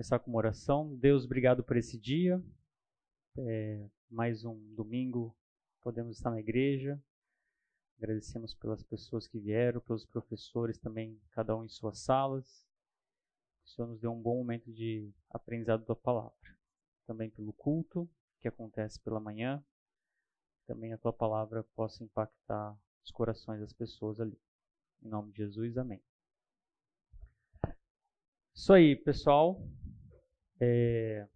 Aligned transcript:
começar 0.00 0.18
com 0.18 0.30
uma 0.30 0.38
oração. 0.38 0.96
Deus, 0.96 1.26
obrigado 1.26 1.62
por 1.62 1.76
esse 1.76 1.98
dia. 1.98 2.42
É, 3.36 3.86
mais 4.08 4.46
um 4.46 4.56
domingo 4.74 5.36
podemos 5.82 6.16
estar 6.16 6.30
na 6.30 6.40
igreja. 6.40 6.98
Agradecemos 7.98 8.54
pelas 8.54 8.82
pessoas 8.82 9.28
que 9.28 9.38
vieram, 9.38 9.78
pelos 9.82 10.06
professores 10.06 10.78
também, 10.78 11.20
cada 11.32 11.54
um 11.54 11.66
em 11.66 11.68
suas 11.68 11.98
salas. 11.98 12.66
O 13.62 13.68
Senhor 13.68 13.88
nos 13.88 14.00
deu 14.00 14.10
um 14.10 14.22
bom 14.22 14.38
momento 14.38 14.72
de 14.72 15.12
aprendizado 15.28 15.84
da 15.84 15.94
palavra. 15.94 16.32
Também 17.06 17.28
pelo 17.28 17.52
culto 17.52 18.08
que 18.40 18.48
acontece 18.48 18.98
pela 19.00 19.20
manhã. 19.20 19.62
Também 20.66 20.94
a 20.94 20.98
tua 20.98 21.12
palavra 21.12 21.62
possa 21.76 22.02
impactar 22.02 22.74
os 23.04 23.10
corações 23.10 23.60
das 23.60 23.74
pessoas 23.74 24.18
ali. 24.18 24.40
Em 25.02 25.10
nome 25.10 25.30
de 25.32 25.44
Jesus, 25.44 25.76
amém. 25.76 26.00
Isso 28.54 28.72
aí, 28.72 28.96
pessoal. 28.96 29.62
É, 30.60 31.26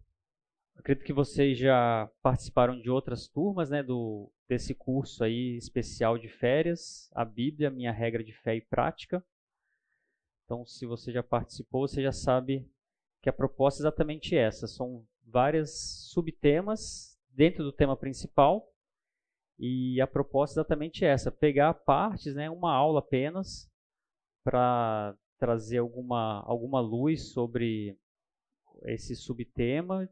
acredito 0.75 1.05
que 1.05 1.13
vocês 1.13 1.57
já 1.57 2.09
participaram 2.21 2.79
de 2.79 2.89
outras 2.89 3.27
turmas, 3.27 3.69
né, 3.69 3.81
do 3.81 4.31
desse 4.47 4.75
curso 4.75 5.23
aí 5.23 5.57
especial 5.57 6.19
de 6.19 6.29
férias, 6.29 7.09
a 7.15 7.25
Bíblia, 7.25 7.71
minha 7.71 7.91
regra 7.91 8.23
de 8.23 8.31
fé 8.31 8.55
e 8.55 8.61
prática. 8.61 9.25
Então, 10.43 10.63
se 10.65 10.85
você 10.85 11.11
já 11.11 11.23
participou, 11.23 11.87
você 11.87 12.03
já 12.03 12.11
sabe 12.11 12.69
que 13.23 13.29
a 13.29 13.33
proposta 13.33 13.81
é 13.81 13.83
exatamente 13.83 14.35
essa. 14.35 14.67
São 14.67 15.03
várias 15.23 15.71
subtemas 16.11 17.19
dentro 17.31 17.63
do 17.63 17.73
tema 17.73 17.97
principal. 17.97 18.71
E 19.57 19.99
a 19.99 20.05
proposta 20.05 20.59
é 20.59 20.61
exatamente 20.61 21.03
essa: 21.03 21.31
pegar 21.31 21.73
partes, 21.73 22.35
né, 22.35 22.49
uma 22.49 22.71
aula 22.71 22.99
apenas, 22.99 23.67
para 24.43 25.17
trazer 25.39 25.79
alguma, 25.79 26.43
alguma 26.45 26.79
luz 26.79 27.31
sobre 27.31 27.97
esse 28.83 29.15
subtema. 29.15 30.09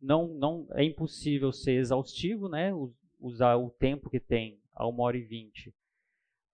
Não, 0.00 0.28
não 0.28 0.66
é 0.72 0.84
impossível 0.84 1.52
ser 1.52 1.72
exaustivo, 1.72 2.48
né? 2.48 2.70
Usar 3.18 3.56
o 3.56 3.70
tempo 3.70 4.08
que 4.08 4.20
tem, 4.20 4.60
a 4.72 4.86
uma 4.86 5.02
hora 5.02 5.16
e 5.16 5.22
vinte, 5.22 5.74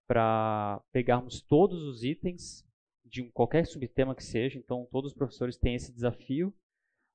para 0.06 0.82
pegarmos 0.92 1.42
todos 1.42 1.82
os 1.82 2.02
itens 2.04 2.64
de 3.04 3.22
qualquer 3.30 3.66
subtema 3.66 4.14
que 4.14 4.24
seja. 4.24 4.58
Então, 4.58 4.88
todos 4.90 5.12
os 5.12 5.16
professores 5.16 5.56
têm 5.58 5.74
esse 5.74 5.92
desafio, 5.92 6.52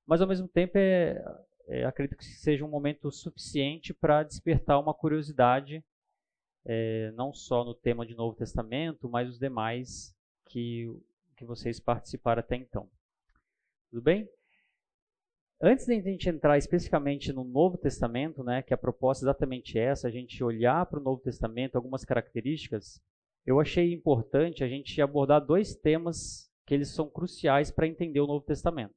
mas 0.05 0.21
ao 0.21 0.27
mesmo 0.27 0.47
tempo 0.47 0.77
é, 0.77 1.19
é 1.67 1.83
acredito 1.83 2.17
que 2.17 2.25
seja 2.25 2.63
um 2.63 2.69
momento 2.69 3.11
suficiente 3.11 3.93
para 3.93 4.23
despertar 4.23 4.79
uma 4.79 4.93
curiosidade, 4.93 5.83
é, 6.65 7.11
não 7.11 7.33
só 7.33 7.63
no 7.63 7.73
tema 7.73 8.05
de 8.05 8.15
Novo 8.15 8.35
Testamento, 8.35 9.09
mas 9.09 9.29
os 9.29 9.39
demais 9.39 10.15
que, 10.45 10.87
que 11.35 11.45
vocês 11.45 11.79
participaram 11.79 12.39
até 12.39 12.55
então. 12.55 12.87
Tudo 13.89 14.01
bem? 14.03 14.29
Antes 15.61 15.85
de 15.85 15.93
a 15.93 16.01
gente 16.01 16.29
entrar 16.29 16.57
especificamente 16.57 17.33
no 17.33 17.43
Novo 17.43 17.77
Testamento, 17.77 18.43
né, 18.43 18.61
que 18.61 18.73
a 18.73 18.77
proposta 18.77 19.23
é 19.23 19.25
exatamente 19.25 19.77
essa, 19.77 20.07
a 20.07 20.11
gente 20.11 20.41
olhar 20.43 20.85
para 20.85 20.99
o 20.99 21.03
Novo 21.03 21.21
Testamento, 21.21 21.75
algumas 21.75 22.05
características, 22.05 23.01
eu 23.45 23.59
achei 23.59 23.93
importante 23.93 24.63
a 24.63 24.67
gente 24.67 25.01
abordar 25.01 25.45
dois 25.45 25.75
temas 25.75 26.49
que 26.65 26.73
eles 26.73 26.89
são 26.89 27.09
cruciais 27.09 27.71
para 27.71 27.87
entender 27.87 28.21
o 28.21 28.27
Novo 28.27 28.45
Testamento. 28.45 28.95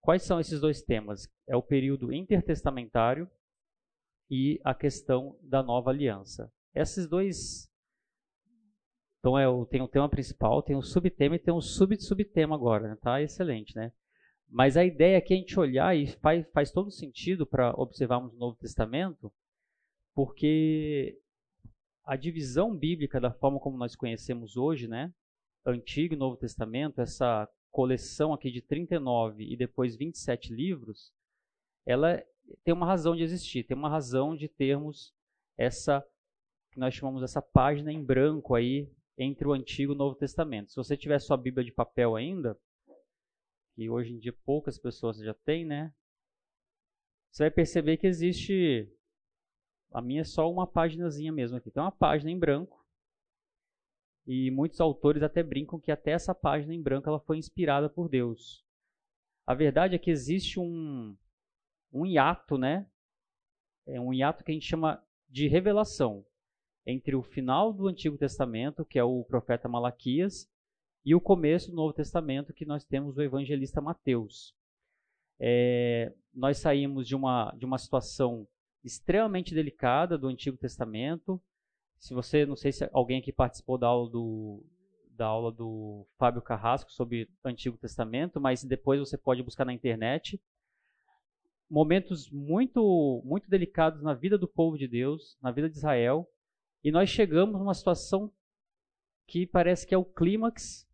Quais 0.00 0.22
são 0.22 0.40
esses 0.40 0.60
dois 0.60 0.80
temas? 0.82 1.28
É 1.46 1.56
o 1.56 1.62
período 1.62 2.12
intertestamentário 2.12 3.28
e 4.30 4.60
a 4.64 4.74
questão 4.74 5.38
da 5.42 5.62
nova 5.62 5.90
aliança. 5.90 6.50
Esses 6.74 7.06
dois 7.06 7.71
então 9.22 9.38
é, 9.38 9.44
tem 9.66 9.80
o 9.80 9.86
tema 9.86 10.08
principal, 10.08 10.64
tem 10.64 10.74
o 10.74 10.82
subtema 10.82 11.36
e 11.36 11.38
tem 11.38 11.54
um 11.54 11.60
sub-subtema 11.60 12.56
agora, 12.56 12.88
né? 12.88 12.98
tá? 13.00 13.22
Excelente, 13.22 13.76
né? 13.76 13.92
Mas 14.48 14.76
a 14.76 14.84
ideia 14.84 15.16
é 15.16 15.20
que 15.20 15.32
a 15.32 15.36
gente 15.36 15.58
olhar 15.60 15.96
e 15.96 16.08
faz, 16.08 16.44
faz 16.52 16.72
todo 16.72 16.90
sentido 16.90 17.46
para 17.46 17.72
observarmos 17.80 18.34
o 18.34 18.36
Novo 18.36 18.56
Testamento, 18.56 19.32
porque 20.12 21.16
a 22.04 22.16
divisão 22.16 22.76
bíblica 22.76 23.20
da 23.20 23.30
forma 23.30 23.60
como 23.60 23.78
nós 23.78 23.94
conhecemos 23.94 24.56
hoje, 24.56 24.88
né? 24.88 25.14
Antigo 25.64 26.14
e 26.14 26.18
Novo 26.18 26.36
Testamento, 26.36 27.00
essa 27.00 27.48
coleção 27.70 28.32
aqui 28.32 28.50
de 28.50 28.60
39 28.60 29.44
e 29.44 29.56
depois 29.56 29.94
27 29.94 30.52
livros, 30.52 31.12
ela 31.86 32.20
tem 32.64 32.74
uma 32.74 32.86
razão 32.86 33.14
de 33.14 33.22
existir, 33.22 33.62
tem 33.62 33.76
uma 33.76 33.88
razão 33.88 34.34
de 34.34 34.48
termos 34.48 35.14
essa 35.56 36.04
que 36.72 36.80
nós 36.80 36.92
chamamos 36.92 37.22
essa 37.22 37.40
página 37.40 37.92
em 37.92 38.02
branco 38.02 38.56
aí 38.56 38.90
entre 39.16 39.46
o 39.46 39.52
Antigo 39.52 39.92
e 39.92 39.94
o 39.94 39.98
Novo 39.98 40.16
Testamento. 40.16 40.70
Se 40.70 40.76
você 40.76 40.96
tiver 40.96 41.18
sua 41.18 41.36
Bíblia 41.36 41.64
de 41.64 41.72
papel 41.72 42.16
ainda, 42.16 42.58
que 43.74 43.88
hoje 43.88 44.12
em 44.12 44.18
dia 44.18 44.32
poucas 44.44 44.78
pessoas 44.78 45.18
já 45.18 45.34
têm, 45.34 45.64
né? 45.64 45.92
Você 47.30 47.44
vai 47.44 47.50
perceber 47.50 47.96
que 47.96 48.06
existe. 48.06 48.90
A 49.90 50.00
minha 50.00 50.22
é 50.22 50.24
só 50.24 50.50
uma 50.50 50.66
páginazinha 50.66 51.32
mesmo 51.32 51.56
aqui. 51.56 51.70
Tem 51.70 51.82
uma 51.82 51.92
página 51.92 52.30
em 52.30 52.38
branco. 52.38 52.82
E 54.26 54.50
muitos 54.50 54.80
autores 54.80 55.22
até 55.22 55.42
brincam 55.42 55.80
que 55.80 55.90
até 55.90 56.12
essa 56.12 56.34
página 56.34 56.74
em 56.74 56.80
branco 56.80 57.08
ela 57.08 57.20
foi 57.20 57.38
inspirada 57.38 57.88
por 57.90 58.08
Deus. 58.08 58.64
A 59.46 59.54
verdade 59.54 59.96
é 59.96 59.98
que 59.98 60.10
existe 60.10 60.60
um, 60.60 61.16
um 61.92 62.06
hiato, 62.06 62.56
né? 62.56 62.88
É 63.86 64.00
um 64.00 64.12
hiato 64.12 64.44
que 64.44 64.52
a 64.52 64.54
gente 64.54 64.66
chama 64.66 65.04
de 65.28 65.48
revelação 65.48 66.24
entre 66.86 67.14
o 67.14 67.22
final 67.22 67.72
do 67.72 67.88
Antigo 67.88 68.18
Testamento, 68.18 68.84
que 68.84 68.98
é 68.98 69.04
o 69.04 69.24
profeta 69.24 69.68
Malaquias, 69.68 70.48
e 71.04 71.14
o 71.14 71.20
começo 71.20 71.70
do 71.70 71.76
Novo 71.76 71.92
Testamento, 71.92 72.52
que 72.52 72.64
nós 72.64 72.84
temos 72.84 73.16
o 73.16 73.22
evangelista 73.22 73.80
Mateus. 73.80 74.54
É, 75.38 76.12
nós 76.32 76.58
saímos 76.58 77.06
de 77.06 77.16
uma, 77.16 77.52
de 77.56 77.64
uma 77.64 77.78
situação 77.78 78.46
extremamente 78.84 79.54
delicada 79.54 80.16
do 80.16 80.28
Antigo 80.28 80.56
Testamento. 80.56 81.40
Se 81.98 82.14
você, 82.14 82.46
não 82.46 82.56
sei 82.56 82.72
se 82.72 82.88
alguém 82.92 83.18
aqui 83.18 83.32
participou 83.32 83.78
da 83.78 83.88
aula 83.88 84.10
do, 84.10 84.64
da 85.10 85.26
aula 85.26 85.52
do 85.52 86.06
Fábio 86.18 86.42
Carrasco 86.42 86.90
sobre 86.92 87.28
Antigo 87.44 87.76
Testamento, 87.76 88.40
mas 88.40 88.64
depois 88.64 89.00
você 89.00 89.18
pode 89.18 89.42
buscar 89.42 89.64
na 89.64 89.72
internet. 89.72 90.40
Momentos 91.68 92.30
muito, 92.30 93.22
muito 93.24 93.48
delicados 93.48 94.02
na 94.02 94.14
vida 94.14 94.36
do 94.36 94.46
povo 94.46 94.76
de 94.76 94.86
Deus, 94.86 95.38
na 95.42 95.50
vida 95.50 95.68
de 95.70 95.76
Israel, 95.76 96.28
e 96.82 96.90
nós 96.90 97.08
chegamos 97.08 97.58
numa 97.58 97.74
situação 97.74 98.32
que 99.26 99.46
parece 99.46 99.86
que 99.86 99.94
é 99.94 99.98
o 99.98 100.04
clímax 100.04 100.88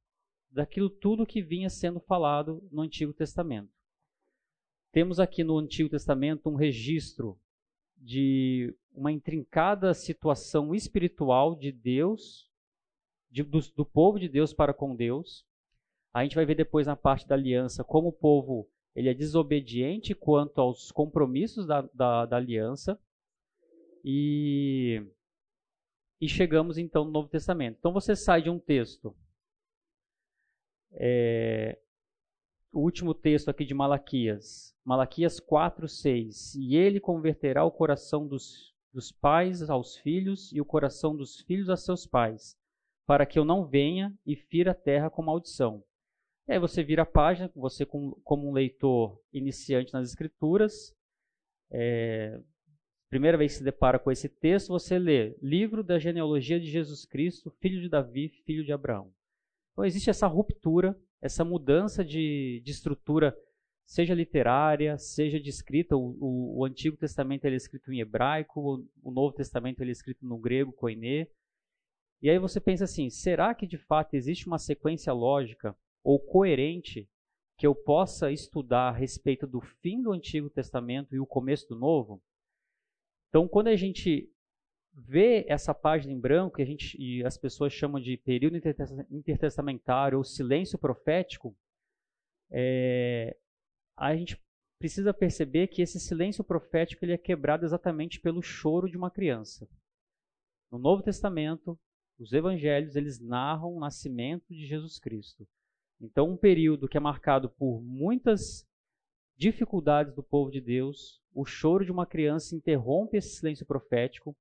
daquilo 0.51 0.91
tudo 0.91 1.27
que 1.27 1.43
vinha 1.43 1.71
sendo 1.71 2.01
falado 2.01 2.67
no 2.71 2.83
Antigo 2.83 3.13
Testamento. 3.13 3.71
Temos 4.93 5.21
aqui 5.21 5.45
no 5.45 5.59
Antigo 5.59 5.89
Testamento 5.89 6.49
um 6.49 6.55
registro 6.55 7.39
de 7.97 8.75
uma 8.93 9.13
intrincada 9.13 9.93
situação 9.95 10.75
espiritual 10.75 11.55
de 11.55 11.73
Deus, 11.73 12.51
de, 13.31 13.43
do, 13.43 13.61
do, 13.77 13.85
povo 13.85 14.19
de 14.19 14.29
Deus 14.29 14.53
para 14.53 14.73
com 14.73 14.95
Deus. 14.95 15.45
A 16.13 16.23
gente 16.23 16.35
vai 16.35 16.47
ver 16.47 16.55
depois 16.55 16.87
na 16.87 16.97
parte 16.97 17.27
da 17.27 17.35
aliança 17.35 17.85
como 17.85 18.09
o 18.09 18.13
povo 18.13 18.69
ele 18.95 19.09
é 19.09 19.15
desobediente 19.15 20.15
quanto 20.15 20.61
aos 20.61 20.91
compromissos 20.91 21.67
da, 21.67 21.83
da, 21.95 22.27
da 22.27 22.37
aliança. 22.37 23.01
E 24.05 25.07
e 26.21 26.29
chegamos 26.29 26.79
então 26.79 27.05
no 27.05 27.11
Novo 27.11 27.29
Testamento. 27.29 27.77
Então 27.79 27.93
você 27.93 28.17
sai 28.17 28.43
de 28.43 28.51
um 28.51 28.59
texto, 28.59 29.15
é, 30.93 31.79
o 32.73 32.81
último 32.81 33.15
texto 33.15 33.49
aqui 33.49 33.65
de 33.65 33.75
Malaquias, 33.75 34.77
Malaquias 34.85 35.39
4, 35.41 35.89
6. 35.89 36.55
E 36.57 36.77
ele 36.77 37.01
converterá 37.01 37.65
o 37.65 37.71
coração 37.71 38.27
dos, 38.27 38.75
dos 38.93 39.13
pais 39.13 39.69
aos 39.69 39.97
filhos 39.97 40.53
e 40.53 40.61
o 40.61 40.65
coração 40.65 41.17
dos 41.17 41.41
filhos 41.41 41.71
a 41.71 41.77
seus 41.77 42.07
pais, 42.07 42.59
para 43.07 43.27
que 43.27 43.39
eu 43.39 43.45
não 43.45 43.65
venha 43.65 44.17
e 44.27 44.35
fira 44.35 44.73
a 44.73 44.75
terra 44.75 45.11
com 45.11 45.23
maldição. 45.23 45.85
E 46.47 46.53
aí 46.53 46.59
você 46.59 46.83
vira 46.83 47.03
a 47.03 47.07
página, 47.07 47.51
você 47.55 47.85
como 47.85 48.49
um 48.49 48.53
leitor 48.53 49.21
iniciante 49.33 49.93
nas 49.93 50.09
escrituras, 50.09 50.97
é, 51.71 52.41
primeira 53.09 53.39
vez 53.39 53.53
que 53.53 53.59
se 53.59 53.65
depara 53.65 53.99
com 53.99 54.11
esse 54.11 54.29
texto, 54.29 54.69
você 54.69 54.99
lê 54.99 55.37
Livro 55.43 55.83
da 55.83 55.99
genealogia 55.99 56.61
de 56.61 56.67
Jesus 56.67 57.05
Cristo, 57.05 57.51
filho 57.61 57.81
de 57.81 57.89
Davi, 57.89 58.29
filho 58.45 58.65
de 58.65 58.73
Abraão. 58.73 59.13
Então 59.73 59.85
existe 59.85 60.11
essa 60.11 60.27
ruptura, 60.27 60.99
essa 61.21 61.45
mudança 61.45 62.05
de, 62.05 62.61
de 62.65 62.71
estrutura, 62.71 63.37
seja 63.87 64.15
literária, 64.15 64.99
seja 64.99 65.41
de 65.41 65.49
escrita. 65.49 65.97
O, 65.97 66.17
o, 66.21 66.59
o 66.59 66.65
Antigo 66.65 66.97
Testamento 66.97 67.47
é 67.47 67.55
escrito 67.55 67.93
em 67.93 68.01
hebraico, 68.01 68.61
o, 68.61 68.87
o 69.03 69.11
Novo 69.11 69.35
Testamento 69.35 69.83
é 69.83 69.87
escrito 69.87 70.27
no 70.27 70.39
grego, 70.39 70.73
koiné. 70.73 71.29
E 72.21 72.29
aí 72.29 72.39
você 72.39 72.61
pensa 72.61 72.85
assim, 72.85 73.09
será 73.09 73.55
que 73.55 73.67
de 73.67 73.79
fato 73.79 74.15
existe 74.15 74.47
uma 74.47 74.59
sequência 74.59 75.13
lógica 75.13 75.77
ou 76.03 76.19
coerente 76.19 77.09
que 77.57 77.67
eu 77.67 77.75
possa 77.75 78.31
estudar 78.31 78.89
a 78.89 78.93
respeito 78.93 79.47
do 79.47 79.61
fim 79.61 80.03
do 80.03 80.13
Antigo 80.13 80.51
Testamento 80.51 81.15
e 81.15 81.21
o 81.21 81.27
começo 81.27 81.69
do 81.69 81.77
Novo? 81.77 82.23
Então, 83.29 83.47
quando 83.47 83.69
a 83.69 83.77
gente 83.77 84.31
vê 84.93 85.45
essa 85.49 85.75
página 85.75 86.13
em 86.13 86.21
branco, 86.21 86.57
que 86.57 86.63
a 86.63 86.67
gente, 86.67 86.97
e 87.01 87.25
as 87.25 87.37
pessoas 87.37 87.73
chamam 87.73 88.01
de 88.01 88.17
período 88.17 88.57
intertestamentário 89.11 90.19
ou 90.19 90.25
silêncio 90.25 90.79
profético, 90.79 91.57
é, 92.51 93.37
a 93.97 94.17
gente 94.17 94.41
precisa 94.79 95.13
perceber 95.13 95.69
que 95.69 95.83
esse 95.83 95.99
silêncio 95.99 96.43
profético 96.43 97.05
ele 97.05 97.13
é 97.13 97.19
quebrado 97.19 97.65
exatamente 97.65 98.21
pelo 98.21 98.43
choro 98.43 98.89
de 98.89 98.97
uma 98.97 99.11
criança. 99.11 99.69
No 100.71 100.79
Novo 100.79 101.03
Testamento, 101.03 101.79
os 102.19 102.33
evangelhos 102.33 102.97
eles 102.97 103.21
narram 103.21 103.75
o 103.75 103.81
nascimento 103.81 104.47
de 104.53 104.67
Jesus 104.67 104.99
Cristo. 104.99 105.47
Então, 106.01 106.31
um 106.31 106.37
período 106.37 106.89
que 106.89 106.97
é 106.97 107.01
marcado 107.01 107.51
por 107.51 107.81
muitas 107.83 108.68
dificuldades 109.39 110.13
do 110.15 110.23
povo 110.23 110.51
de 110.51 110.61
Deus, 110.61 111.23
o 111.33 111.45
choro 111.45 111.85
de 111.85 111.93
uma 111.93 112.05
criança 112.05 112.57
interrompe 112.57 113.17
esse 113.17 113.37
silêncio 113.37 113.65
profético, 113.65 114.37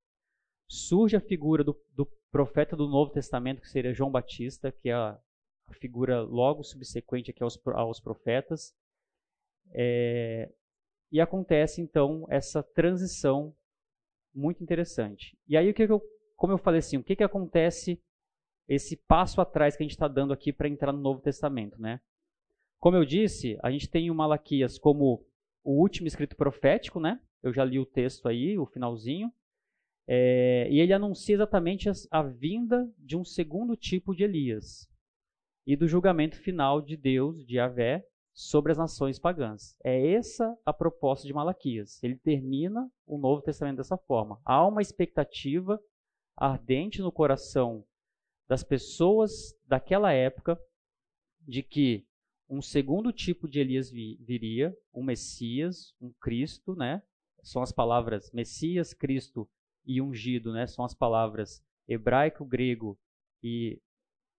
surge 0.68 1.16
a 1.16 1.22
figura 1.22 1.64
do, 1.64 1.80
do 1.94 2.06
profeta 2.32 2.76
do 2.76 2.88
Novo 2.88 3.12
Testamento, 3.12 3.62
que 3.62 3.70
seria 3.70 3.94
João 3.94 4.12
Batista, 4.12 4.72
que 4.72 4.90
é 4.90 4.94
a, 4.94 5.18
a 5.68 5.74
figura 5.76 6.22
logo 6.22 6.64
subsequente 6.64 7.30
aqui 7.30 7.44
aos, 7.44 7.60
aos 7.68 8.00
profetas, 8.00 8.74
é, 9.72 10.52
e 11.12 11.22
acontece 11.22 11.80
então 11.80 12.26
essa 12.30 12.64
transição 12.64 13.56
muito 14.34 14.64
interessante. 14.64 15.38
E 15.48 15.56
aí 15.56 15.70
o 15.70 15.74
que, 15.74 15.84
eu, 15.84 16.02
como 16.36 16.54
eu 16.54 16.58
falei 16.58 16.80
assim, 16.80 16.98
o 16.98 17.04
que, 17.04 17.16
que 17.16 17.24
acontece 17.24 18.02
esse 18.68 18.98
passo 18.98 19.40
atrás 19.40 19.78
que 19.78 19.84
a 19.84 19.86
gente 19.86 19.94
está 19.94 20.08
dando 20.08 20.34
aqui 20.34 20.52
para 20.52 20.68
entrar 20.68 20.92
no 20.92 21.00
Novo 21.00 21.22
Testamento, 21.22 21.80
né? 21.80 22.02
Como 22.80 22.96
eu 22.96 23.06
disse, 23.06 23.58
a 23.64 23.72
gente 23.72 23.90
tem 23.90 24.12
o 24.12 24.16
Malaquias 24.16 24.78
como 24.78 25.26
o 25.64 25.82
último 25.82 26.08
escrito 26.08 26.36
profético, 26.36 27.00
né? 27.00 27.20
Eu 27.42 27.54
já 27.54 27.64
li 27.66 27.80
o 27.80 27.86
texto 27.86 28.28
aí, 28.28 28.58
o 28.58 28.66
finalzinho. 28.66 29.32
É, 30.08 30.68
e 30.72 30.80
ele 30.80 30.94
anuncia 30.94 31.36
exatamente 31.36 31.90
a, 32.10 32.24
vinda 32.24 32.90
de 32.98 33.18
um 33.18 33.26
segundo 33.26 33.76
tipo 33.76 34.16
de 34.16 34.24
Elias 34.24 34.90
e 35.66 35.76
do 35.76 35.88
julgamento 35.88 36.38
final 36.38 36.82
de 36.82 36.96
Deus, 36.96 37.46
de 37.46 37.58
Yahvé, 37.58 38.08
sobre 38.32 38.72
as 38.72 38.78
nações 38.78 39.20
pagãs. 39.20 39.76
É 39.84 40.14
essa 40.14 40.58
a 40.66 40.72
proposta 40.72 41.28
de 41.28 41.34
Malaquias. 41.34 42.02
Ele 42.02 42.16
termina 42.16 42.90
o 43.06 43.18
Novo 43.18 43.42
Testamento 43.42 43.78
dessa 43.78 43.98
forma. 43.98 44.40
Há 44.46 44.66
uma 44.66 44.82
expectativa 44.82 45.82
ardente 46.38 47.02
no 47.02 47.12
coração 47.12 47.84
das 48.48 48.64
pessoas 48.64 49.60
daquela 49.66 50.14
época 50.14 50.58
de 51.42 51.64
que 51.64 52.06
um 52.50 52.62
segundo 52.62 53.12
tipo 53.12 53.48
de 53.48 53.60
Elias 53.60 53.92
viria, 53.92 54.76
um 54.94 55.04
Messias, 55.04 55.94
um 56.00 56.12
Cristo, 56.14 56.76
né? 56.76 57.02
São 57.44 57.62
as 57.62 57.72
palavras 57.72 58.32
Messias, 58.32 58.94
Cristo 58.94 59.50
e 59.86 60.02
ungido, 60.02 60.54
né? 60.54 60.66
São 60.66 60.86
as 60.86 60.94
palavras 60.94 61.64
hebraico, 61.88 62.46
grego 62.46 62.98
e 63.44 63.82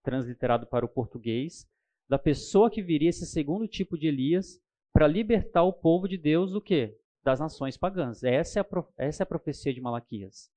transliterado 0.02 0.66
para 0.66 0.84
o 0.84 0.88
português 0.88 1.68
da 2.08 2.18
pessoa 2.18 2.70
que 2.70 2.82
viria 2.82 3.10
esse 3.10 3.26
segundo 3.26 3.68
tipo 3.68 3.98
de 3.98 4.06
Elias 4.06 4.60
para 4.92 5.06
libertar 5.06 5.62
o 5.62 5.72
povo 5.72 6.08
de 6.08 6.16
Deus 6.16 6.52
do 6.52 6.60
quê? 6.60 6.98
Das 7.22 7.38
nações 7.38 7.76
pagãs. 7.76 8.24
Essa 8.24 8.60
é, 8.60 8.62
a, 8.62 8.66
essa 8.96 9.22
é 9.22 9.24
a 9.24 9.26
profecia 9.26 9.74
de 9.74 9.80
Malaquias. 9.80 10.50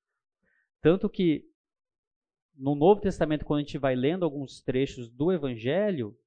Tanto 0.81 1.09
que 1.09 1.45
no 2.55 2.75
Novo 2.75 3.01
Testamento, 3.01 3.45
quando 3.45 3.59
a 3.59 3.63
gente 3.63 3.77
vai 3.77 3.95
lendo 3.95 4.23
alguns 4.23 4.61
trechos 4.61 5.09
do 5.09 5.31
Evangelho, 5.31 6.17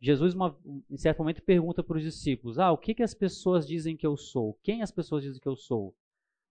Jesus, 0.00 0.34
uma, 0.34 0.58
em 0.90 0.96
certo 0.96 1.18
momento, 1.18 1.42
pergunta 1.42 1.82
para 1.82 1.98
os 1.98 2.02
discípulos: 2.02 2.58
Ah, 2.58 2.72
o 2.72 2.78
que, 2.78 2.94
que 2.94 3.02
as 3.02 3.12
pessoas 3.12 3.66
dizem 3.66 3.96
que 3.96 4.06
eu 4.06 4.16
sou? 4.16 4.58
Quem 4.62 4.82
as 4.82 4.90
pessoas 4.90 5.22
dizem 5.22 5.40
que 5.40 5.48
eu 5.48 5.56
sou? 5.56 5.94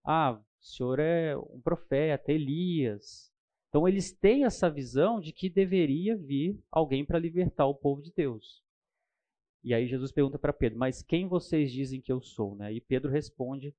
Ah, 0.05 0.33
o 0.33 0.43
senhor 0.63 0.99
é 0.99 1.35
um 1.35 1.59
profeta, 1.59 2.31
Elias. 2.31 3.31
Então 3.69 3.87
eles 3.87 4.11
têm 4.11 4.45
essa 4.45 4.69
visão 4.69 5.19
de 5.19 5.31
que 5.31 5.49
deveria 5.49 6.15
vir 6.15 6.59
alguém 6.71 7.03
para 7.05 7.19
libertar 7.19 7.65
o 7.65 7.75
povo 7.75 8.01
de 8.01 8.11
Deus. 8.11 8.63
E 9.63 9.73
aí 9.73 9.87
Jesus 9.87 10.11
pergunta 10.11 10.37
para 10.37 10.53
Pedro: 10.53 10.77
"Mas 10.77 11.01
quem 11.01 11.27
vocês 11.27 11.71
dizem 11.71 12.01
que 12.01 12.11
eu 12.11 12.21
sou?", 12.21 12.55
né? 12.55 12.71
E 12.71 12.79
Pedro 12.79 13.09
responde 13.09 13.73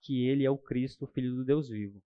que 0.00 0.26
ele 0.26 0.44
é 0.44 0.50
o 0.50 0.58
Cristo, 0.58 1.04
o 1.04 1.08
filho 1.08 1.34
do 1.34 1.44
Deus 1.44 1.68
vivo. 1.68 2.00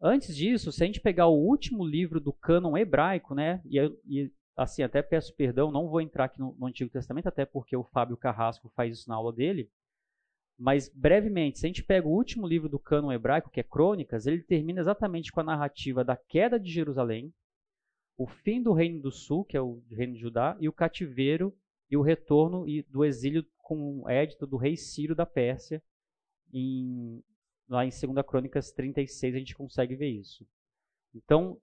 Antes 0.00 0.36
disso, 0.36 0.70
se 0.70 0.82
a 0.82 0.86
gente 0.86 1.00
pegar 1.00 1.26
o 1.26 1.38
último 1.38 1.84
livro 1.84 2.20
do 2.20 2.32
cânon 2.32 2.76
hebraico, 2.76 3.34
né? 3.34 3.62
E, 3.64 3.78
e 4.06 4.32
assim, 4.56 4.82
até 4.82 5.02
peço 5.02 5.34
perdão, 5.34 5.70
não 5.70 5.88
vou 5.88 6.00
entrar 6.00 6.24
aqui 6.24 6.40
no, 6.40 6.54
no 6.58 6.66
Antigo 6.66 6.90
Testamento, 6.90 7.28
até 7.28 7.44
porque 7.44 7.76
o 7.76 7.84
Fábio 7.84 8.16
Carrasco 8.16 8.70
faz 8.70 8.98
isso 8.98 9.08
na 9.08 9.16
aula 9.16 9.32
dele. 9.32 9.70
Mas, 10.58 10.88
brevemente, 10.88 11.58
se 11.58 11.66
a 11.66 11.68
gente 11.68 11.84
pega 11.84 12.08
o 12.08 12.12
último 12.12 12.46
livro 12.46 12.68
do 12.68 12.78
cânon 12.78 13.12
hebraico, 13.12 13.50
que 13.50 13.60
é 13.60 13.62
Crônicas, 13.62 14.26
ele 14.26 14.42
termina 14.42 14.80
exatamente 14.80 15.30
com 15.30 15.40
a 15.40 15.44
narrativa 15.44 16.02
da 16.02 16.16
queda 16.16 16.58
de 16.58 16.70
Jerusalém, 16.70 17.32
o 18.16 18.26
fim 18.26 18.62
do 18.62 18.72
Reino 18.72 19.02
do 19.02 19.12
Sul, 19.12 19.44
que 19.44 19.56
é 19.56 19.60
o 19.60 19.82
Reino 19.90 20.14
de 20.14 20.20
Judá, 20.20 20.56
e 20.58 20.66
o 20.66 20.72
cativeiro 20.72 21.54
e 21.90 21.96
o 21.96 22.02
retorno 22.02 22.64
do 22.88 23.04
exílio 23.04 23.46
com 23.58 24.00
o 24.00 24.08
édito 24.08 24.46
do 24.46 24.56
rei 24.56 24.76
Ciro 24.76 25.14
da 25.14 25.26
Pérsia. 25.26 25.82
Em, 26.50 27.22
lá 27.68 27.84
em 27.84 27.90
2 27.90 28.26
Crônicas 28.26 28.72
36 28.72 29.34
a 29.34 29.38
gente 29.38 29.54
consegue 29.54 29.94
ver 29.94 30.08
isso. 30.08 30.46
Então, 31.14 31.60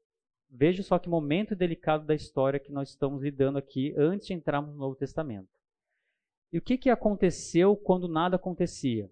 veja 0.56 0.84
só 0.84 1.00
que 1.00 1.10
momento 1.10 1.56
delicado 1.56 2.06
da 2.06 2.14
história 2.14 2.60
que 2.60 2.72
nós 2.72 2.90
estamos 2.90 3.24
lidando 3.24 3.58
aqui 3.58 3.94
antes 3.98 4.28
de 4.28 4.34
entrarmos 4.34 4.72
no 4.72 4.80
Novo 4.80 4.96
Testamento. 4.96 5.50
E 6.52 6.60
o 6.60 6.62
que, 6.62 6.78
que 6.78 6.92
aconteceu 6.92 7.76
quando 7.76 8.08
nada 8.08 8.36
acontecia? 8.36 9.10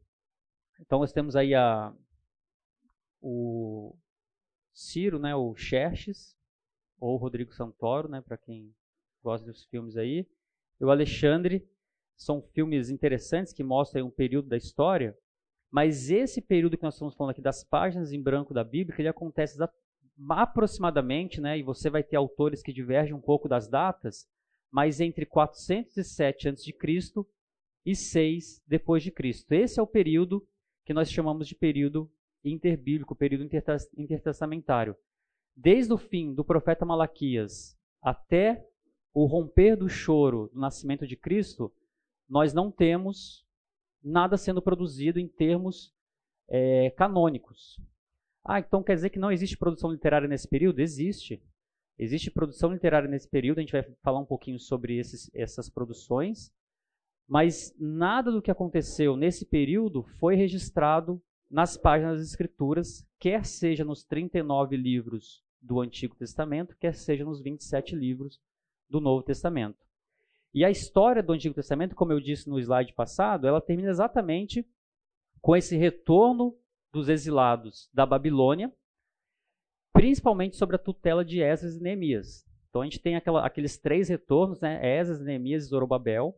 Então 0.79 0.99
nós 0.99 1.11
temos 1.11 1.35
aí 1.35 1.55
a, 1.55 1.91
o 3.19 3.95
Ciro, 4.71 5.17
né, 5.17 5.35
o 5.35 5.55
Xerxes, 5.55 6.37
ou 6.99 7.17
Rodrigo 7.17 7.51
Santoro, 7.51 8.07
né, 8.07 8.21
para 8.21 8.37
quem 8.37 8.71
gosta 9.23 9.47
dos 9.47 9.65
filmes 9.65 9.97
aí, 9.97 10.27
e 10.79 10.85
o 10.85 10.91
Alexandre. 10.91 11.67
São 12.15 12.39
filmes 12.39 12.91
interessantes 12.91 13.51
que 13.51 13.63
mostram 13.63 14.05
um 14.05 14.11
período 14.11 14.47
da 14.47 14.55
história, 14.55 15.17
mas 15.71 16.11
esse 16.11 16.39
período 16.39 16.77
que 16.77 16.83
nós 16.83 16.93
estamos 16.93 17.15
falando 17.15 17.31
aqui 17.31 17.41
das 17.41 17.63
páginas 17.63 18.13
em 18.13 18.21
branco 18.21 18.53
da 18.53 18.63
Bíblia, 18.63 18.95
ele 18.99 19.07
acontece 19.07 19.57
aproximadamente, 20.29 21.41
né, 21.41 21.57
e 21.57 21.63
você 21.63 21.89
vai 21.89 22.03
ter 22.03 22.15
autores 22.15 22.61
que 22.61 22.73
divergem 22.73 23.13
um 23.13 23.21
pouco 23.21 23.47
das 23.47 23.67
datas, 23.67 24.27
mas 24.71 24.99
entre 24.99 25.25
407 25.25 26.49
a.C. 26.49 26.73
e 27.85 27.95
6 27.95 28.63
depois 28.67 29.03
de 29.03 29.11
Cristo. 29.11 29.51
Esse 29.51 29.79
é 29.79 29.83
o 29.83 29.87
período 29.87 30.45
que 30.85 30.93
nós 30.93 31.11
chamamos 31.11 31.47
de 31.47 31.55
período 31.55 32.11
interbíblico, 32.43 33.15
período 33.15 33.47
intertestamentário. 33.97 34.95
Desde 35.55 35.93
o 35.93 35.97
fim 35.97 36.33
do 36.33 36.43
profeta 36.43 36.85
Malaquias 36.85 37.77
até 38.01 38.65
o 39.13 39.25
romper 39.25 39.75
do 39.75 39.89
choro 39.89 40.49
do 40.53 40.59
nascimento 40.59 41.05
de 41.05 41.15
Cristo, 41.15 41.71
nós 42.27 42.53
não 42.53 42.71
temos 42.71 43.45
nada 44.01 44.37
sendo 44.37 44.61
produzido 44.61 45.19
em 45.19 45.27
termos 45.27 45.93
é, 46.49 46.89
canônicos. 46.91 47.79
Ah, 48.43 48.59
então 48.59 48.83
quer 48.83 48.95
dizer 48.95 49.09
que 49.09 49.19
não 49.19 49.31
existe 49.31 49.57
produção 49.57 49.91
literária 49.91 50.27
nesse 50.27 50.47
período? 50.47 50.79
Existe. 50.79 51.41
Existe 51.97 52.31
produção 52.31 52.73
literária 52.73 53.07
nesse 53.07 53.29
período, 53.29 53.59
a 53.59 53.61
gente 53.61 53.73
vai 53.73 53.83
falar 54.01 54.19
um 54.19 54.25
pouquinho 54.25 54.57
sobre 54.59 54.97
esses, 54.97 55.29
essas 55.35 55.69
produções, 55.69 56.51
mas 57.27 57.75
nada 57.79 58.31
do 58.31 58.41
que 58.41 58.49
aconteceu 58.49 59.15
nesse 59.15 59.45
período 59.45 60.03
foi 60.19 60.35
registrado 60.35 61.21
nas 61.49 61.77
páginas 61.77 62.17
das 62.17 62.29
Escrituras, 62.29 63.05
quer 63.19 63.45
seja 63.45 63.85
nos 63.85 64.03
39 64.03 64.75
livros 64.77 65.43
do 65.61 65.79
Antigo 65.79 66.15
Testamento, 66.15 66.75
quer 66.79 66.95
seja 66.95 67.23
nos 67.23 67.41
27 67.41 67.95
livros 67.95 68.41
do 68.89 68.99
Novo 68.99 69.21
Testamento. 69.21 69.77
E 70.53 70.65
a 70.65 70.71
história 70.71 71.21
do 71.21 71.33
Antigo 71.33 71.53
Testamento, 71.53 71.95
como 71.95 72.11
eu 72.11 72.19
disse 72.19 72.49
no 72.49 72.59
slide 72.59 72.93
passado, 72.93 73.47
ela 73.47 73.61
termina 73.61 73.89
exatamente 73.89 74.65
com 75.39 75.55
esse 75.55 75.77
retorno 75.77 76.57
dos 76.91 77.09
exilados 77.09 77.89
da 77.93 78.05
Babilônia, 78.05 78.71
principalmente 79.93 80.55
sobre 80.55 80.75
a 80.75 80.79
tutela 80.79 81.23
de 81.23 81.41
Esdras 81.41 81.77
e 81.77 81.81
Neemias. 81.81 82.45
Então 82.69 82.81
a 82.81 82.85
gente 82.85 82.99
tem 82.99 83.15
aquela, 83.15 83.45
aqueles 83.45 83.77
três 83.77 84.09
retornos, 84.09 84.59
né? 84.59 84.79
Esdras, 84.99 85.21
Neemias 85.21 85.65
e 85.65 85.67
Zorobabel. 85.67 86.35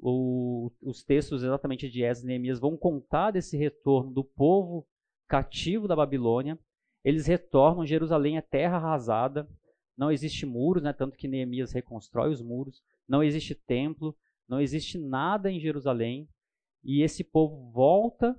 O, 0.00 0.70
os 0.80 1.02
textos 1.02 1.42
exatamente 1.42 1.88
de 1.88 2.02
Esdras 2.02 2.22
e 2.22 2.26
Neemias 2.26 2.60
vão 2.60 2.76
contar 2.76 3.32
desse 3.32 3.56
retorno 3.56 4.12
do 4.12 4.22
povo 4.22 4.86
cativo 5.26 5.88
da 5.88 5.96
Babilônia. 5.96 6.58
Eles 7.04 7.26
retornam, 7.26 7.86
Jerusalém 7.86 8.36
é 8.36 8.42
terra 8.42 8.76
arrasada, 8.76 9.48
não 9.96 10.10
existe 10.10 10.46
muros, 10.46 10.82
né? 10.82 10.92
tanto 10.92 11.16
que 11.16 11.28
Neemias 11.28 11.72
reconstrói 11.72 12.30
os 12.30 12.42
muros, 12.42 12.82
não 13.08 13.22
existe 13.22 13.54
templo, 13.54 14.16
não 14.48 14.60
existe 14.60 14.98
nada 14.98 15.50
em 15.50 15.58
Jerusalém, 15.58 16.28
e 16.82 17.02
esse 17.02 17.22
povo 17.22 17.70
volta 17.70 18.38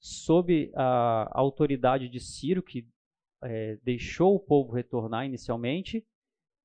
sob 0.00 0.70
a 0.74 1.30
autoridade 1.32 2.08
de 2.08 2.20
Ciro, 2.20 2.62
que 2.62 2.88
é, 3.42 3.76
deixou 3.82 4.34
o 4.34 4.40
povo 4.40 4.72
retornar 4.72 5.26
inicialmente 5.26 6.06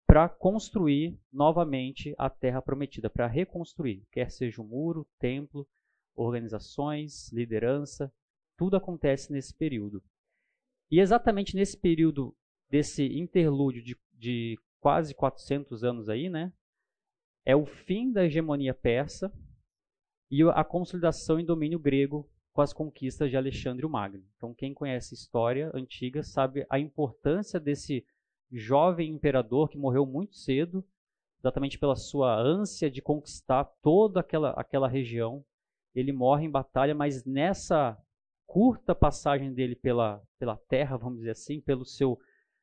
para 0.08 0.30
construir 0.30 1.20
novamente 1.32 2.14
a 2.18 2.30
terra 2.30 2.62
prometida, 2.62 3.10
para 3.10 3.28
reconstruir, 3.28 4.06
quer 4.12 4.30
seja 4.30 4.62
o 4.62 4.66
muro, 4.66 5.08
templo, 5.20 5.68
organizações, 6.16 7.32
liderança, 7.32 8.14
tudo 8.58 8.78
acontece 8.78 9.32
nesse 9.32 9.54
período. 9.56 10.04
E 10.92 11.00
exatamente 11.00 11.56
nesse 11.56 11.78
período 11.78 12.36
desse 12.70 13.06
interlúdio 13.18 13.84
de, 13.84 13.98
de 14.14 14.60
quase 14.80 15.16
400 15.16 15.84
anos 15.84 16.10
aí, 16.10 16.30
né, 16.30 16.54
é 17.46 17.56
o 17.56 17.66
fim 17.66 18.12
da 18.12 18.26
hegemonia 18.26 18.74
persa 18.74 19.34
e 20.30 20.42
a 20.44 20.64
consolidação 20.64 21.40
em 21.40 21.46
domínio 21.46 21.80
grego 21.80 22.30
com 22.54 22.62
as 22.62 22.72
conquistas 22.72 23.32
de 23.32 23.36
Alexandre 23.36 23.86
o 23.86 23.90
Magno. 23.90 24.24
Então, 24.38 24.54
quem 24.54 24.74
conhece 24.74 25.16
história 25.16 25.72
antiga 25.74 26.22
sabe 26.22 26.66
a 26.70 26.80
importância 26.80 27.60
desse 27.60 28.06
jovem 28.52 29.10
imperador 29.10 29.68
que 29.68 29.78
morreu 29.78 30.06
muito 30.06 30.36
cedo, 30.36 30.86
exatamente 31.40 31.80
pela 31.80 31.96
sua 31.96 32.40
ânsia 32.40 32.92
de 32.92 33.02
conquistar 33.02 33.66
toda 33.82 34.20
aquela, 34.20 34.52
aquela 34.52 34.88
região. 34.88 35.44
Ele 35.96 36.14
morre 36.14 36.46
em 36.46 36.52
batalha, 36.52 36.94
mas 36.94 37.26
nessa 37.26 37.98
curta 38.46 38.94
passagem 38.94 39.52
dele 39.52 39.76
pela, 39.76 40.22
pela 40.38 40.56
terra, 40.56 40.96
vamos 40.96 41.20
dizer 41.20 41.32
assim, 41.32 41.60
pelo 41.60 41.84
seu 41.84 42.20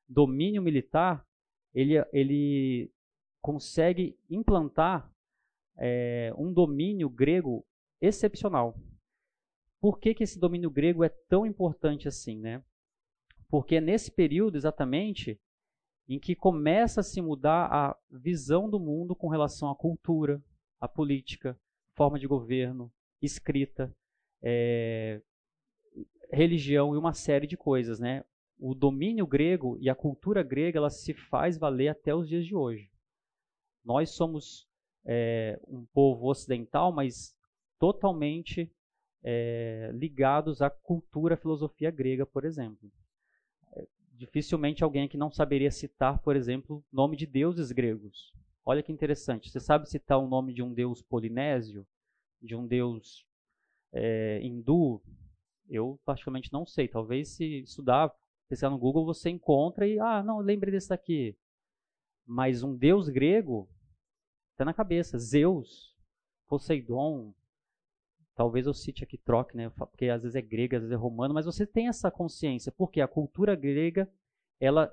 domínio 0.08 0.62
militar, 0.62 1.26
ele, 1.74 1.94
ele 2.12 2.92
consegue 3.42 4.16
implantar 4.28 5.12
é, 5.76 6.32
um 6.36 6.52
domínio 6.52 7.08
grego 7.08 7.66
excepcional. 8.00 8.78
Por 9.80 9.98
que, 9.98 10.14
que 10.14 10.24
esse 10.24 10.38
domínio 10.38 10.70
grego 10.70 11.02
é 11.02 11.08
tão 11.08 11.46
importante 11.46 12.06
assim? 12.06 12.38
Né? 12.38 12.62
Porque 13.48 13.76
é 13.76 13.80
nesse 13.80 14.10
período, 14.10 14.56
exatamente, 14.56 15.40
em 16.08 16.18
que 16.18 16.34
começa 16.34 17.00
a 17.00 17.04
se 17.04 17.22
mudar 17.22 17.66
a 17.72 17.96
visão 18.10 18.68
do 18.68 18.78
mundo 18.78 19.14
com 19.14 19.28
relação 19.28 19.70
à 19.70 19.76
cultura, 19.76 20.42
à 20.80 20.88
política, 20.88 21.58
forma 21.94 22.18
de 22.18 22.26
governo, 22.26 22.92
escrita, 23.22 23.94
é, 24.42 25.22
religião 26.32 26.94
e 26.94 26.98
uma 26.98 27.12
série 27.12 27.46
de 27.46 27.56
coisas, 27.56 27.98
né? 27.98 28.24
O 28.58 28.74
domínio 28.74 29.26
grego 29.26 29.78
e 29.80 29.88
a 29.88 29.94
cultura 29.94 30.42
grega 30.42 30.78
ela 30.78 30.90
se 30.90 31.14
faz 31.14 31.56
valer 31.56 31.88
até 31.88 32.14
os 32.14 32.28
dias 32.28 32.44
de 32.44 32.54
hoje. 32.54 32.90
Nós 33.84 34.10
somos 34.10 34.68
é, 35.04 35.58
um 35.66 35.86
povo 35.86 36.26
ocidental, 36.28 36.92
mas 36.92 37.34
totalmente 37.78 38.70
é, 39.22 39.90
ligados 39.92 40.62
à 40.62 40.70
cultura, 40.70 41.34
à 41.34 41.36
filosofia 41.36 41.90
grega, 41.90 42.24
por 42.24 42.44
exemplo. 42.44 42.90
É, 43.74 43.86
dificilmente 44.14 44.82
alguém 44.82 45.04
aqui 45.04 45.16
não 45.16 45.30
saberia 45.30 45.70
citar, 45.70 46.18
por 46.20 46.36
exemplo, 46.36 46.84
nome 46.92 47.16
de 47.16 47.26
deuses 47.26 47.72
gregos. 47.72 48.32
Olha 48.64 48.82
que 48.82 48.92
interessante. 48.92 49.50
Você 49.50 49.60
sabe 49.60 49.88
citar 49.88 50.18
o 50.18 50.28
nome 50.28 50.52
de 50.52 50.62
um 50.62 50.72
deus 50.72 51.02
polinésio, 51.02 51.86
de 52.40 52.54
um 52.54 52.66
deus 52.66 53.26
é, 53.92 54.40
hindu, 54.42 55.02
eu 55.68 56.00
particularmente 56.04 56.52
não 56.52 56.66
sei. 56.66 56.88
Talvez 56.88 57.28
se 57.28 57.62
estudar, 57.62 58.12
pesquisar 58.48 58.70
no 58.70 58.78
Google, 58.78 59.04
você 59.04 59.30
encontra 59.30 59.86
e, 59.86 59.98
ah, 59.98 60.22
não, 60.22 60.38
lembre 60.38 60.70
desse 60.70 60.88
daqui. 60.88 61.36
Mas 62.26 62.62
um 62.62 62.76
deus 62.76 63.08
grego 63.08 63.68
está 64.52 64.64
na 64.64 64.74
cabeça. 64.74 65.18
Zeus, 65.18 65.96
Poseidon, 66.46 67.32
talvez 68.40 68.66
eu 68.66 68.72
cite 68.72 69.04
aqui 69.04 69.18
troque, 69.18 69.54
né? 69.54 69.68
Porque 69.68 70.06
às 70.06 70.22
vezes 70.22 70.34
é 70.34 70.40
grega, 70.40 70.78
às 70.78 70.82
vezes 70.82 70.94
é 70.94 70.96
romano, 70.96 71.34
mas 71.34 71.44
você 71.44 71.66
tem 71.66 71.88
essa 71.88 72.10
consciência, 72.10 72.72
porque 72.72 73.02
a 73.02 73.06
cultura 73.06 73.54
grega, 73.54 74.10
ela 74.58 74.90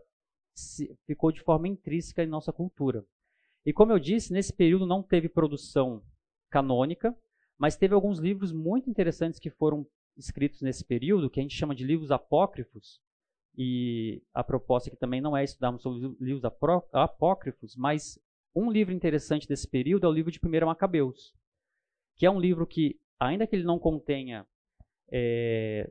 ficou 1.05 1.31
de 1.31 1.39
forma 1.39 1.65
intrínseca 1.65 2.21
em 2.21 2.27
nossa 2.27 2.51
cultura. 2.51 3.05
E 3.65 3.71
como 3.71 3.93
eu 3.93 3.99
disse, 3.99 4.33
nesse 4.33 4.51
período 4.51 4.85
não 4.85 5.01
teve 5.01 5.29
produção 5.29 6.03
canônica, 6.49 7.17
mas 7.57 7.77
teve 7.77 7.93
alguns 7.93 8.19
livros 8.19 8.51
muito 8.51 8.89
interessantes 8.89 9.39
que 9.39 9.49
foram 9.49 9.87
escritos 10.17 10.61
nesse 10.61 10.83
período, 10.83 11.29
que 11.29 11.39
a 11.39 11.43
gente 11.43 11.55
chama 11.55 11.73
de 11.73 11.85
livros 11.85 12.11
apócrifos, 12.11 12.99
e 13.57 14.21
a 14.33 14.43
proposta 14.43 14.89
aqui 14.89 14.97
também 14.97 15.21
não 15.21 15.37
é 15.37 15.45
estudarmos 15.45 15.81
sobre 15.81 16.13
livros 16.19 16.43
apócrifos, 16.91 17.77
mas 17.77 18.19
um 18.53 18.69
livro 18.69 18.93
interessante 18.93 19.47
desse 19.47 19.69
período 19.69 20.05
é 20.05 20.09
o 20.09 20.13
livro 20.13 20.33
de 20.33 20.39
1 20.43 20.65
Macabeus, 20.65 21.33
que 22.17 22.25
é 22.25 22.29
um 22.29 22.41
livro 22.41 22.67
que, 22.67 22.99
ainda 23.19 23.47
que 23.47 23.55
ele 23.55 23.63
não 23.63 23.79
contenha 23.79 24.45
é, 25.11 25.89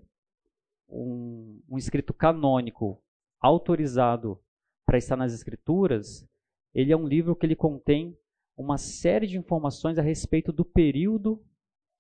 um, 0.88 1.61
um 1.68 1.78
escrito 1.78 2.12
canônico 2.14 3.02
autorizado 3.40 4.40
para 4.85 4.99
estar 4.99 5.16
nas 5.16 5.33
escrituras, 5.33 6.26
ele 6.75 6.92
é 6.92 6.97
um 6.97 7.06
livro 7.06 7.35
que 7.35 7.45
ele 7.45 7.56
contém 7.56 8.16
uma 8.56 8.78
série 8.78 9.26
de 9.26 9.37
informações 9.37 9.99
a 9.99 10.02
respeito 10.02 10.52
do 10.52 10.64
período 10.64 11.42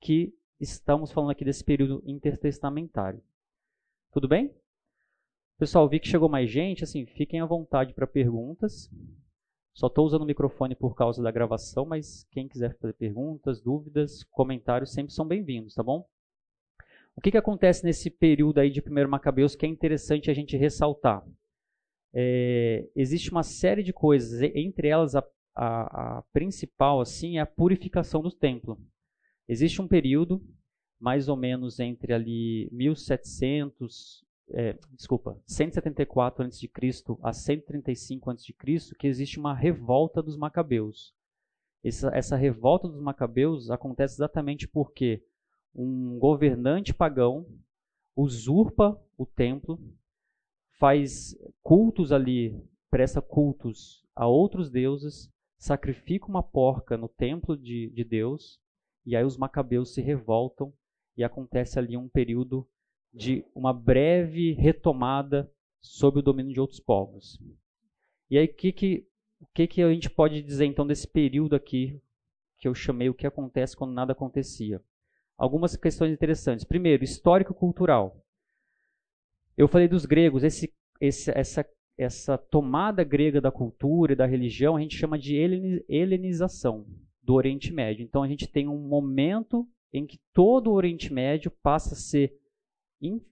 que 0.00 0.34
estamos 0.60 1.12
falando 1.12 1.30
aqui 1.30 1.44
desse 1.44 1.64
período 1.64 2.02
intertestamentário. 2.06 3.22
Tudo 4.12 4.28
bem? 4.28 4.54
Pessoal, 5.58 5.88
vi 5.88 6.00
que 6.00 6.08
chegou 6.08 6.28
mais 6.28 6.50
gente, 6.50 6.84
assim, 6.84 7.06
fiquem 7.06 7.40
à 7.40 7.46
vontade 7.46 7.92
para 7.92 8.06
perguntas. 8.06 8.90
Só 9.76 9.88
estou 9.88 10.06
usando 10.06 10.22
o 10.22 10.26
microfone 10.26 10.74
por 10.74 10.94
causa 10.94 11.22
da 11.22 11.30
gravação, 11.30 11.84
mas 11.84 12.26
quem 12.30 12.48
quiser 12.48 12.74
fazer 12.78 12.94
perguntas, 12.94 13.60
dúvidas, 13.60 14.24
comentários 14.30 14.90
sempre 14.90 15.12
são 15.12 15.28
bem-vindos, 15.28 15.74
tá 15.74 15.82
bom? 15.82 16.08
O 17.14 17.20
que, 17.20 17.30
que 17.30 17.36
acontece 17.36 17.84
nesse 17.84 18.08
período 18.08 18.58
aí 18.58 18.70
de 18.70 18.80
1 18.80 19.06
Macabeus 19.06 19.54
que 19.54 19.66
é 19.66 19.68
interessante 19.68 20.30
a 20.30 20.34
gente 20.34 20.56
ressaltar? 20.56 21.22
É, 22.14 22.88
existe 22.96 23.30
uma 23.30 23.42
série 23.42 23.82
de 23.82 23.92
coisas, 23.92 24.40
entre 24.54 24.88
elas 24.88 25.14
a, 25.14 25.22
a, 25.54 26.18
a 26.18 26.22
principal 26.32 27.02
assim 27.02 27.36
é 27.36 27.42
a 27.42 27.46
purificação 27.46 28.22
do 28.22 28.32
templo. 28.32 28.80
Existe 29.46 29.82
um 29.82 29.86
período, 29.86 30.42
mais 30.98 31.28
ou 31.28 31.36
menos 31.36 31.80
entre 31.80 32.14
ali 32.14 32.66
1700, 32.72 34.25
é, 34.50 34.78
desculpa, 34.92 35.40
174 35.46 36.44
a.C. 36.44 36.70
a 37.22 37.32
135 37.32 38.30
a.C., 38.30 38.54
que 38.98 39.06
existe 39.06 39.38
uma 39.38 39.54
revolta 39.54 40.22
dos 40.22 40.36
macabeus. 40.36 41.14
Essa, 41.82 42.10
essa 42.14 42.36
revolta 42.36 42.88
dos 42.88 43.00
macabeus 43.00 43.70
acontece 43.70 44.14
exatamente 44.14 44.66
porque 44.66 45.22
um 45.74 46.18
governante 46.18 46.94
pagão 46.94 47.46
usurpa 48.16 49.00
o 49.16 49.26
templo, 49.26 49.78
faz 50.78 51.36
cultos 51.62 52.12
ali, 52.12 52.58
presta 52.90 53.20
cultos 53.20 54.04
a 54.14 54.26
outros 54.26 54.70
deuses, 54.70 55.30
sacrifica 55.58 56.26
uma 56.26 56.42
porca 56.42 56.96
no 56.96 57.08
templo 57.08 57.56
de, 57.56 57.90
de 57.90 58.04
Deus 58.04 58.60
e 59.04 59.14
aí 59.14 59.24
os 59.24 59.36
macabeus 59.36 59.92
se 59.94 60.00
revoltam 60.00 60.72
e 61.16 61.24
acontece 61.24 61.78
ali 61.78 61.96
um 61.96 62.08
período 62.08 62.66
de 63.16 63.42
uma 63.54 63.72
breve 63.72 64.52
retomada 64.52 65.50
sob 65.80 66.18
o 66.18 66.22
domínio 66.22 66.52
de 66.52 66.60
outros 66.60 66.78
povos. 66.78 67.40
E 68.30 68.36
aí 68.36 68.44
o 68.44 68.54
que, 68.54 68.72
que, 68.72 69.06
que, 69.54 69.66
que 69.66 69.82
a 69.82 69.90
gente 69.90 70.10
pode 70.10 70.42
dizer 70.42 70.66
então 70.66 70.86
desse 70.86 71.08
período 71.08 71.56
aqui 71.56 71.98
que 72.58 72.68
eu 72.68 72.74
chamei 72.74 73.08
o 73.08 73.14
que 73.14 73.26
acontece 73.26 73.74
quando 73.74 73.94
nada 73.94 74.12
acontecia? 74.12 74.82
Algumas 75.38 75.76
questões 75.76 76.12
interessantes. 76.12 76.64
Primeiro, 76.64 77.04
histórico-cultural. 77.04 78.22
Eu 79.56 79.66
falei 79.66 79.88
dos 79.88 80.04
gregos, 80.04 80.44
esse, 80.44 80.70
esse, 81.00 81.30
essa, 81.30 81.66
essa 81.96 82.36
tomada 82.36 83.02
grega 83.02 83.40
da 83.40 83.50
cultura 83.50 84.12
e 84.12 84.16
da 84.16 84.26
religião 84.26 84.76
a 84.76 84.80
gente 84.80 84.96
chama 84.96 85.18
de 85.18 85.36
helenização 85.88 86.86
do 87.22 87.32
Oriente 87.32 87.72
Médio. 87.72 88.04
Então 88.04 88.22
a 88.22 88.28
gente 88.28 88.46
tem 88.46 88.68
um 88.68 88.78
momento 88.78 89.66
em 89.90 90.06
que 90.06 90.20
todo 90.34 90.70
o 90.70 90.74
Oriente 90.74 91.10
Médio 91.10 91.50
passa 91.62 91.94
a 91.94 91.98
ser 91.98 92.38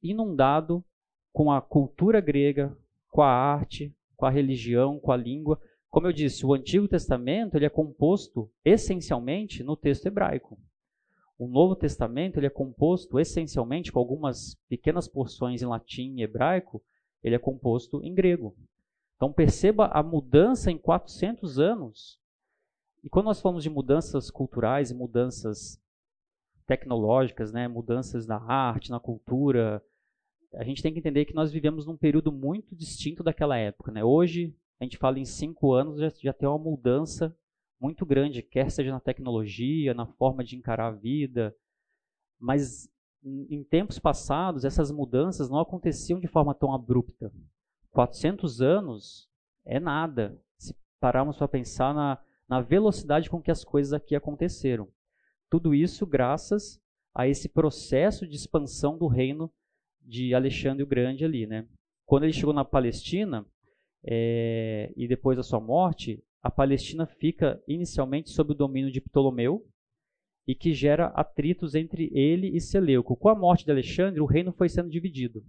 inundado 0.03 0.85
com 1.33 1.51
a 1.51 1.61
cultura 1.61 2.21
grega, 2.21 2.77
com 3.09 3.23
a 3.23 3.31
arte, 3.31 3.95
com 4.17 4.27
a 4.27 4.31
religião, 4.31 4.99
com 4.99 5.13
a 5.13 5.17
língua. 5.17 5.61
Como 5.91 6.07
eu 6.07 6.13
disse, 6.13 6.45
o 6.45 6.55
Antigo 6.55 6.89
Testamento 6.89 7.57
ele 7.57 7.67
é 7.67 7.71
composto 7.71 8.51
essencialmente 8.65 9.63
no 9.63 9.77
texto 9.77 10.07
hebraico. 10.07 10.59
O 11.39 11.49
Novo 11.49 11.75
Testamento 11.75 12.39
ele 12.39 12.47
é 12.47 12.51
composto 12.51 13.19
essencialmente 13.19 13.91
com 13.91 13.99
algumas 13.99 14.55
pequenas 14.69 15.09
porções 15.09 15.63
em 15.63 15.67
latim 15.67 16.15
e 16.17 16.23
hebraico, 16.23 16.83
ele 17.23 17.35
é 17.35 17.39
composto 17.39 18.03
em 18.05 18.15
grego. 18.15 18.57
Então 19.17 19.33
perceba 19.33 19.87
a 19.87 20.03
mudança 20.03 20.71
em 20.71 20.79
400 20.79 21.59
anos 21.59 22.19
e 23.05 23.09
quando 23.11 23.27
nós 23.27 23.41
falamos 23.41 23.63
de 23.63 23.69
mudanças 23.69 24.31
culturais 24.31 24.91
e 24.91 24.95
mudanças 24.95 25.79
tecnológicas, 26.67 27.53
né, 27.53 27.69
mudanças 27.69 28.27
na 28.27 28.37
arte, 28.37 28.91
na 28.91 29.01
cultura, 29.01 29.83
a 30.55 30.65
gente 30.65 30.83
tem 30.83 30.93
que 30.93 30.99
entender 30.99 31.25
que 31.25 31.35
nós 31.35 31.53
vivemos 31.53 31.87
num 31.87 31.97
período 31.97 32.31
muito 32.31 32.75
distinto 32.75 33.23
daquela 33.23 33.57
época. 33.57 33.91
Né? 33.91 34.05
Hoje, 34.05 34.55
a 34.81 34.85
gente 34.85 34.97
fala 34.99 35.19
em 35.19 35.25
cinco 35.25 35.73
anos, 35.73 35.99
já, 35.99 36.09
já 36.09 36.33
tem 36.33 36.49
uma 36.49 36.59
mudança 36.59 37.37
muito 37.81 38.07
grande, 38.07 38.43
quer 38.43 38.71
seja 38.71 38.91
na 38.91 39.01
tecnologia, 39.01 39.93
na 39.95 40.07
forma 40.07 40.45
de 40.45 40.57
encarar 40.57 40.87
a 40.89 40.93
vida, 40.93 41.55
mas 42.39 42.89
em 43.25 43.65
tempos 43.65 43.99
passados, 43.99 44.65
essas 44.65 44.91
mudanças 44.91 45.49
não 45.49 45.59
aconteciam 45.59 46.21
de 46.21 46.29
forma 46.29 46.55
tão 46.55 46.75
abrupta. 46.75 47.33
400 47.91 48.61
anos 48.61 49.31
é 49.65 49.81
nada. 49.81 50.39
Se 50.59 50.77
pararmos 51.01 51.37
para 51.39 51.49
pensar 51.49 51.95
na, 51.95 52.19
na 52.47 52.61
velocidade 52.61 53.31
com 53.31 53.41
que 53.41 53.51
as 53.51 53.65
coisas 53.65 53.95
aqui 53.95 54.15
aconteceram. 54.15 54.89
Tudo 55.51 55.75
isso 55.75 56.07
graças 56.07 56.81
a 57.15 57.29
esse 57.29 57.49
processo 57.49 58.27
de 58.27 58.35
expansão 58.35 58.99
do 58.99 59.07
reino 59.07 59.51
de 60.01 60.35
Alexandre 60.35 60.83
o 60.83 60.87
Grande 60.87 61.25
ali, 61.25 61.47
né? 61.47 61.67
Quando 62.07 62.25
ele 62.25 62.33
chegou 62.33 62.53
na 62.53 62.65
Palestina 62.65 63.47
é, 64.05 64.93
e 64.97 65.09
depois 65.09 65.37
da 65.37 65.43
sua 65.43 65.61
morte, 65.61 66.23
a 66.43 66.51
Palestina 66.51 67.07
fica 67.07 67.63
inicialmente 67.67 68.31
sob 68.31 68.53
o 68.53 68.55
domínio 68.55 68.93
de 68.93 69.01
Ptolomeu 69.01 69.67
e 70.47 70.55
que 70.55 70.75
gera 70.75 71.07
atritos 71.07 71.75
entre 71.75 72.11
ele 72.13 72.55
e 72.55 72.61
Seleuco. 72.61 73.17
Com 73.17 73.31
a 73.31 73.35
morte 73.35 73.65
de 73.65 73.71
Alexandre, 73.71 74.21
o 74.21 74.27
reino 74.27 74.53
foi 74.53 74.69
sendo 74.69 74.91
dividido. 74.91 75.43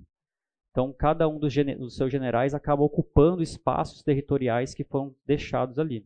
Então, 0.72 0.94
cada 0.94 1.28
um 1.28 1.38
dos, 1.38 1.54
dos 1.78 1.96
seus 1.96 2.12
generais 2.12 2.54
acaba 2.54 2.84
ocupando 2.84 3.44
espaços 3.44 4.04
territoriais 4.04 4.74
que 4.74 4.84
foram 4.84 5.14
deixados 5.25 5.80
ali. 5.80 6.06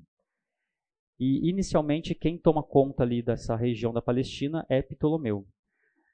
E, 1.19 1.49
inicialmente, 1.49 2.15
quem 2.15 2.38
toma 2.38 2.63
conta 2.63 3.03
ali 3.03 3.21
dessa 3.21 3.55
região 3.55 3.91
da 3.91 4.01
Palestina 4.01 4.65
é 4.69 4.81
Ptolomeu. 4.81 5.45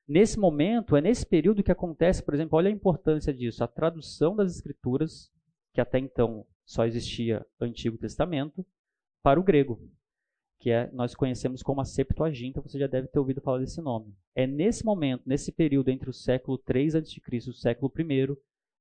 Nesse 0.08 0.40
momento, 0.40 0.96
é 0.96 1.02
nesse 1.02 1.26
período 1.26 1.64
que 1.64 1.72
acontece, 1.72 2.24
por 2.24 2.34
exemplo, 2.34 2.58
olha 2.58 2.70
a 2.70 2.74
importância 2.74 3.34
disso, 3.34 3.64
a 3.64 3.68
tradução 3.68 4.36
das 4.36 4.56
escrituras, 4.56 5.32
que 5.74 5.82
até 5.82 6.00
então 6.00 6.46
só 6.64 6.86
existia 6.86 7.46
Antigo 7.60 7.98
Testamento, 7.98 8.66
para 9.22 9.40
o 9.40 9.44
grego, 9.44 9.82
que 10.60 10.72
é, 10.72 10.90
nós 10.92 11.16
conhecemos 11.16 11.62
como 11.62 11.82
a 11.82 11.86
Septuaginta, 11.86 12.62
você 12.62 12.80
já 12.80 12.88
deve 12.88 13.08
ter 13.08 13.20
ouvido 13.20 13.42
falar 13.42 13.60
desse 13.60 13.82
nome. 13.82 14.16
É 14.34 14.48
nesse 14.48 14.86
momento, 14.86 15.24
nesse 15.26 15.52
período 15.52 15.90
entre 15.90 16.10
o 16.10 16.14
século 16.14 16.58
3 16.58 16.96
a.C. 16.96 17.22
e 17.32 17.50
o 17.50 17.54
século 17.54 17.92
I, 18.00 18.36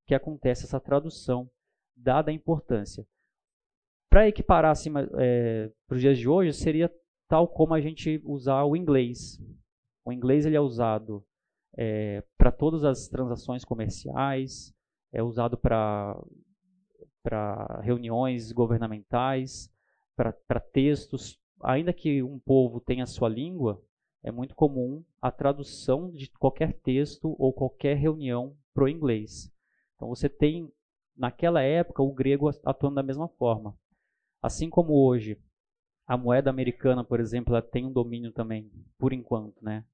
que 0.07 0.14
acontece 0.14 0.64
essa 0.64 0.81
tradução, 0.81 1.50
dada 1.97 2.31
a 2.31 2.35
importância. 2.35 3.07
Para 4.14 4.28
equiparar 4.28 4.71
assim, 4.71 4.92
é, 5.18 5.73
para 5.88 5.97
os 5.97 6.00
dias 6.00 6.16
de 6.16 6.28
hoje, 6.28 6.52
seria 6.52 6.88
tal 7.26 7.49
como 7.49 7.75
a 7.75 7.80
gente 7.80 8.23
usar 8.25 8.62
o 8.62 8.76
inglês. 8.76 9.42
O 10.04 10.12
inglês 10.12 10.47
ele 10.47 10.54
é 10.54 10.61
usado 10.61 11.26
é, 11.76 12.23
para 12.38 12.52
todas 12.52 12.85
as 12.85 13.09
transações 13.09 13.64
comerciais, 13.64 14.73
é 15.12 15.21
usado 15.21 15.59
para 15.59 16.16
reuniões 17.83 18.52
governamentais, 18.52 19.68
para 20.14 20.61
textos. 20.61 21.37
Ainda 21.61 21.92
que 21.92 22.23
um 22.23 22.38
povo 22.38 22.78
tenha 22.78 23.02
a 23.02 23.09
sua 23.09 23.28
língua, 23.28 23.83
é 24.23 24.30
muito 24.30 24.54
comum 24.54 25.02
a 25.21 25.33
tradução 25.33 26.12
de 26.12 26.30
qualquer 26.38 26.73
texto 26.85 27.35
ou 27.37 27.52
qualquer 27.52 27.97
reunião 27.97 28.56
para 28.73 28.85
o 28.85 28.88
inglês. 28.88 29.52
Então 29.97 30.06
você 30.06 30.28
tem, 30.28 30.73
naquela 31.16 31.62
época, 31.62 32.00
o 32.00 32.14
grego 32.14 32.49
atuando 32.64 32.94
da 32.94 33.02
mesma 33.02 33.26
forma. 33.26 33.76
Assim 34.45 34.69
como 34.69 34.93
hoje, 34.93 35.41
a 36.07 36.19
moeda 36.19 36.51
americana, 36.51 37.03
por 37.03 37.19
exemplo, 37.19 37.55
ela 37.55 37.63
tem 37.63 37.87
um 37.87 37.91
domínio 37.91 38.31
também, 38.31 38.71
por 38.99 39.15
enquanto, 39.15 39.65
né, 39.65 39.87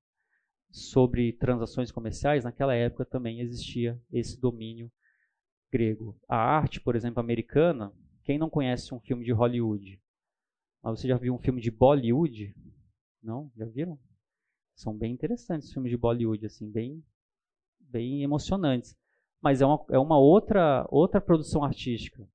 sobre 0.73 1.33
transações 1.35 1.93
comerciais, 1.93 2.43
naquela 2.43 2.75
época 2.75 3.05
também 3.05 3.39
existia 3.39 3.97
esse 4.11 4.41
domínio 4.41 4.91
grego. 5.71 6.19
A 6.29 6.37
arte, 6.37 6.81
por 6.81 6.97
exemplo, 6.97 7.21
americana, 7.21 7.93
quem 8.25 8.39
não 8.39 8.51
conhece 8.51 8.93
um 8.93 8.99
filme 8.99 9.25
de 9.25 9.31
Hollywood? 9.31 10.03
Mas 10.83 10.99
você 10.99 11.07
já 11.07 11.17
viu 11.17 11.33
um 11.33 11.39
filme 11.39 11.61
de 11.61 11.71
Bollywood? 11.71 12.53
Não? 13.23 13.53
Já 13.57 13.67
viram? 13.67 14.01
São 14.75 14.99
bem 14.99 15.13
interessantes 15.13 15.69
os 15.69 15.73
filmes 15.73 15.91
de 15.91 15.97
Bollywood, 15.97 16.45
assim, 16.45 16.69
bem, 16.69 17.05
bem 17.79 18.25
emocionantes. 18.25 18.97
Mas 19.41 19.63
é 19.63 19.67
uma, 19.67 19.87
é 19.91 19.99
uma 20.01 20.19
outra, 20.19 20.89
outra 20.91 21.21
produção 21.21 21.63
artística. 21.63 22.29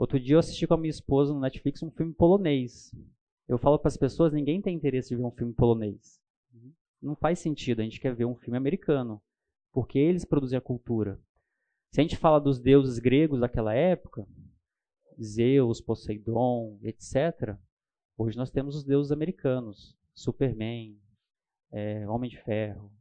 Outro 0.00 0.18
dia 0.18 0.36
eu 0.36 0.38
assisti 0.38 0.66
com 0.66 0.74
a 0.74 0.78
minha 0.78 0.90
esposa 0.90 1.34
no 1.34 1.40
Netflix 1.40 1.82
um 1.82 1.90
filme 1.90 2.14
polonês. 2.14 2.90
Eu 3.46 3.58
falo 3.58 3.78
para 3.78 3.88
as 3.88 3.96
pessoas, 3.96 4.32
ninguém 4.32 4.62
tem 4.62 4.74
interesse 4.74 5.12
em 5.12 5.16
ver 5.16 5.24
um 5.24 5.30
filme 5.30 5.52
polonês 5.52 6.20
não 7.00 7.16
faz 7.16 7.38
sentido. 7.38 7.80
A 7.80 7.84
gente 7.84 8.00
quer 8.00 8.14
ver 8.14 8.24
um 8.24 8.34
filme 8.34 8.56
americano, 8.56 9.20
porque 9.72 9.98
eles 9.98 10.24
produzem 10.24 10.58
a 10.58 10.62
cultura. 10.62 11.18
Se 11.90 12.00
a 12.00 12.02
gente 12.02 12.16
fala 12.16 12.40
dos 12.40 12.60
deuses 12.60 12.98
gregos 12.98 13.40
daquela 13.40 13.74
época, 13.74 14.26
Zeus, 15.20 15.80
Poseidon, 15.80 16.78
etc., 16.82 17.56
hoje 18.16 18.36
nós 18.36 18.50
temos 18.50 18.76
os 18.76 18.84
deuses 18.84 19.10
americanos, 19.10 19.96
Superman, 20.14 20.96
é, 21.72 22.08
Homem 22.08 22.30
de 22.30 22.38
Ferro, 22.38 22.92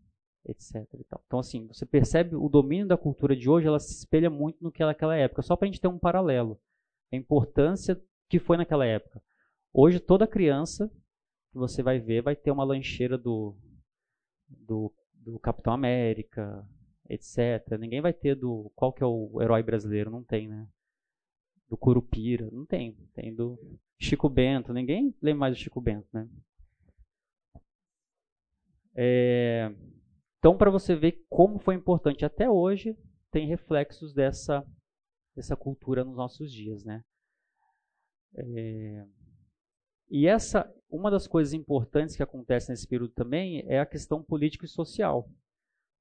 etc. 0.46 0.88
Então, 1.28 1.40
assim, 1.40 1.68
você 1.68 1.86
percebe 1.86 2.36
o 2.36 2.50
domínio 2.50 2.88
da 2.88 2.98
cultura 2.98 3.36
de 3.36 3.50
hoje, 3.50 3.68
ela 3.68 3.80
se 3.80 3.94
espelha 3.94 4.30
muito 4.30 4.64
no 4.64 4.72
que 4.72 4.82
era 4.82 4.92
naquela 4.92 5.16
época, 5.16 5.42
só 5.42 5.56
para 5.56 5.68
a 5.68 5.72
gente 5.72 5.82
ter 5.82 5.88
um 5.88 6.00
paralelo. 6.00 6.60
A 7.12 7.16
importância 7.16 8.02
que 8.30 8.40
foi 8.40 8.58
naquela 8.58 8.86
época. 8.86 9.22
Hoje, 9.74 10.00
toda 10.00 10.28
criança 10.28 10.88
que 11.52 11.58
você 11.58 11.82
vai 11.82 12.00
ver 12.00 12.22
vai 12.22 12.36
ter 12.36 12.52
uma 12.52 12.64
lancheira 12.64 13.18
do, 13.18 13.56
do, 14.48 14.94
do 15.14 15.40
Capitão 15.40 15.74
América, 15.74 16.66
etc. 17.10 17.78
Ninguém 17.80 18.02
vai 18.02 18.14
ter 18.14 18.36
do. 18.36 18.72
Qual 18.76 18.94
que 18.94 19.04
é 19.04 19.06
o 19.06 19.42
herói 19.42 19.64
brasileiro? 19.64 20.12
Não 20.12 20.24
tem, 20.24 20.48
né? 20.48 20.68
Do 21.68 21.78
Curupira, 21.78 22.50
não 22.52 22.66
tem. 22.66 22.94
Tem 23.14 23.34
do 23.34 23.60
Chico 24.00 24.30
Bento. 24.30 24.74
Ninguém 24.74 25.16
lembra 25.22 25.40
mais 25.40 25.58
do 25.58 25.60
Chico 25.60 25.82
Bento, 25.82 26.08
né? 26.14 26.28
É, 28.96 29.72
então, 30.40 30.58
para 30.58 30.72
você 30.72 30.96
ver 30.96 31.26
como 31.30 31.60
foi 31.60 31.76
importante 31.76 32.26
até 32.26 32.50
hoje, 32.50 32.98
tem 33.32 33.48
reflexos 33.48 34.14
dessa, 34.14 34.66
dessa 35.40 35.56
cultura 35.56 36.04
nos 36.04 36.18
nossos 36.18 36.52
dias, 36.52 36.84
né? 36.84 37.04
É, 38.36 39.06
e 40.12 40.28
essa, 40.28 40.70
uma 40.90 41.10
das 41.10 41.28
coisas 41.28 41.54
importantes 41.54 42.16
que 42.16 42.24
acontece 42.24 42.70
nesse 42.70 42.86
período 42.86 43.14
também 43.14 43.64
é 43.68 43.80
a 43.80 43.86
questão 43.86 44.22
política 44.22 44.66
e 44.66 44.70
social. 44.70 45.30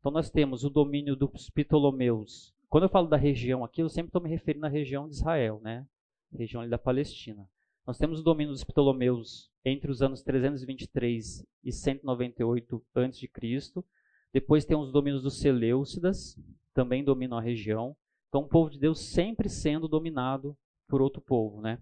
Então 0.01 0.11
nós 0.11 0.29
temos 0.29 0.65
o 0.65 0.71
domínio 0.71 1.15
dos 1.15 1.49
Ptolomeus. 1.51 2.53
Quando 2.69 2.85
eu 2.85 2.91
falo 2.91 3.07
da 3.07 3.17
região 3.17 3.65
aqui, 3.65 3.81
eu 3.81 3.89
sempre 3.89 4.09
estou 4.09 4.23
me 4.23 4.29
referindo 4.29 4.67
à 4.67 4.69
região 4.69 5.09
de 5.09 5.15
Israel, 5.15 5.61
né? 5.63 5.87
Região 6.33 6.69
da 6.69 6.79
Palestina. 6.79 7.49
Nós 7.87 7.97
temos 7.97 8.21
o 8.21 8.25
domínio 8.25 8.53
dos 8.53 8.65
Ptolomeus 8.65 9.51
entre 9.65 9.91
os 9.91 10.03
anos 10.03 10.23
323 10.23 11.47
e 11.65 11.73
198 11.73 12.85
a.C. 12.95 13.85
Depois 14.33 14.65
temos 14.65 14.89
os 14.89 14.93
domínios 14.93 15.23
dos 15.23 15.41
Seleucidas, 15.41 16.39
também 16.75 17.05
dominam 17.05 17.39
a 17.39 17.43
região. 17.43 17.97
Então 18.29 18.43
o 18.43 18.49
povo 18.49 18.71
de 18.71 18.79
Deus 18.79 19.01
sempre 19.01 19.49
sendo 19.49 19.89
dominado 19.89 20.57
por 20.87 21.01
outro 21.01 21.21
povo, 21.21 21.61
né? 21.61 21.79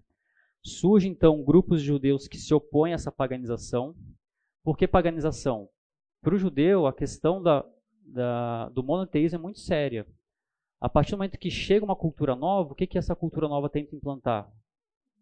Surge 0.63 1.07
então 1.07 1.43
grupos 1.43 1.81
de 1.81 1.87
judeus 1.87 2.27
que 2.27 2.37
se 2.37 2.53
opõem 2.53 2.91
a 2.91 2.95
essa 2.95 3.11
paganização. 3.11 3.95
Por 4.63 4.77
que 4.77 4.87
paganização? 4.87 5.69
Para 6.21 6.35
o 6.35 6.37
judeu, 6.37 6.87
a 6.87 6.93
questão 6.93 7.41
da, 7.41 7.65
da, 8.01 8.69
do 8.69 8.83
monoteísmo 8.83 9.39
é 9.39 9.41
muito 9.41 9.59
séria. 9.59 10.05
A 10.79 10.89
partir 10.89 11.11
do 11.11 11.17
momento 11.17 11.39
que 11.39 11.49
chega 11.49 11.85
uma 11.85 11.95
cultura 11.95 12.35
nova, 12.35 12.73
o 12.73 12.75
que, 12.75 12.85
que 12.85 12.97
essa 12.97 13.15
cultura 13.15 13.47
nova 13.47 13.69
tenta 13.69 13.95
implantar? 13.95 14.51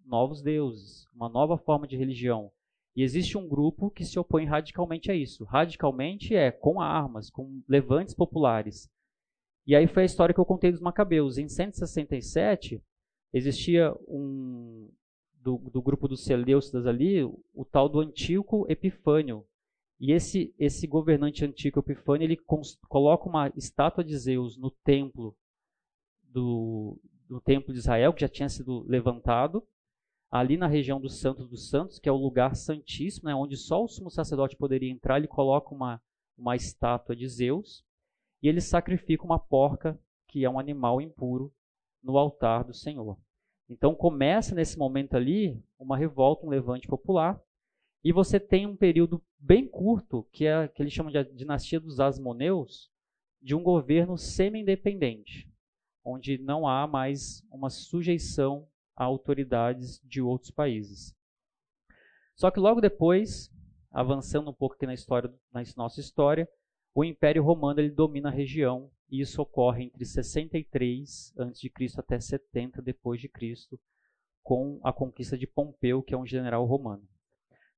Novos 0.03 0.41
deuses, 0.41 1.07
uma 1.13 1.29
nova 1.29 1.57
forma 1.57 1.87
de 1.87 1.95
religião. 1.95 2.51
E 2.95 3.03
existe 3.03 3.37
um 3.37 3.47
grupo 3.47 3.91
que 3.91 4.05
se 4.05 4.17
opõe 4.17 4.45
radicalmente 4.45 5.11
a 5.11 5.15
isso. 5.15 5.43
Radicalmente 5.43 6.35
é 6.35 6.51
com 6.51 6.79
armas, 6.79 7.29
com 7.29 7.61
levantes 7.67 8.13
populares. 8.13 8.89
E 9.67 9.75
aí 9.75 9.87
foi 9.87 10.03
a 10.03 10.05
história 10.05 10.33
que 10.33 10.39
eu 10.39 10.45
contei 10.45 10.71
dos 10.71 10.81
Macabeus. 10.81 11.37
Em 11.37 11.47
167, 11.47 12.83
existia 13.33 13.93
um, 14.07 14.89
do, 15.41 15.57
do 15.57 15.81
grupo 15.81 16.07
dos 16.07 16.23
Seleucidas 16.23 16.85
ali, 16.85 17.23
o 17.23 17.65
tal 17.65 17.89
do 17.89 17.99
Antíoco 17.99 18.65
Epifânio. 18.69 19.45
E 19.99 20.11
esse, 20.11 20.53
esse 20.59 20.85
governante 20.85 21.45
Antíoco 21.45 21.79
Epifânio, 21.79 22.25
ele 22.25 22.37
coloca 22.87 23.29
uma 23.29 23.51
estátua 23.55 24.03
de 24.03 24.15
Zeus 24.17 24.57
no 24.57 24.69
templo 24.69 25.35
do, 26.23 26.99
do 27.27 27.39
templo 27.41 27.73
de 27.73 27.79
Israel, 27.79 28.13
que 28.13 28.21
já 28.21 28.27
tinha 28.27 28.49
sido 28.49 28.85
levantado, 28.87 29.65
ali 30.29 30.57
na 30.57 30.67
região 30.67 30.99
do 30.99 31.09
Santo 31.09 31.45
dos 31.45 31.69
Santos, 31.69 31.97
que 31.97 32.09
é 32.09 32.11
o 32.11 32.17
lugar 32.17 32.55
santíssimo, 32.55 33.29
né, 33.29 33.35
onde 33.35 33.55
só 33.55 33.83
o 33.83 33.87
sumo 33.87 34.11
sacerdote 34.11 34.57
poderia 34.57 34.91
entrar, 34.91 35.17
ele 35.17 35.27
coloca 35.27 35.73
uma, 35.73 36.01
uma 36.37 36.55
estátua 36.55 37.15
de 37.15 37.27
Zeus, 37.27 37.83
e 38.41 38.47
ele 38.47 38.61
sacrifica 38.61 39.23
uma 39.23 39.39
porca, 39.39 39.99
que 40.27 40.43
é 40.43 40.49
um 40.49 40.59
animal 40.59 41.01
impuro, 41.01 41.53
no 42.03 42.17
altar 42.17 42.63
do 42.63 42.73
Senhor. 42.73 43.17
Então 43.69 43.95
começa 43.95 44.53
nesse 44.53 44.77
momento 44.77 45.15
ali 45.15 45.63
uma 45.79 45.97
revolta, 45.97 46.45
um 46.45 46.49
levante 46.49 46.87
popular, 46.87 47.41
e 48.03 48.11
você 48.11 48.39
tem 48.39 48.67
um 48.67 48.75
período 48.75 49.23
bem 49.39 49.67
curto, 49.67 50.27
que 50.31 50.45
é 50.45 50.67
que 50.67 50.81
eles 50.81 50.93
chamam 50.93 51.11
de 51.11 51.23
dinastia 51.33 51.79
dos 51.79 51.99
Asmoneus, 51.99 52.91
de 53.41 53.55
um 53.55 53.63
governo 53.63 54.17
semi-independente, 54.17 55.51
onde 56.03 56.37
não 56.37 56.67
há 56.67 56.85
mais 56.85 57.43
uma 57.51 57.69
sujeição 57.69 58.67
a 58.95 59.03
autoridades 59.03 59.99
de 60.03 60.21
outros 60.21 60.51
países. 60.51 61.15
Só 62.35 62.51
que 62.51 62.59
logo 62.59 62.79
depois, 62.79 63.51
avançando 63.91 64.49
um 64.49 64.53
pouco 64.53 64.75
aqui 64.75 64.85
na 64.85 64.93
história, 64.93 65.33
na 65.51 65.63
nossa 65.75 65.99
história, 65.99 66.47
o 66.95 67.03
Império 67.03 67.43
Romano 67.43 67.81
ele 67.81 67.89
domina 67.89 68.29
a 68.29 68.31
região 68.31 68.89
e 69.11 69.19
isso 69.19 69.41
ocorre 69.41 69.83
entre 69.83 70.05
63 70.05 71.33
a.C. 71.37 71.71
até 71.97 72.17
70 72.17 72.81
depois 72.81 73.19
de 73.19 73.27
Cristo, 73.27 73.77
com 74.41 74.79
a 74.81 74.93
conquista 74.93 75.37
de 75.37 75.45
Pompeu, 75.45 76.01
que 76.01 76.13
é 76.13 76.17
um 76.17 76.25
general 76.25 76.65
romano. 76.65 77.05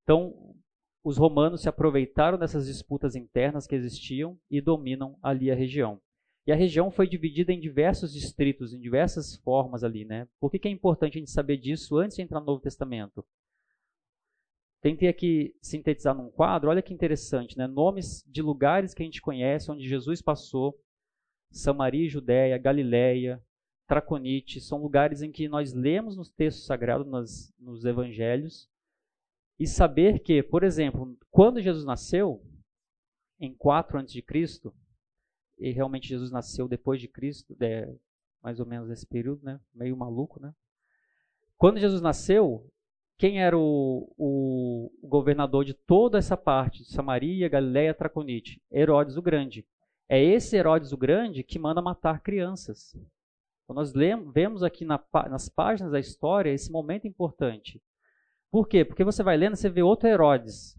Então, 0.04 0.54
os 1.02 1.16
romanos 1.16 1.62
se 1.62 1.68
aproveitaram 1.68 2.38
dessas 2.38 2.66
disputas 2.66 3.16
internas 3.16 3.66
que 3.66 3.74
existiam 3.74 4.38
e 4.48 4.60
dominam 4.60 5.18
ali 5.20 5.50
a 5.50 5.54
região. 5.54 6.00
E 6.46 6.52
a 6.52 6.56
região 6.56 6.90
foi 6.90 7.08
dividida 7.08 7.52
em 7.52 7.60
diversos 7.60 8.12
distritos, 8.12 8.72
em 8.72 8.80
diversas 8.80 9.36
formas 9.36 9.82
ali, 9.82 10.04
né? 10.04 10.28
Por 10.40 10.50
que, 10.50 10.58
que 10.58 10.68
é 10.68 10.70
importante 10.70 11.18
a 11.18 11.20
gente 11.20 11.30
saber 11.30 11.56
disso 11.56 11.98
antes 11.98 12.16
de 12.16 12.22
entrar 12.22 12.40
no 12.40 12.46
Novo 12.46 12.62
Testamento? 12.62 13.24
Tentei 14.80 15.08
aqui 15.08 15.56
sintetizar 15.60 16.14
num 16.14 16.30
quadro, 16.30 16.70
olha 16.70 16.82
que 16.82 16.94
interessante, 16.94 17.58
né? 17.58 17.66
Nomes 17.66 18.22
de 18.26 18.40
lugares 18.40 18.94
que 18.94 19.02
a 19.02 19.04
gente 19.04 19.20
conhece, 19.20 19.70
onde 19.70 19.88
Jesus 19.88 20.22
passou, 20.22 20.78
Samaria, 21.50 22.08
Judéia, 22.08 22.58
Galiléia, 22.58 23.42
Traconite, 23.86 24.60
são 24.60 24.80
lugares 24.80 25.22
em 25.22 25.32
que 25.32 25.48
nós 25.48 25.72
lemos 25.72 26.16
nos 26.16 26.30
textos 26.30 26.66
sagrados, 26.66 27.06
nas, 27.06 27.52
nos 27.58 27.84
evangelhos, 27.84 28.68
e 29.58 29.66
saber 29.66 30.20
que, 30.20 30.42
por 30.42 30.62
exemplo, 30.62 31.18
quando 31.30 31.60
Jesus 31.60 31.84
nasceu, 31.84 32.44
em 33.40 33.54
4 33.54 33.98
a.C., 33.98 34.22
e 35.58 35.72
realmente 35.72 36.08
Jesus 36.08 36.30
nasceu 36.30 36.68
depois 36.68 37.00
de 37.00 37.08
Cristo, 37.08 37.56
é, 37.60 37.92
mais 38.42 38.60
ou 38.60 38.66
menos 38.66 38.88
nesse 38.88 39.06
período, 39.06 39.42
né? 39.42 39.60
meio 39.74 39.96
maluco. 39.96 40.40
Né? 40.40 40.54
Quando 41.56 41.80
Jesus 41.80 42.00
nasceu, 42.00 42.70
quem 43.18 43.42
era 43.42 43.58
o, 43.58 44.14
o, 44.16 44.90
governador 45.02 45.64
de 45.64 45.74
toda 45.74 46.18
essa 46.18 46.36
parte, 46.36 46.84
de 46.84 46.92
Samaria, 46.92 47.48
Galiléia, 47.48 47.92
Traconite? 47.92 48.62
Herodes 48.70 49.16
o 49.16 49.22
Grande. 49.22 49.66
É 50.08 50.22
esse 50.22 50.56
Herodes 50.56 50.92
o 50.92 50.96
Grande 50.96 51.42
que 51.42 51.58
manda 51.58 51.82
matar 51.82 52.20
crianças. 52.22 52.94
Então 53.64 53.74
nós 53.74 53.92
lemos, 53.92 54.32
vemos 54.32 54.62
aqui 54.62 54.84
na, 54.84 55.02
nas 55.28 55.48
páginas 55.48 55.90
da 55.90 55.98
história 55.98 56.50
esse 56.50 56.70
momento 56.70 57.08
importante. 57.08 57.82
Por 58.52 58.68
quê? 58.68 58.84
Porque 58.84 59.04
você 59.04 59.22
vai 59.22 59.36
lendo, 59.36 59.56
você 59.56 59.68
vê 59.68 59.82
outro 59.82 60.08
Herodes. 60.08 60.78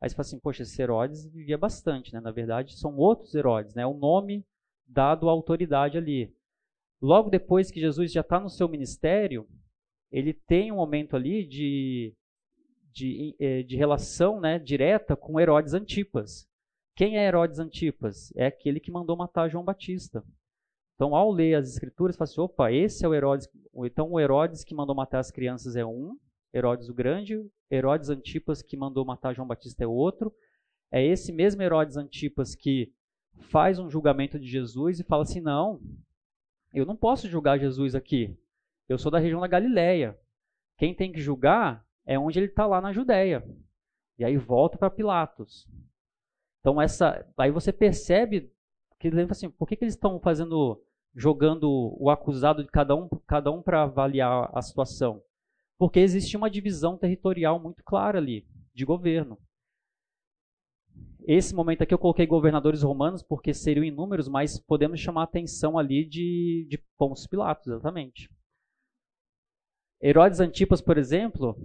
Aí 0.00 0.10
você 0.10 0.16
fala 0.16 0.26
assim, 0.26 0.40
poxa, 0.40 0.64
esse 0.64 0.82
Herodes 0.82 1.24
vivia 1.24 1.56
bastante, 1.56 2.12
né? 2.12 2.20
Na 2.20 2.32
verdade, 2.32 2.76
são 2.76 2.96
outros 2.96 3.32
Herodes, 3.32 3.74
né? 3.74 3.86
O 3.86 3.94
nome 3.94 4.44
dado 4.86 5.28
à 5.28 5.32
autoridade 5.32 5.96
ali. 5.96 6.34
Logo 7.00 7.30
depois 7.30 7.70
que 7.70 7.80
Jesus 7.80 8.12
já 8.12 8.22
está 8.22 8.40
no 8.40 8.50
seu 8.50 8.68
ministério, 8.68 9.48
ele 10.10 10.32
tem 10.32 10.70
um 10.70 10.76
momento 10.76 11.16
ali 11.16 11.44
de, 11.46 12.14
de, 12.92 13.34
eh, 13.38 13.62
de 13.62 13.76
relação 13.76 14.40
né, 14.40 14.58
direta 14.58 15.16
com 15.16 15.40
Herodes 15.40 15.74
Antipas. 15.74 16.48
Quem 16.96 17.18
é 17.18 17.26
Herodes 17.26 17.58
Antipas? 17.58 18.32
É 18.36 18.46
aquele 18.46 18.78
que 18.78 18.92
mandou 18.92 19.16
matar 19.16 19.48
João 19.48 19.64
Batista. 19.64 20.24
Então, 20.94 21.14
ao 21.14 21.30
ler 21.32 21.54
as 21.54 21.68
escrituras, 21.68 22.16
fala 22.16 22.30
assim, 22.30 22.40
opa, 22.40 22.70
esse 22.70 23.04
é 23.04 23.08
o 23.08 23.14
Herodes. 23.14 23.48
Então, 23.84 24.12
o 24.12 24.20
Herodes 24.20 24.62
que 24.62 24.74
mandou 24.74 24.94
matar 24.94 25.18
as 25.18 25.30
crianças 25.30 25.74
é 25.74 25.84
um, 25.84 26.16
Herodes 26.52 26.88
o 26.88 26.94
Grande, 26.94 27.44
Herodes 27.68 28.10
Antipas 28.10 28.62
que 28.62 28.76
mandou 28.76 29.04
matar 29.04 29.34
João 29.34 29.48
Batista 29.48 29.82
é 29.82 29.86
outro. 29.86 30.32
É 30.92 31.04
esse 31.04 31.32
mesmo 31.32 31.62
Herodes 31.62 31.96
Antipas 31.96 32.54
que 32.54 32.92
faz 33.50 33.80
um 33.80 33.90
julgamento 33.90 34.38
de 34.38 34.46
Jesus 34.46 35.00
e 35.00 35.04
fala 35.04 35.24
assim: 35.24 35.40
não, 35.40 35.80
eu 36.72 36.86
não 36.86 36.96
posso 36.96 37.28
julgar 37.28 37.58
Jesus 37.58 37.96
aqui. 37.96 38.36
Eu 38.88 38.98
sou 38.98 39.10
da 39.10 39.18
região 39.18 39.40
da 39.40 39.46
Galileia. 39.46 40.18
Quem 40.76 40.94
tem 40.94 41.12
que 41.12 41.20
julgar 41.20 41.86
é 42.04 42.18
onde 42.18 42.38
ele 42.38 42.46
está 42.46 42.66
lá 42.66 42.80
na 42.80 42.92
Judéia. 42.92 43.44
E 44.18 44.24
aí 44.24 44.36
volta 44.36 44.76
para 44.76 44.90
Pilatos. 44.90 45.66
Então 46.60 46.80
essa, 46.80 47.26
aí 47.36 47.50
você 47.50 47.72
percebe 47.72 48.52
que 48.98 49.10
lembra 49.10 49.32
assim, 49.32 49.50
por 49.50 49.68
que, 49.68 49.76
que 49.76 49.84
eles 49.84 49.94
estão 49.94 50.18
fazendo, 50.18 50.82
jogando 51.14 51.94
o 51.98 52.08
acusado 52.08 52.62
de 52.62 52.70
cada 52.70 52.94
um, 52.94 53.08
cada 53.26 53.50
um 53.50 53.62
para 53.62 53.82
avaliar 53.82 54.50
a 54.54 54.62
situação? 54.62 55.22
Porque 55.78 56.00
existia 56.00 56.38
uma 56.38 56.50
divisão 56.50 56.96
territorial 56.96 57.60
muito 57.60 57.82
clara 57.84 58.18
ali, 58.18 58.46
de 58.72 58.84
governo. 58.84 59.38
Esse 61.26 61.54
momento 61.54 61.82
aqui 61.82 61.92
eu 61.92 61.98
coloquei 61.98 62.26
governadores 62.26 62.82
romanos 62.82 63.22
porque 63.22 63.52
seriam 63.52 63.84
inúmeros, 63.84 64.28
mas 64.28 64.58
podemos 64.58 65.00
chamar 65.00 65.22
a 65.22 65.24
atenção 65.24 65.78
ali 65.78 66.06
de, 66.06 66.66
de 66.68 66.78
Pôncio 66.96 67.28
Pilatos, 67.28 67.66
exatamente. 67.66 68.30
Herodes 70.06 70.38
Antipas, 70.38 70.82
por 70.82 70.98
exemplo, 70.98 71.56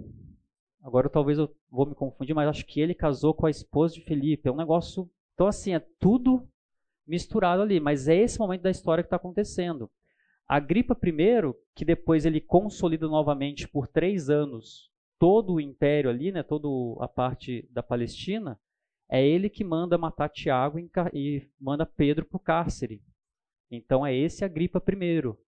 agora 0.81 1.09
talvez 1.09 1.37
eu 1.37 1.53
vou 1.69 1.85
me 1.85 1.93
confundir, 1.93 2.33
mas 2.33 2.47
acho 2.47 2.65
que 2.65 2.79
ele 2.79 2.95
casou 2.95 3.33
com 3.33 3.45
a 3.45 3.49
esposa 3.49 3.95
de 3.95 4.01
Felipe. 4.01 4.47
É 4.47 4.51
um 4.51 4.55
negócio. 4.55 5.09
Então, 5.33 5.45
assim, 5.45 5.75
é 5.75 5.85
tudo 5.99 6.47
misturado 7.05 7.61
ali, 7.61 7.81
mas 7.81 8.07
é 8.07 8.15
esse 8.15 8.39
momento 8.39 8.61
da 8.61 8.71
história 8.71 9.03
que 9.03 9.07
está 9.07 9.17
acontecendo. 9.17 9.91
Agripa 10.47 10.97
I, 11.03 11.53
que 11.75 11.83
depois 11.83 12.25
ele 12.25 12.39
consolida 12.39 13.09
novamente 13.09 13.67
por 13.67 13.89
três 13.89 14.29
anos 14.29 14.89
todo 15.19 15.55
o 15.55 15.59
império 15.59 16.09
ali, 16.09 16.31
né, 16.31 16.41
toda 16.41 16.67
a 17.03 17.09
parte 17.09 17.67
da 17.69 17.83
Palestina, 17.83 18.57
é 19.09 19.25
ele 19.25 19.49
que 19.49 19.65
manda 19.65 19.97
matar 19.97 20.29
Tiago 20.29 20.79
e 21.13 21.45
manda 21.59 21.85
Pedro 21.85 22.23
para 22.23 22.37
o 22.37 22.39
cárcere. 22.39 23.03
Então 23.69 24.05
é 24.05 24.15
esse 24.15 24.45
Agripa 24.45 24.81
I. 24.87 25.48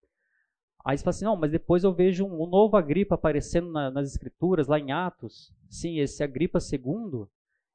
Aí 0.87 0.97
você 0.97 1.03
fala 1.03 1.11
assim, 1.11 1.25
não, 1.25 1.37
mas 1.37 1.51
depois 1.51 1.83
eu 1.83 1.93
vejo 1.93 2.25
um, 2.25 2.47
novo 2.47 2.77
Agripa 2.77 3.17
aparecendo 3.17 3.71
na, 3.73 3.91
nas 3.91 4.09
escrituras, 4.09 4.69
lá 4.69 4.79
em 4.79 4.93
Atos. 4.93 5.53
Sim, 5.69 5.99
esse 5.99 6.23
Agripa 6.23 6.59
II 6.61 7.27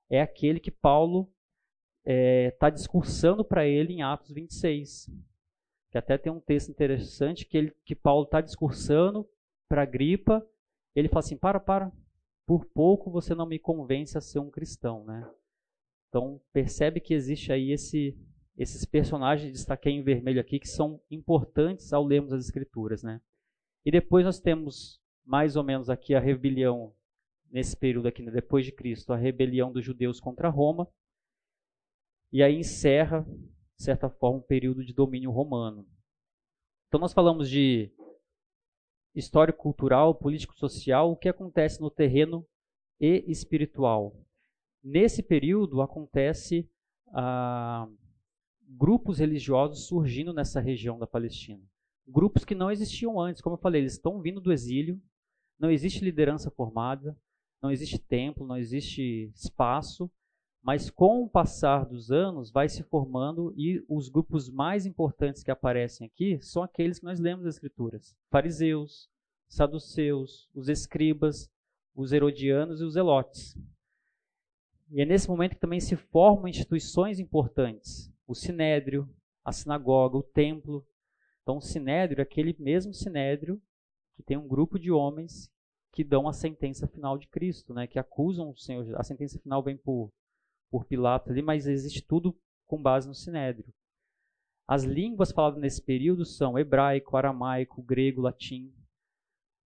é 0.09 0.21
aquele 0.21 0.59
que 0.59 0.71
Paulo 0.71 1.29
está 2.03 2.11
é, 2.13 2.51
tá 2.51 2.69
discursando 2.69 3.43
para 3.43 3.67
ele 3.67 3.93
em 3.93 4.01
Atos 4.01 4.31
26 4.31 5.11
que 5.91 5.97
até 5.97 6.17
tem 6.17 6.31
um 6.31 6.39
texto 6.39 6.69
interessante 6.69 7.45
que, 7.45 7.57
ele, 7.57 7.75
que 7.83 7.93
Paulo 7.93 8.23
está 8.23 8.39
discursando 8.39 9.29
para 9.67 9.85
Gripa. 9.85 10.45
Ele 10.95 11.09
fala 11.09 11.19
assim: 11.19 11.37
para, 11.37 11.59
para, 11.59 11.91
por 12.45 12.65
pouco 12.65 13.11
você 13.11 13.35
não 13.35 13.45
me 13.45 13.59
convence 13.59 14.17
a 14.17 14.21
ser 14.21 14.39
um 14.39 14.49
cristão, 14.49 15.03
né? 15.03 15.29
Então 16.07 16.41
percebe 16.53 17.01
que 17.01 17.13
existe 17.13 17.51
aí 17.51 17.71
esse, 17.71 18.17
esses 18.61 18.85
personagens 18.85 19.51
destaquei 19.51 19.93
em 19.93 20.03
vermelho 20.03 20.39
aqui 20.39 20.59
que 20.59 20.67
são 20.67 21.01
importantes 21.09 21.91
ao 21.93 22.05
lermos 22.05 22.31
as 22.31 22.45
escrituras, 22.45 23.01
né? 23.03 23.21
E 23.85 23.91
depois 23.91 24.25
nós 24.25 24.39
temos 24.39 25.01
mais 25.25 25.55
ou 25.55 25.63
menos 25.63 25.89
aqui 25.89 26.13
a 26.13 26.19
rebelião 26.19 26.93
nesse 27.49 27.75
período 27.75 28.07
aqui, 28.07 28.21
né, 28.23 28.31
depois 28.31 28.65
de 28.65 28.71
Cristo, 28.71 29.11
a 29.11 29.17
rebelião 29.17 29.71
dos 29.71 29.83
judeus 29.83 30.19
contra 30.19 30.49
Roma. 30.49 30.87
E 32.31 32.41
aí 32.41 32.55
encerra 32.55 33.25
de 33.81 33.85
certa 33.85 34.07
forma, 34.11 34.37
um 34.37 34.43
período 34.43 34.85
de 34.85 34.93
domínio 34.93 35.31
romano. 35.31 35.87
Então, 36.87 36.99
nós 36.99 37.13
falamos 37.13 37.49
de 37.49 37.91
história 39.15 39.51
cultural, 39.51 40.13
político-social, 40.13 41.11
o 41.11 41.17
que 41.17 41.27
acontece 41.27 41.81
no 41.81 41.89
terreno 41.89 42.47
e 42.99 43.25
espiritual. 43.27 44.15
Nesse 44.83 45.23
período, 45.23 45.81
acontece 45.81 46.69
ah, 47.07 47.89
grupos 48.77 49.19
religiosos 49.19 49.85
surgindo 49.85 50.33
nessa 50.33 50.59
região 50.59 50.97
da 50.97 51.07
Palestina. 51.07 51.63
Grupos 52.07 52.45
que 52.45 52.55
não 52.55 52.71
existiam 52.71 53.19
antes, 53.19 53.41
como 53.41 53.55
eu 53.55 53.61
falei, 53.61 53.81
eles 53.81 53.93
estão 53.93 54.21
vindo 54.21 54.41
do 54.41 54.51
exílio, 54.51 55.01
não 55.59 55.69
existe 55.69 56.03
liderança 56.03 56.49
formada, 56.49 57.17
não 57.61 57.71
existe 57.71 57.99
templo, 57.99 58.47
não 58.47 58.57
existe 58.57 59.31
espaço, 59.35 60.09
mas 60.63 60.89
com 60.89 61.23
o 61.23 61.29
passar 61.29 61.85
dos 61.85 62.11
anos 62.11 62.51
vai 62.51 62.69
se 62.69 62.83
formando 62.83 63.53
e 63.57 63.83
os 63.87 64.09
grupos 64.09 64.49
mais 64.49 64.85
importantes 64.85 65.43
que 65.43 65.51
aparecem 65.51 66.07
aqui 66.07 66.39
são 66.41 66.63
aqueles 66.63 66.99
que 66.99 67.05
nós 67.05 67.19
lemos 67.19 67.45
das 67.45 67.55
escrituras: 67.55 68.15
fariseus, 68.29 69.09
saduceus, 69.47 70.49
os 70.53 70.69
escribas, 70.69 71.51
os 71.95 72.11
herodianos 72.11 72.81
e 72.81 72.83
os 72.83 72.93
zelotes. 72.93 73.57
E 74.89 75.01
é 75.01 75.05
nesse 75.05 75.29
momento 75.29 75.55
que 75.55 75.61
também 75.61 75.79
se 75.79 75.95
formam 75.95 76.47
instituições 76.47 77.19
importantes: 77.19 78.10
o 78.31 78.35
sinédrio, 78.35 79.09
a 79.43 79.51
sinagoga, 79.51 80.17
o 80.17 80.23
templo. 80.23 80.85
Então, 81.41 81.57
o 81.57 81.61
sinédrio 81.61 82.21
é 82.21 82.23
aquele 82.23 82.55
mesmo 82.59 82.93
sinédrio 82.93 83.61
que 84.15 84.23
tem 84.23 84.37
um 84.37 84.47
grupo 84.47 84.79
de 84.79 84.91
homens 84.91 85.51
que 85.91 86.03
dão 86.03 86.27
a 86.27 86.33
sentença 86.33 86.87
final 86.87 87.17
de 87.17 87.27
Cristo, 87.27 87.73
né? 87.73 87.85
Que 87.85 87.99
acusam 87.99 88.49
o 88.49 88.57
Senhor. 88.57 88.95
A 88.95 89.03
sentença 89.03 89.39
final 89.39 89.61
vem 89.61 89.77
por 89.77 90.11
por 90.71 90.85
Pilatos 90.85 91.29
ali, 91.29 91.41
mas 91.41 91.67
existe 91.67 92.01
tudo 92.01 92.33
com 92.65 92.81
base 92.81 93.05
no 93.05 93.13
Sinédrio. 93.13 93.73
As 94.65 94.85
línguas 94.85 95.33
faladas 95.33 95.59
nesse 95.59 95.81
período 95.81 96.23
são 96.23 96.57
hebraico, 96.57 97.17
aramaico, 97.17 97.83
grego, 97.83 98.21
latim. 98.21 98.73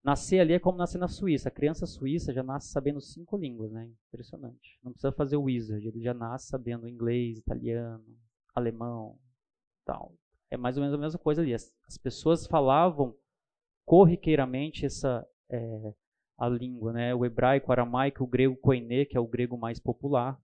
Nascer 0.04 0.40
ali 0.40 0.54
é 0.54 0.60
como 0.60 0.80
nascer 0.80 0.98
na 0.98 1.08
Suíça. 1.08 1.50
A 1.50 1.52
criança 1.52 1.86
suíça 1.86 2.34
já 2.34 2.42
nasce 2.42 2.70
sabendo 2.70 3.00
cinco 3.00 3.38
línguas, 3.38 3.72
né? 3.72 3.92
Impressionante. 4.08 4.80
Não 4.84 4.92
precisa 4.92 5.12
fazer 5.12 5.38
o 5.38 5.44
wizard, 5.44 5.88
ele 5.88 6.02
já 6.02 6.14
nasce 6.14 6.48
sabendo 6.48 6.88
inglês, 6.88 7.38
italiano, 7.38 8.04
alemão, 8.56 9.20
tal. 9.86 10.16
É 10.50 10.58
mais 10.58 10.78
ou 10.78 10.82
menos 10.82 10.98
a 10.98 11.02
mesma 11.02 11.20
coisa 11.20 11.42
ali. 11.42 11.54
As, 11.54 11.74
as 11.88 11.98
pessoas 11.98 12.48
falavam 12.48 13.16
corriqueiramente 13.86 14.86
essa 14.86 15.28
é, 15.50 15.94
a 16.38 16.50
língua, 16.50 16.94
né? 16.94 17.14
O 17.14 17.26
hebraico, 17.26 17.70
o 17.70 17.72
aramaico, 17.72 18.24
o 18.24 18.28
grego 18.28 18.56
koiné, 18.58 19.06
que 19.06 19.18
é 19.18 19.20
o 19.20 19.28
grego 19.28 19.58
mais 19.58 19.80
popular. 19.80 20.40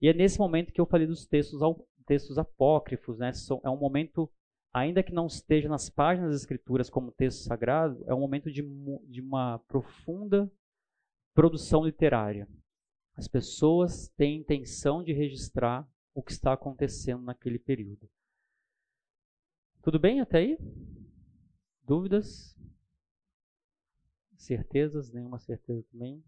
E 0.00 0.08
é 0.08 0.12
nesse 0.12 0.38
momento 0.38 0.72
que 0.72 0.80
eu 0.80 0.86
falei 0.86 1.06
dos 1.06 1.26
textos, 1.26 1.60
textos 2.06 2.38
apócrifos, 2.38 3.18
né? 3.18 3.30
É 3.62 3.70
um 3.70 3.76
momento, 3.76 4.30
ainda 4.72 5.02
que 5.02 5.12
não 5.12 5.26
esteja 5.26 5.68
nas 5.68 5.88
páginas 5.88 6.32
das 6.32 6.40
escrituras 6.40 6.90
como 6.90 7.12
texto 7.12 7.44
sagrado, 7.44 8.02
é 8.06 8.14
um 8.14 8.20
momento 8.20 8.50
de, 8.50 8.62
de 9.08 9.20
uma 9.20 9.58
profunda 9.68 10.50
produção 11.34 11.84
literária. 11.84 12.48
As 13.16 13.28
pessoas 13.28 14.08
têm 14.16 14.38
intenção 14.38 15.02
de 15.02 15.12
registrar 15.12 15.88
o 16.14 16.22
que 16.22 16.32
está 16.32 16.52
acontecendo 16.52 17.22
naquele 17.22 17.58
período. 17.58 18.08
Tudo 19.82 19.98
bem 19.98 20.20
até 20.20 20.38
aí? 20.38 20.58
Dúvidas? 21.82 22.56
Certezas? 24.36 25.12
Nenhuma 25.12 25.38
certeza 25.38 25.82
também. 25.90 26.22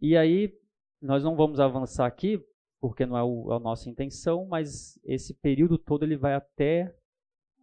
E 0.00 0.16
aí, 0.16 0.58
nós 1.00 1.22
não 1.22 1.36
vamos 1.36 1.60
avançar 1.60 2.06
aqui, 2.06 2.42
porque 2.80 3.04
não 3.04 3.18
é, 3.18 3.22
o, 3.22 3.52
é 3.52 3.56
a 3.56 3.60
nossa 3.60 3.90
intenção, 3.90 4.46
mas 4.46 4.98
esse 5.04 5.34
período 5.34 5.76
todo 5.76 6.04
ele 6.04 6.16
vai 6.16 6.34
até 6.34 6.96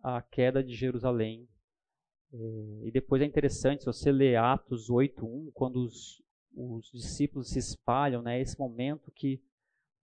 a 0.04 0.22
queda 0.22 0.64
de 0.64 0.76
Jerusalém. 0.76 1.50
É, 2.32 2.38
e 2.84 2.92
depois 2.92 3.22
é 3.22 3.26
interessante, 3.26 3.80
se 3.80 3.86
você 3.88 4.12
ler 4.12 4.36
Atos 4.38 4.90
8.1, 4.90 5.52
quando 5.54 5.78
os, 5.78 6.22
os 6.54 6.92
discípulos 6.92 7.50
se 7.50 7.58
espalham, 7.58 8.22
né, 8.22 8.40
esse 8.40 8.60
momento 8.60 9.12
que, 9.12 9.42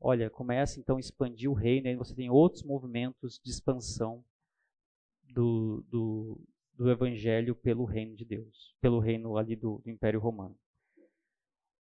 olha, 0.01 0.31
começa 0.31 0.79
então 0.79 0.97
a 0.97 1.01
expandir 1.01 1.51
o 1.51 1.55
reino, 1.55 1.89
aí 1.89 1.97
você 1.97 2.15
tem 2.15 2.31
outros 2.31 2.63
movimentos 2.63 3.41
de 3.43 3.51
expansão 3.51 4.25
do, 5.33 5.85
do, 5.89 6.41
do 6.75 6.91
evangelho 6.91 7.55
pelo 7.55 7.85
reino 7.85 8.15
de 8.15 8.25
Deus, 8.25 8.75
pelo 8.81 8.99
reino 8.99 9.37
ali 9.37 9.57
do, 9.57 9.79
do 9.79 9.91
Império 9.91 10.21
Romano. 10.21 10.57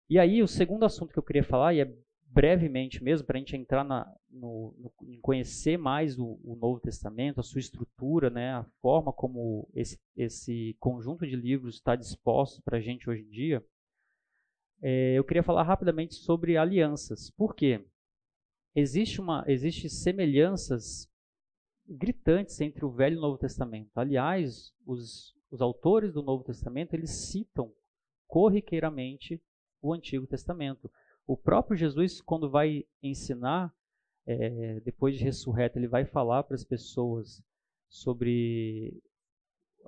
E 0.09 0.19
aí, 0.19 0.41
o 0.43 0.47
segundo 0.47 0.85
assunto 0.85 1.11
que 1.11 1.19
eu 1.19 1.23
queria 1.23 1.43
falar, 1.43 1.73
e 1.73 1.81
é 1.81 1.93
brevemente 2.25 3.03
mesmo, 3.03 3.25
para 3.27 3.37
a 3.37 3.39
gente 3.39 3.55
entrar 3.55 3.83
na, 3.83 4.11
no, 4.29 4.75
no, 4.77 4.91
em 5.07 5.19
conhecer 5.21 5.77
mais 5.77 6.17
o, 6.17 6.39
o, 6.43 6.55
Novo 6.55 6.79
Testamento, 6.79 7.39
a 7.39 7.43
sua 7.43 7.59
estrutura, 7.59 8.29
né, 8.29 8.53
a 8.53 8.63
forma 8.81 9.13
como 9.13 9.69
esse, 9.73 9.99
esse 10.15 10.75
conjunto 10.79 11.27
de 11.27 11.35
livros 11.35 11.75
está 11.75 11.95
disposto 11.95 12.61
para 12.63 12.77
a 12.77 12.81
gente 12.81 13.09
hoje 13.09 13.21
em 13.21 13.29
dia, 13.29 13.63
é, 14.81 15.13
eu 15.17 15.23
queria 15.23 15.43
falar 15.43 15.63
rapidamente 15.63 16.15
sobre 16.15 16.57
alianças. 16.57 17.29
Por 17.31 17.55
quê? 17.55 17.85
Existe, 18.75 19.21
uma, 19.21 19.43
existe 19.47 19.89
semelhanças 19.89 21.07
gritantes 21.87 22.59
entre 22.59 22.83
o 22.83 22.91
Velho 22.91 23.15
e 23.15 23.17
o 23.17 23.21
Novo 23.21 23.37
Testamento. 23.37 23.91
Aliás, 23.95 24.73
os, 24.85 25.35
os 25.51 25.61
autores 25.61 26.11
do 26.11 26.23
Novo 26.23 26.43
Testamento, 26.43 26.93
eles 26.93 27.11
citam 27.11 27.71
corriqueiramente 28.27 29.41
o 29.81 29.93
Antigo 29.93 30.25
Testamento. 30.25 30.89
O 31.27 31.37
próprio 31.37 31.77
Jesus, 31.77 32.19
quando 32.19 32.49
vai 32.49 32.85
ensinar, 33.01 33.73
é, 34.25 34.79
depois 34.79 35.17
de 35.17 35.23
ressurreto, 35.23 35.77
ele 35.77 35.87
vai 35.87 36.05
falar 36.05 36.43
para 36.43 36.55
as 36.55 36.63
pessoas 36.63 37.43
sobre. 37.87 39.01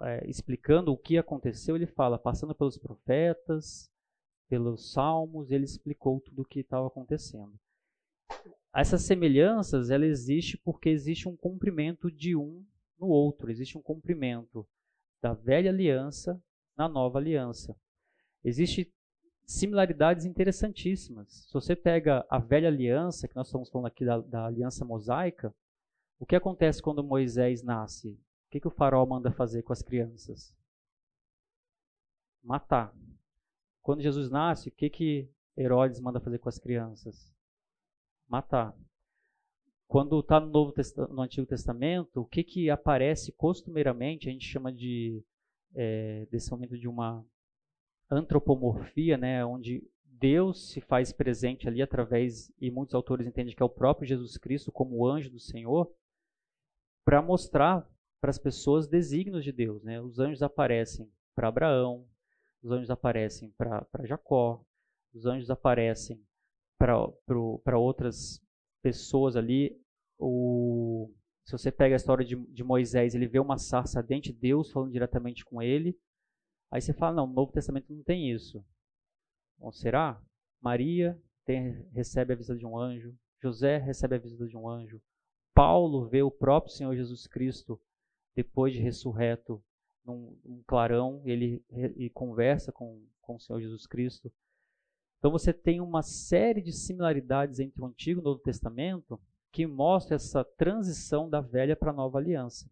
É, 0.02 0.30
explicando 0.30 0.92
o 0.92 0.98
que 0.98 1.18
aconteceu, 1.18 1.76
ele 1.76 1.88
fala, 1.88 2.20
passando 2.20 2.54
pelos 2.54 2.78
profetas, 2.78 3.90
pelos 4.50 4.92
salmos, 4.92 5.52
ele 5.52 5.64
explicou 5.64 6.20
tudo 6.20 6.42
o 6.42 6.46
que 6.46 6.60
estava 6.60 6.88
acontecendo. 6.88 7.58
Essas 8.76 9.04
semelhanças, 9.04 9.90
ela 9.90 10.06
existe 10.06 10.58
porque 10.58 10.90
existe 10.90 11.30
um 11.30 11.38
cumprimento 11.38 12.12
de 12.12 12.36
um 12.36 12.66
no 13.00 13.08
outro, 13.08 13.50
existe 13.50 13.78
um 13.78 13.82
cumprimento 13.82 14.68
da 15.22 15.34
velha 15.34 15.72
aliança 15.72 16.42
na 16.76 16.90
nova 16.90 17.18
aliança. 17.18 17.74
Existe 18.44 18.94
similaridades 19.46 20.26
interessantíssimas. 20.26 21.46
Se 21.48 21.54
você 21.54 21.74
pega 21.74 22.26
a 22.30 22.38
velha 22.38 22.68
aliança, 22.68 23.30
que 23.30 23.36
nós 23.36 23.48
estamos 23.48 23.70
falando 23.70 23.88
aqui 23.88 24.04
da, 24.04 24.20
da 24.20 24.46
aliança 24.46 24.84
mosaica, 24.84 25.56
o 26.20 26.26
que 26.26 26.36
acontece 26.36 26.82
quando 26.82 27.02
Moisés 27.02 27.64
nasce? 27.64 28.10
O 28.10 28.52
que, 28.52 28.60
que 28.60 28.68
o 28.68 28.72
faraó 28.72 29.06
manda 29.06 29.32
fazer 29.32 29.64
com 29.64 29.72
as 29.72 29.82
crianças? 29.82 30.54
Matar. 32.44 32.94
Quando 33.82 34.02
Jesus 34.02 34.30
nasce, 34.30 34.68
o 34.68 34.72
que, 34.74 34.90
que 34.90 35.30
Herodes 35.58 36.02
manda 36.02 36.20
fazer 36.20 36.40
com 36.40 36.50
as 36.50 36.60
crianças? 36.60 37.35
Matar. 38.28 38.76
Quando 39.88 40.20
está 40.20 40.40
no, 40.40 40.48
Novo 40.48 40.74
no 41.10 41.22
Antigo 41.22 41.46
Testamento, 41.46 42.22
o 42.22 42.26
que, 42.26 42.44
que 42.44 42.70
aparece 42.70 43.32
costumeiramente, 43.32 44.28
a 44.28 44.32
gente 44.32 44.46
chama 44.46 44.74
de, 44.74 45.24
é, 45.74 46.26
desse 46.32 46.50
momento 46.52 46.78
de 46.78 46.88
uma 46.88 47.26
antropomorfia, 48.10 49.18
né, 49.18 49.46
onde 49.46 49.84
Deus 50.04 50.70
se 50.70 50.82
faz 50.82 51.12
presente 51.12 51.68
ali 51.68 51.82
através, 51.82 52.52
e 52.60 52.72
muitos 52.72 52.96
autores 52.96 53.28
entendem 53.28 53.56
que 53.56 53.62
é 53.62 53.66
o 53.66 53.70
próprio 53.70 54.08
Jesus 54.08 54.38
Cristo 54.38 54.72
como 54.72 54.98
o 54.98 55.08
anjo 55.08 55.30
do 55.30 55.40
Senhor, 55.40 55.92
para 57.04 57.22
mostrar 57.22 57.88
para 58.20 58.32
as 58.32 58.40
pessoas 58.40 58.88
desígnios 58.88 59.44
de 59.44 59.52
Deus. 59.52 59.84
Né? 59.84 60.02
Os 60.02 60.18
anjos 60.18 60.42
aparecem 60.42 61.12
para 61.36 61.48
Abraão, 61.48 62.08
os 62.64 62.72
anjos 62.72 62.90
aparecem 62.90 63.52
para 63.52 63.86
Jacó, 64.06 64.66
os 65.14 65.26
anjos 65.26 65.52
aparecem 65.52 66.20
para 66.78 67.78
outras 67.78 68.42
pessoas 68.82 69.36
ali. 69.36 69.78
O, 70.18 71.12
se 71.46 71.52
você 71.52 71.72
pega 71.72 71.96
a 71.96 71.98
história 71.98 72.26
de, 72.26 72.36
de 72.36 72.64
Moisés, 72.64 73.14
ele 73.14 73.28
vê 73.28 73.40
uma 73.40 73.58
sarça 73.58 74.02
dente, 74.02 74.32
Deus 74.32 74.72
falando 74.72 74.92
diretamente 74.92 75.44
com 75.44 75.62
ele, 75.62 75.98
Aí 76.72 76.82
você 76.82 76.94
fala, 76.94 77.16
não, 77.16 77.28
no 77.28 77.34
Novo 77.34 77.54
Testamento 77.54 77.94
não 77.94 78.04
tem 78.04 78.30
isso. 78.30 78.62
Bom, 79.58 79.72
será? 79.72 80.22
Maria 80.62 81.18
tem, 81.46 81.72
recebe 81.94 82.34
a 82.34 82.36
visita 82.36 82.58
de 82.58 82.66
um 82.66 82.78
anjo, 82.78 83.16
José 83.42 83.78
recebe 83.78 84.16
a 84.16 84.20
visita 84.20 84.46
de 84.48 84.58
um 84.58 84.68
anjo, 84.68 85.02
Paulo 85.54 86.10
vê 86.10 86.22
o 86.22 86.32
próprio 86.32 86.74
Senhor 86.74 86.94
Jesus 86.94 87.28
Cristo 87.28 87.80
depois 88.36 88.74
de 88.74 88.82
ressurreto 88.82 89.64
num, 90.04 90.38
num 90.44 90.64
clarão, 90.64 91.22
ele 91.24 91.64
e 91.96 92.10
conversa 92.10 92.72
com, 92.74 93.08
com 93.22 93.36
o 93.36 93.40
Senhor 93.40 93.62
Jesus 93.62 93.88
Cristo. 93.88 94.30
Então 95.26 95.32
você 95.32 95.52
tem 95.52 95.82
uma 95.82 96.04
série 96.04 96.62
de 96.62 96.72
similaridades 96.72 97.60
entre 97.60 97.82
o 97.82 97.86
Antigo 97.88 98.20
e 98.20 98.22
o 98.22 98.24
Novo 98.24 98.40
Testamento 98.42 99.20
que 99.52 99.66
mostra 99.66 100.18
essa 100.18 100.44
transição 100.44 101.28
da 101.28 101.42
velha 101.42 101.76
para 101.76 101.90
a 101.90 101.96
nova 101.96 102.20
aliança. 102.20 102.70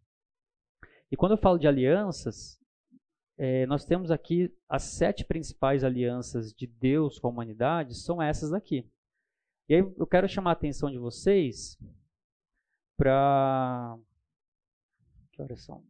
E 1.11 1.17
quando 1.17 1.31
eu 1.31 1.37
falo 1.39 1.57
de 1.57 1.67
alianças, 1.67 2.61
é, 3.39 3.65
nós 3.65 3.85
temos 3.85 4.11
aqui 4.11 4.55
as 4.69 4.83
sete 4.83 5.25
principais 5.25 5.83
alianças 5.83 6.53
de 6.53 6.67
Deus 6.67 7.17
com 7.17 7.25
a 7.25 7.31
humanidade, 7.31 7.95
são 7.95 8.21
essas 8.21 8.51
daqui. 8.51 8.87
E 9.67 9.73
aí 9.73 9.81
eu 9.97 10.05
quero 10.05 10.29
chamar 10.29 10.51
a 10.51 10.53
atenção 10.53 10.91
de 10.91 10.99
vocês 10.99 11.75
para. 12.95 13.97
Que 15.31 15.41
horas 15.41 15.59
são? 15.65 15.83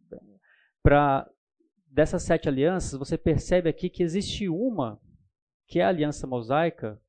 Para. 0.82 1.30
Dessas 1.88 2.24
sete 2.24 2.48
alianças, 2.48 2.98
você 2.98 3.18
percebe 3.18 3.70
aqui 3.70 3.90
que 3.90 4.02
existe 4.02 4.48
uma, 4.48 4.98
que 5.68 5.80
é 5.80 5.84
a 5.84 5.90
aliança 5.90 6.28
mosaica, 6.28 7.02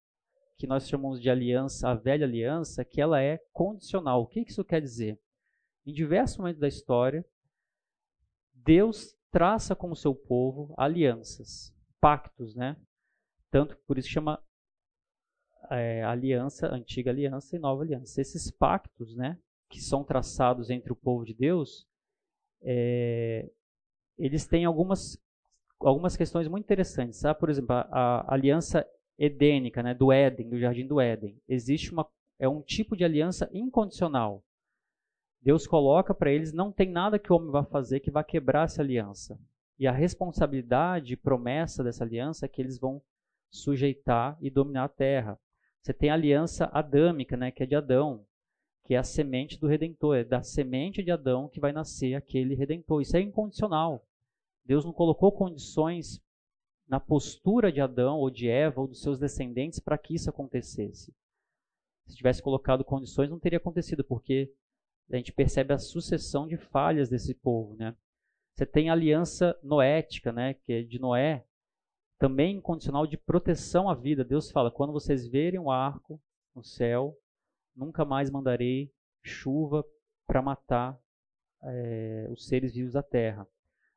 que 0.57 0.67
nós 0.67 0.89
chamamos 0.89 1.21
de 1.21 1.29
aliança, 1.29 1.89
a 1.89 1.95
velha 1.95 2.27
aliança, 2.27 2.85
que 2.85 3.01
ela 3.01 3.21
é 3.21 3.39
condicional. 3.53 4.23
O 4.23 4.27
que 4.27 4.41
isso 4.41 4.65
quer 4.65 4.81
dizer? 4.81 5.19
Em 5.87 5.93
diversos 5.93 6.39
momentos 6.39 6.61
da 6.61 6.69
história, 6.69 7.25
Deus 8.53 9.15
traça 9.31 9.75
com 9.75 9.91
o 9.91 9.97
seu 9.97 10.15
povo 10.15 10.73
alianças, 10.79 11.75
pactos, 12.01 12.55
né? 12.55 12.77
Tanto 13.51 13.77
por 13.87 13.99
isso 13.99 14.09
chama 14.09 14.43
é, 15.71 16.03
aliança, 16.05 16.69
antiga 16.69 17.11
aliança 17.11 17.57
e 17.57 17.59
nova 17.59 17.83
aliança. 17.83 18.21
Esses 18.21 18.51
pactos, 18.51 19.15
né, 19.15 19.39
que 19.69 19.81
são 19.81 20.05
traçados 20.05 20.71
entre 20.71 20.93
o 20.93 20.97
povo 20.97 21.25
de 21.25 21.35
Deus, 21.35 21.87
é, 22.63 23.51
eles 24.19 24.47
têm 24.47 24.65
algumas 24.65 25.21
algumas 25.85 26.17
questões 26.17 26.49
muito 26.49 26.65
interessantes. 26.65 27.21
Sabe? 27.21 27.39
Por 27.39 27.51
exemplo, 27.51 27.75
a, 27.75 27.83
a 27.91 28.35
aliança 28.35 28.87
edênica, 29.19 29.83
né, 29.83 29.95
do 29.95 30.13
Éden, 30.13 30.49
do 30.49 30.59
jardim 30.59 30.87
do 30.87 31.01
Éden, 31.01 31.41
existe 31.49 31.93
uma 31.93 32.07
é 32.39 32.49
um 32.49 32.61
tipo 32.61 32.97
de 32.97 33.05
aliança 33.05 33.49
incondicional. 33.53 34.43
Deus 35.41 35.67
coloca 35.67 36.15
para 36.15 36.33
eles, 36.33 36.53
não 36.53 36.73
tem 36.73 36.91
nada 36.91 37.19
que 37.19 37.33
o 37.33 37.37
homem 37.37 37.51
vai 37.51 37.65
fazer 37.65 38.01
que 38.01 38.11
vai 38.11 38.25
quebrar 38.25 38.65
essa 38.65 38.83
aliança. 38.83 39.39
E 39.79 39.87
a 39.87 39.93
responsabilidade 39.93 41.13
e 41.13 41.17
promessa 41.17 41.85
dessa 41.85 42.03
aliança 42.03 42.47
é 42.47 42.49
que 42.49 42.61
eles 42.61 42.79
vão 42.79 43.01
sujeitar 43.51 44.37
e 44.41 44.51
dominar 44.51 44.85
a 44.85 44.89
terra. 44.89 45.39
Você 45.81 45.93
tem 45.93 46.11
a 46.11 46.15
aliança 46.15 46.71
adâmica, 46.73 47.37
né, 47.37 47.51
que 47.51 47.63
é 47.63 47.67
de 47.67 47.77
Adão, 47.77 48.25
que 48.85 48.95
é 48.95 48.99
a 48.99 49.03
semente 49.03 49.59
do 49.59 49.67
redentor, 49.67 50.17
é 50.17 50.25
da 50.25 50.43
semente 50.43 51.03
de 51.03 51.11
Adão 51.11 51.49
que 51.49 51.61
vai 51.61 51.73
nascer 51.73 52.15
aquele 52.15 52.55
redentor. 52.55 53.03
Isso 53.03 53.17
é 53.17 53.21
incondicional. 53.21 54.05
Deus 54.65 54.85
não 54.85 54.93
colocou 54.93 55.31
condições 55.31 56.23
na 56.87 57.01
postura 57.01 57.73
de 57.73 57.81
Adão 57.81 58.19
ou 58.19 58.31
de 58.31 58.49
Eva 58.49 58.81
ou 58.81 58.87
dos 58.87 59.01
seus 59.01 59.19
descendentes 59.19 59.79
para 59.79 59.99
que 59.99 60.15
isso 60.15 60.31
acontecesse. 60.31 61.15
Se 62.07 62.17
tivesse 62.17 62.43
colocado 62.43 62.85
condições, 62.85 63.31
não 63.31 63.39
teria 63.39 63.59
acontecido, 63.59 64.05
porque 64.05 64.53
a 65.11 65.17
gente 65.17 65.33
percebe 65.33 65.73
a 65.73 65.79
sucessão 65.79 66.47
de 66.47 66.57
falhas 66.57 67.09
desse 67.09 67.35
povo, 67.35 67.75
né? 67.77 67.97
Você 68.55 68.65
tem 68.65 68.89
a 68.89 68.93
aliança 68.93 69.59
noética, 69.63 70.33
né, 70.33 70.55
que 70.55 70.73
é 70.73 70.83
de 70.83 71.01
Noé, 71.01 71.45
também 72.19 72.59
incondicional 72.59 73.07
de 73.07 73.17
proteção 73.17 73.89
à 73.89 73.95
vida. 73.95 74.25
Deus 74.25 74.51
fala: 74.51 74.71
quando 74.71 74.93
vocês 74.93 75.27
verem 75.27 75.59
o 75.59 75.71
arco 75.71 76.21
no 76.55 76.63
céu, 76.63 77.19
nunca 77.75 78.05
mais 78.05 78.31
mandarei 78.31 78.93
chuva 79.23 79.85
para 80.27 80.41
matar 80.41 80.99
é, 81.63 82.29
os 82.31 82.47
seres 82.47 82.75
vivos 82.75 82.93
da 82.93 83.03
terra. 83.03 83.47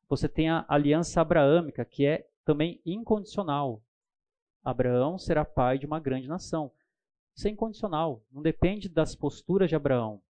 Você 0.10 0.30
tem 0.30 0.50
a 0.50 0.66
aliança 0.68 1.22
abraâmica, 1.22 1.84
que 1.84 2.06
é 2.06 2.28
também 2.46 2.82
incondicional. 2.86 3.82
Abraão 4.64 5.18
será 5.18 5.44
pai 5.44 5.78
de 5.78 5.86
uma 5.86 6.00
grande 6.00 6.28
nação. 6.28 6.72
Isso 7.36 7.48
é 7.48 7.52
incondicional, 7.52 8.24
não 8.32 8.42
depende 8.42 8.90
das 8.90 9.16
posturas 9.16 9.70
de 9.70 9.76
Abraão. 9.76 10.22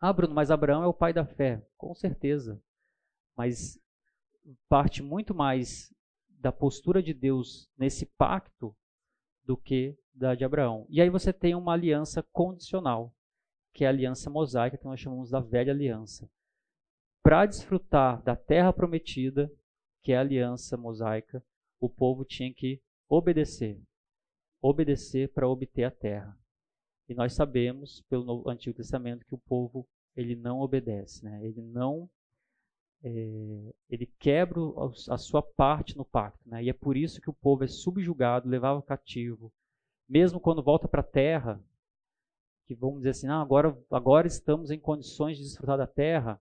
Ah, 0.00 0.12
Bruno, 0.12 0.34
mas 0.34 0.50
Abraão 0.50 0.82
é 0.82 0.86
o 0.86 0.94
pai 0.94 1.12
da 1.12 1.24
fé. 1.24 1.62
Com 1.76 1.94
certeza. 1.94 2.60
Mas 3.36 3.78
parte 4.68 5.02
muito 5.02 5.34
mais 5.34 5.94
da 6.28 6.50
postura 6.50 7.02
de 7.02 7.12
Deus 7.12 7.70
nesse 7.76 8.06
pacto 8.06 8.74
do 9.44 9.56
que 9.56 9.96
da 10.14 10.34
de 10.34 10.44
Abraão. 10.44 10.86
E 10.88 11.00
aí 11.00 11.10
você 11.10 11.32
tem 11.32 11.54
uma 11.54 11.74
aliança 11.74 12.22
condicional, 12.32 13.14
que 13.72 13.84
é 13.84 13.86
a 13.86 13.90
aliança 13.90 14.30
mosaica, 14.30 14.78
que 14.78 14.84
nós 14.84 14.98
chamamos 14.98 15.30
da 15.30 15.40
velha 15.40 15.72
aliança. 15.72 16.30
Para 17.30 17.46
desfrutar 17.46 18.20
da 18.24 18.34
terra 18.34 18.72
prometida, 18.72 19.48
que 20.02 20.10
é 20.10 20.16
a 20.16 20.20
aliança 20.20 20.76
mosaica, 20.76 21.40
o 21.78 21.88
povo 21.88 22.24
tinha 22.24 22.52
que 22.52 22.82
obedecer. 23.08 23.80
Obedecer 24.60 25.32
para 25.32 25.48
obter 25.48 25.84
a 25.84 25.92
terra. 25.92 26.36
E 27.08 27.14
nós 27.14 27.34
sabemos, 27.34 28.00
pelo 28.08 28.50
Antigo 28.50 28.76
Testamento, 28.76 29.24
que 29.24 29.34
o 29.36 29.38
povo 29.38 29.86
ele 30.16 30.34
não 30.34 30.58
obedece, 30.58 31.24
né? 31.24 31.40
ele 31.46 31.62
não 31.62 32.10
é, 33.00 33.72
ele 33.88 34.06
quebra 34.18 34.58
a 35.08 35.16
sua 35.16 35.40
parte 35.40 35.96
no 35.96 36.04
pacto. 36.04 36.42
Né? 36.48 36.64
E 36.64 36.68
é 36.68 36.72
por 36.72 36.96
isso 36.96 37.20
que 37.20 37.30
o 37.30 37.34
povo 37.34 37.62
é 37.62 37.68
subjugado, 37.68 38.48
levado 38.48 38.82
cativo. 38.82 39.52
Mesmo 40.08 40.40
quando 40.40 40.64
volta 40.64 40.88
para 40.88 41.00
a 41.00 41.04
terra, 41.04 41.62
que 42.66 42.74
vamos 42.74 42.96
dizer 42.96 43.10
assim, 43.10 43.28
ah, 43.28 43.40
agora, 43.40 43.80
agora 43.88 44.26
estamos 44.26 44.72
em 44.72 44.80
condições 44.80 45.36
de 45.36 45.44
desfrutar 45.44 45.78
da 45.78 45.86
terra, 45.86 46.40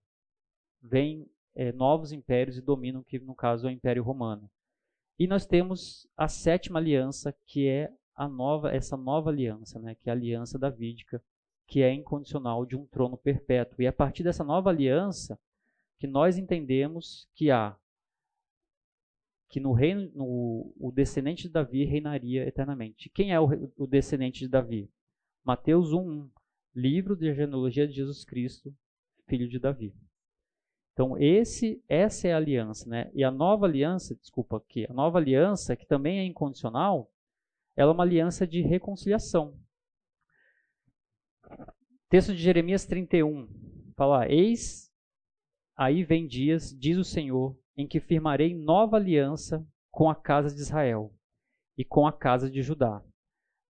vem 0.82 1.26
é, 1.56 1.72
novos 1.72 2.12
impérios 2.12 2.58
e 2.58 2.62
dominam, 2.62 3.04
que 3.04 3.20
no 3.20 3.36
caso 3.36 3.68
é 3.68 3.70
o 3.70 3.74
Império 3.74 4.04
Romano. 4.04 4.50
E 5.18 5.28
nós 5.28 5.46
temos 5.46 6.08
a 6.15 6.28
sétima 6.28 6.80
aliança, 6.80 7.36
que 7.46 7.68
é 7.68 7.92
a 8.15 8.28
nova, 8.28 8.72
essa 8.72 8.96
nova 8.96 9.30
aliança, 9.30 9.80
né, 9.80 9.96
que 9.96 10.10
é 10.10 10.13
a 10.13 10.15
aliança 10.15 10.58
davídica, 10.58 11.22
que 11.68 11.82
é 11.82 11.94
incondicional 11.94 12.65
de 12.65 12.76
um 12.76 12.86
trono 12.86 13.18
perpétuo. 13.18 13.82
E 13.82 13.86
é 13.86 13.89
a 13.89 13.94
partir 13.94 14.24
dessa 14.24 14.44
nova 14.44 14.70
aliança 14.70 15.39
que 16.00 16.08
nós 16.08 16.38
entendemos 16.38 17.28
que 17.36 17.52
há 17.52 17.78
que 19.50 19.60
no 19.60 19.74
reino 19.74 20.12
no, 20.13 20.74
o 20.80 20.92
descendente 20.92 21.44
de 21.44 21.50
Davi 21.50 21.84
reinaria 21.84 22.48
eternamente. 22.48 23.10
Quem 23.10 23.34
é 23.34 23.39
o, 23.39 23.48
o 23.76 23.88
descendente 23.88 24.42
de 24.42 24.48
Davi? 24.48 24.89
Mateus 25.44 25.92
1, 25.92 26.30
livro 26.76 27.15
de 27.15 27.34
genealogia 27.34 27.88
de 27.88 27.94
Jesus 27.94 28.24
Cristo, 28.24 28.74
filho 29.28 29.50
de 29.50 29.58
Davi. 29.58 29.94
Então, 30.93 31.17
esse, 31.17 31.82
essa 31.88 32.28
é 32.28 32.34
a 32.34 32.38
aliança, 32.38 32.89
né? 32.89 33.10
E 33.13 33.23
a 33.23 33.32
nova 33.32 33.65
aliança, 33.65 34.15
desculpa 34.15 34.58
aqui, 34.58 34.86
a 34.89 34.93
nova 34.93 35.17
aliança, 35.17 35.75
que 35.75 35.86
também 35.86 36.19
é 36.19 36.25
incondicional, 36.25 37.10
ela 37.75 37.91
é 37.91 37.93
uma 37.93 38.04
aliança 38.04 38.45
de 38.45 38.62
reconciliação. 38.62 39.58
Texto 42.10 42.34
de 42.34 42.41
Jeremias 42.41 42.86
31, 42.86 43.47
fala: 43.95 44.30
Eis, 44.30 44.91
aí 45.78 46.04
vem 46.04 46.28
dias, 46.28 46.75
diz 46.78 46.97
o 46.97 47.04
Senhor, 47.04 47.58
em 47.78 47.88
que 47.88 48.02
firmarei 48.02 48.54
nova 48.54 48.97
aliança 48.97 49.65
com 49.89 50.10
a 50.10 50.15
casa 50.15 50.54
de 50.54 50.60
Israel 50.60 51.13
e 51.78 51.86
com 51.86 52.06
a 52.06 52.12
casa 52.12 52.49
de 52.49 52.62
Judá, 52.62 53.02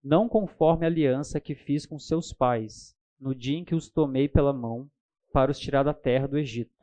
não 0.02 0.28
conforme 0.28 0.84
a 0.84 0.88
aliança 0.88 1.40
que 1.40 1.54
fiz 1.54 1.86
com 1.86 1.98
seus 1.98 2.32
pais, 2.32 2.96
no 3.20 3.34
dia 3.34 3.56
em 3.56 3.64
que 3.64 3.74
os 3.74 3.88
tomei 3.88 4.28
pela 4.28 4.52
mão 4.52 4.90
para 5.32 5.52
os 5.52 5.58
tirar 5.58 5.84
da 5.84 5.94
terra 5.94 6.26
do 6.26 6.36
Egito 6.36 6.79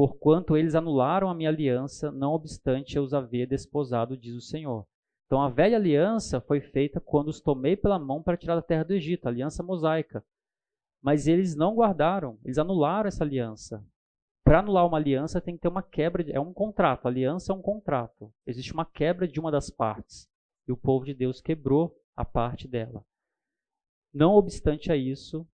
porquanto 0.00 0.56
eles 0.56 0.74
anularam 0.74 1.28
a 1.28 1.34
minha 1.34 1.50
aliança, 1.50 2.10
não 2.10 2.32
obstante 2.32 2.96
eu 2.96 3.02
os 3.02 3.12
haver 3.12 3.46
desposado, 3.46 4.16
diz 4.16 4.34
o 4.34 4.40
Senhor. 4.40 4.86
Então 5.26 5.42
a 5.42 5.50
velha 5.50 5.76
aliança 5.76 6.40
foi 6.40 6.58
feita 6.58 6.98
quando 6.98 7.28
os 7.28 7.38
tomei 7.38 7.76
pela 7.76 7.98
mão 7.98 8.22
para 8.22 8.38
tirar 8.38 8.54
da 8.54 8.62
terra 8.62 8.82
do 8.82 8.94
Egito, 8.94 9.26
a 9.26 9.28
aliança 9.28 9.62
mosaica. 9.62 10.24
Mas 11.02 11.26
eles 11.26 11.54
não 11.54 11.74
guardaram, 11.74 12.38
eles 12.42 12.56
anularam 12.56 13.08
essa 13.08 13.24
aliança. 13.24 13.84
Para 14.42 14.60
anular 14.60 14.86
uma 14.86 14.96
aliança 14.96 15.38
tem 15.38 15.54
que 15.54 15.60
ter 15.60 15.68
uma 15.68 15.82
quebra, 15.82 16.24
é 16.30 16.40
um 16.40 16.54
contrato, 16.54 17.04
a 17.04 17.10
aliança 17.10 17.52
é 17.52 17.54
um 17.54 17.60
contrato. 17.60 18.32
Existe 18.46 18.72
uma 18.72 18.86
quebra 18.86 19.28
de 19.28 19.38
uma 19.38 19.50
das 19.50 19.68
partes. 19.68 20.26
E 20.66 20.72
o 20.72 20.78
povo 20.78 21.04
de 21.04 21.12
Deus 21.12 21.42
quebrou 21.42 21.94
a 22.16 22.24
parte 22.24 22.66
dela. 22.66 23.04
Não 24.14 24.32
obstante 24.32 24.90
a 24.90 24.96
isso, 24.96 25.46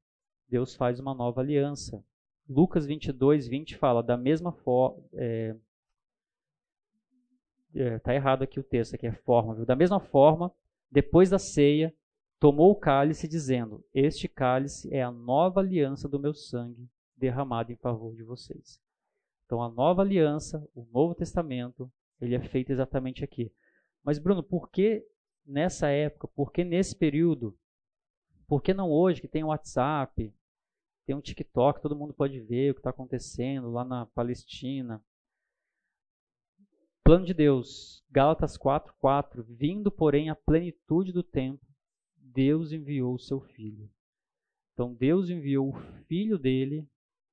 Deus 0.49 0.77
faz 0.77 1.01
uma 1.01 1.17
nova 1.17 1.41
aliança. 1.41 2.01
Lucas 2.49 2.87
22, 2.87 3.49
20 3.49 3.77
fala 3.77 4.03
da 4.03 4.17
mesma 4.17 4.53
forma. 4.53 5.03
É, 5.15 5.57
é, 7.75 7.99
tá 7.99 8.15
errado 8.15 8.43
aqui 8.43 8.59
o 8.59 8.65
texto, 8.65 8.95
aqui 8.95 9.07
é 9.07 9.13
forma. 9.13 9.55
Viu? 9.55 9.67
Da 9.67 9.77
mesma 9.77 10.01
forma, 10.01 10.53
depois 10.91 11.29
da 11.29 11.39
ceia, 11.39 11.95
tomou 12.39 12.71
o 12.71 12.77
cálice, 12.77 13.29
dizendo: 13.29 13.85
Este 13.93 14.29
cálice 14.29 14.93
é 14.93 15.03
a 15.03 15.11
nova 15.11 15.61
aliança 15.61 16.09
do 16.09 16.21
meu 16.21 16.35
sangue, 16.35 16.89
derramado 17.17 17.73
em 17.73 17.77
favor 17.77 18.15
de 18.15 18.23
vocês. 18.23 18.81
Então, 19.45 19.63
a 19.63 19.69
nova 19.69 20.03
aliança, 20.03 20.67
o 20.75 20.87
Novo 20.93 21.15
Testamento, 21.15 21.91
ele 22.21 22.35
é 22.35 22.41
feito 22.41 22.71
exatamente 22.71 23.23
aqui. 23.23 23.53
Mas, 24.03 24.19
Bruno, 24.19 24.43
por 24.43 24.71
que 24.71 25.05
nessa 25.45 25.89
época, 25.89 26.27
por 26.29 26.53
que 26.53 26.65
nesse 26.65 26.97
período? 26.97 27.57
Por 28.49 28.63
que 28.63 28.75
não 28.75 28.91
hoje, 28.91 29.21
que 29.21 29.29
tem 29.29 29.45
o 29.45 29.49
WhatsApp, 29.49 30.33
tem 31.07 31.15
um 31.15 31.21
TikTok, 31.21 31.81
todo 31.81 31.95
mundo 31.95 32.13
pode 32.13 32.41
ver 32.41 32.73
o 32.73 32.75
que 32.75 32.81
está 32.81 32.91
acontecendo 32.91 33.71
lá 33.71 33.85
na 33.85 34.07
Palestina. 34.07 35.03
Plano 37.05 37.25
de 37.25 37.33
Deus, 37.33 38.05
Gálatas 38.11 38.59
4:4, 38.59 39.45
vindo 39.45 39.89
porém 39.89 40.29
à 40.29 40.35
plenitude 40.35 41.13
do 41.13 41.23
tempo, 41.23 41.65
Deus 42.17 42.73
enviou 42.73 43.15
o 43.15 43.21
seu 43.21 43.41
filho. 43.41 43.89
Então 44.75 44.93
Deus 44.93 45.31
enviou 45.31 45.69
o 45.69 45.81
filho 46.09 46.37
dele, 46.37 46.85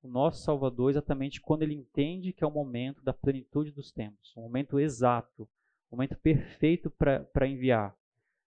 o 0.03 0.07
nosso 0.07 0.43
Salvador, 0.43 0.91
exatamente 0.91 1.41
quando 1.41 1.63
ele 1.63 1.73
entende 1.73 2.31
que 2.31 2.43
é 2.43 2.47
o 2.47 2.51
momento 2.51 3.01
da 3.01 3.11
plenitude 3.13 3.71
dos 3.71 3.91
tempos, 3.91 4.35
o 4.35 4.41
momento 4.41 4.79
exato, 4.79 5.49
o 5.89 5.95
momento 5.95 6.15
perfeito 6.17 6.91
para 6.91 7.47
enviar 7.47 7.97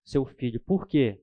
seu 0.05 0.25
filho. 0.25 0.61
Por 0.61 0.87
quê? 0.87 1.21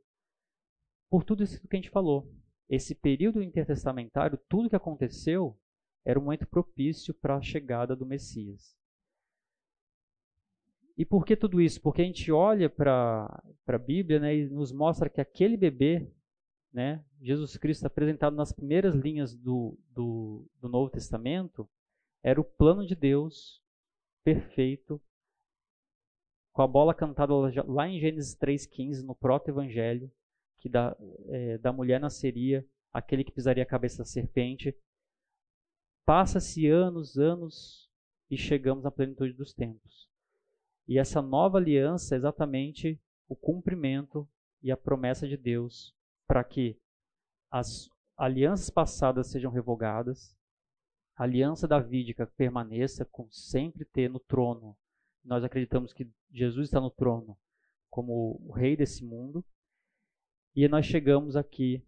Por 1.08 1.24
tudo 1.24 1.42
isso 1.42 1.66
que 1.66 1.74
a 1.74 1.78
gente 1.78 1.90
falou 1.90 2.30
esse 2.68 2.94
período 2.94 3.42
intertestamentário, 3.42 4.38
tudo 4.48 4.68
que 4.68 4.76
aconteceu 4.76 5.58
era 6.04 6.18
um 6.18 6.24
momento 6.24 6.46
propício 6.46 7.14
para 7.14 7.36
a 7.36 7.42
chegada 7.42 7.96
do 7.96 8.06
Messias. 8.06 8.76
E 10.96 11.04
por 11.04 11.24
que 11.24 11.36
tudo 11.36 11.60
isso? 11.60 11.80
Porque 11.80 12.02
a 12.02 12.04
gente 12.04 12.30
olha 12.30 12.70
para 12.70 13.42
a 13.66 13.78
Bíblia 13.78 14.20
né, 14.20 14.36
e 14.36 14.48
nos 14.48 14.70
mostra 14.70 15.10
que 15.10 15.20
aquele 15.20 15.56
bebê, 15.56 16.08
né, 16.72 17.04
Jesus 17.20 17.56
Cristo 17.56 17.86
apresentado 17.86 18.36
nas 18.36 18.52
primeiras 18.52 18.94
linhas 18.94 19.34
do, 19.34 19.76
do, 19.90 20.46
do 20.60 20.68
Novo 20.68 20.90
Testamento, 20.90 21.68
era 22.22 22.40
o 22.40 22.44
plano 22.44 22.86
de 22.86 22.94
Deus 22.94 23.60
perfeito, 24.22 25.00
com 26.52 26.62
a 26.62 26.66
bola 26.66 26.94
cantada 26.94 27.34
lá 27.66 27.88
em 27.88 27.98
Gênesis 27.98 28.36
3,15, 28.36 29.02
no 29.02 29.14
proto-evangelho, 29.14 30.10
que 30.64 30.68
da, 30.70 30.96
é, 31.28 31.58
da 31.58 31.70
mulher 31.70 32.00
nasceria 32.00 32.66
aquele 32.90 33.22
que 33.22 33.30
pisaria 33.30 33.62
a 33.62 33.66
cabeça 33.66 33.98
da 33.98 34.04
serpente. 34.06 34.74
Passa-se 36.06 36.66
anos, 36.66 37.18
anos 37.18 37.86
e 38.30 38.36
chegamos 38.38 38.86
à 38.86 38.90
plenitude 38.90 39.34
dos 39.34 39.52
tempos. 39.52 40.08
E 40.88 40.98
essa 40.98 41.20
nova 41.20 41.58
aliança 41.58 42.14
é 42.14 42.16
exatamente 42.16 42.98
o 43.28 43.36
cumprimento 43.36 44.26
e 44.62 44.72
a 44.72 44.76
promessa 44.76 45.28
de 45.28 45.36
Deus 45.36 45.94
para 46.26 46.42
que 46.42 46.80
as 47.50 47.90
alianças 48.16 48.70
passadas 48.70 49.30
sejam 49.30 49.52
revogadas, 49.52 50.34
a 51.14 51.24
aliança 51.24 51.68
davídica 51.68 52.26
permaneça 52.26 53.04
com 53.04 53.30
sempre 53.30 53.84
ter 53.84 54.08
no 54.08 54.18
trono. 54.18 54.74
Nós 55.22 55.44
acreditamos 55.44 55.92
que 55.92 56.10
Jesus 56.30 56.68
está 56.68 56.80
no 56.80 56.90
trono 56.90 57.36
como 57.90 58.40
o 58.46 58.52
rei 58.52 58.74
desse 58.78 59.04
mundo 59.04 59.44
e 60.54 60.68
nós 60.68 60.86
chegamos 60.86 61.34
aqui 61.36 61.82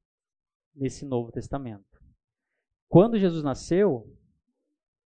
nesse 0.75 1.05
Novo 1.05 1.31
Testamento. 1.31 2.03
Quando 2.89 3.19
Jesus 3.19 3.43
nasceu, 3.43 4.13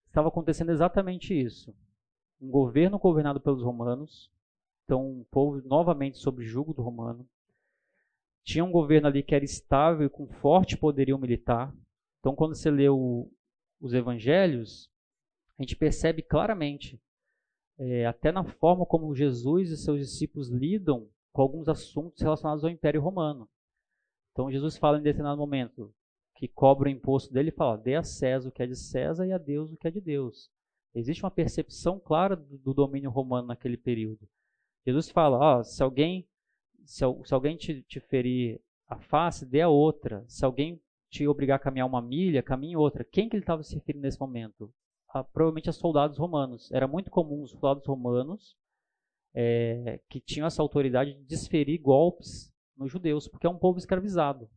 estava 0.07 0.29
acontecendo 0.29 0.71
exatamente 0.71 1.39
isso. 1.39 1.75
Um 2.41 2.51
governo 2.51 2.99
governado 2.99 3.41
pelos 3.41 3.63
romanos, 3.63 4.31
então 4.85 5.21
um 5.21 5.25
povo 5.31 5.61
novamente 5.67 6.19
sob 6.19 6.43
jugo 6.43 6.73
do 6.73 6.83
romano. 6.83 7.29
Tinha 8.43 8.65
um 8.65 8.73
governo 8.73 9.09
ali 9.09 9.23
que 9.23 9.35
era 9.35 9.45
estável 9.45 10.07
e 10.07 10.11
com 10.11 10.27
forte 10.27 10.77
poderio 10.77 11.19
militar. 11.19 11.75
Então, 12.19 12.35
quando 12.35 12.55
você 12.55 12.71
lê 12.71 12.89
o, 12.89 13.31
os 13.79 13.93
evangelhos, 13.93 14.91
a 15.59 15.63
gente 15.63 15.77
percebe 15.77 16.23
claramente, 16.23 16.99
é, 17.79 18.07
até 18.07 18.33
na 18.33 18.45
forma 18.45 18.87
como 18.87 19.15
Jesus 19.15 19.71
e 19.71 19.77
seus 19.77 20.01
discípulos 20.01 20.49
lidam 20.49 21.09
com 21.33 21.43
alguns 21.43 21.69
assuntos 21.69 22.21
relacionados 22.23 22.65
ao 22.65 22.71
Império 22.71 23.01
Romano. 23.01 23.49
Então 24.33 24.51
Jesus 24.51 24.77
fala 24.77 24.99
em 24.99 25.03
determinado 25.03 25.39
momento 25.39 25.95
que 26.37 26.49
cobra 26.49 26.89
o 26.89 26.93
imposto 26.93 27.33
dele 27.33 27.51
e 27.51 27.55
fala: 27.55 27.77
dê 27.77 27.97
a 27.97 28.03
César 28.03 28.49
o 28.49 28.53
que 28.53 28.63
é 28.63 28.67
de 28.67 28.77
César 28.77 29.27
e 29.27 29.33
a 29.33 29.39
Deus 29.39 29.73
o 29.73 29.77
que 29.77 29.89
é 29.89 29.91
de 29.91 30.01
Deus. 30.01 30.51
Existe 30.95 31.23
uma 31.23 31.31
percepção 31.31 32.01
clara 32.01 32.35
do, 32.35 32.59
do 32.59 32.75
domínio 32.75 33.11
romano 33.11 33.49
naquele 33.49 33.77
período. 33.77 34.29
Jesus 34.87 35.11
fala: 35.11 35.63
se 35.63 35.83
alguém 35.83 36.27
se, 36.85 37.05
se 37.25 37.35
alguém 37.35 37.57
te, 37.57 37.83
te 37.83 38.01
ferir 38.01 38.61
a 38.89 38.99
face, 38.99 39.47
dê 39.47 39.61
a 39.61 39.69
outra. 39.69 40.25
Se 40.27 40.45
alguém 40.45 40.81
te 41.09 41.27
obrigar 41.27 41.57
a 41.57 41.63
caminhar 41.63 41.87
uma 41.87 42.03
milha, 42.03 42.43
caminhe 42.43 42.77
outra. 42.77 43.05
Quem 43.05 43.29
que 43.29 43.37
ele 43.37 43.43
estava 43.43 43.63
se 43.63 43.75
referindo 43.75 44.03
nesse 44.03 44.19
momento? 44.21 44.73
A, 45.09 45.23
provavelmente 45.23 45.71
a 45.71 45.73
soldados 45.73 46.19
romanos. 46.19 46.71
Era 46.73 46.89
muito 46.89 47.11
comum 47.11 47.43
os 47.43 47.51
soldados 47.51 47.87
romanos 47.87 48.57
é, 49.35 50.01
que 50.09 50.21
tinham 50.21 50.47
essa 50.47 50.63
autoridade 50.63 51.15
de 51.15 51.25
desferir 51.25 51.79
golpes 51.79 52.53
nos 52.77 52.91
judeus, 52.91 53.29
porque 53.29 53.47
é 53.47 53.51
um 53.51 53.59
povo 53.59 53.79
escravizado. 53.79 54.49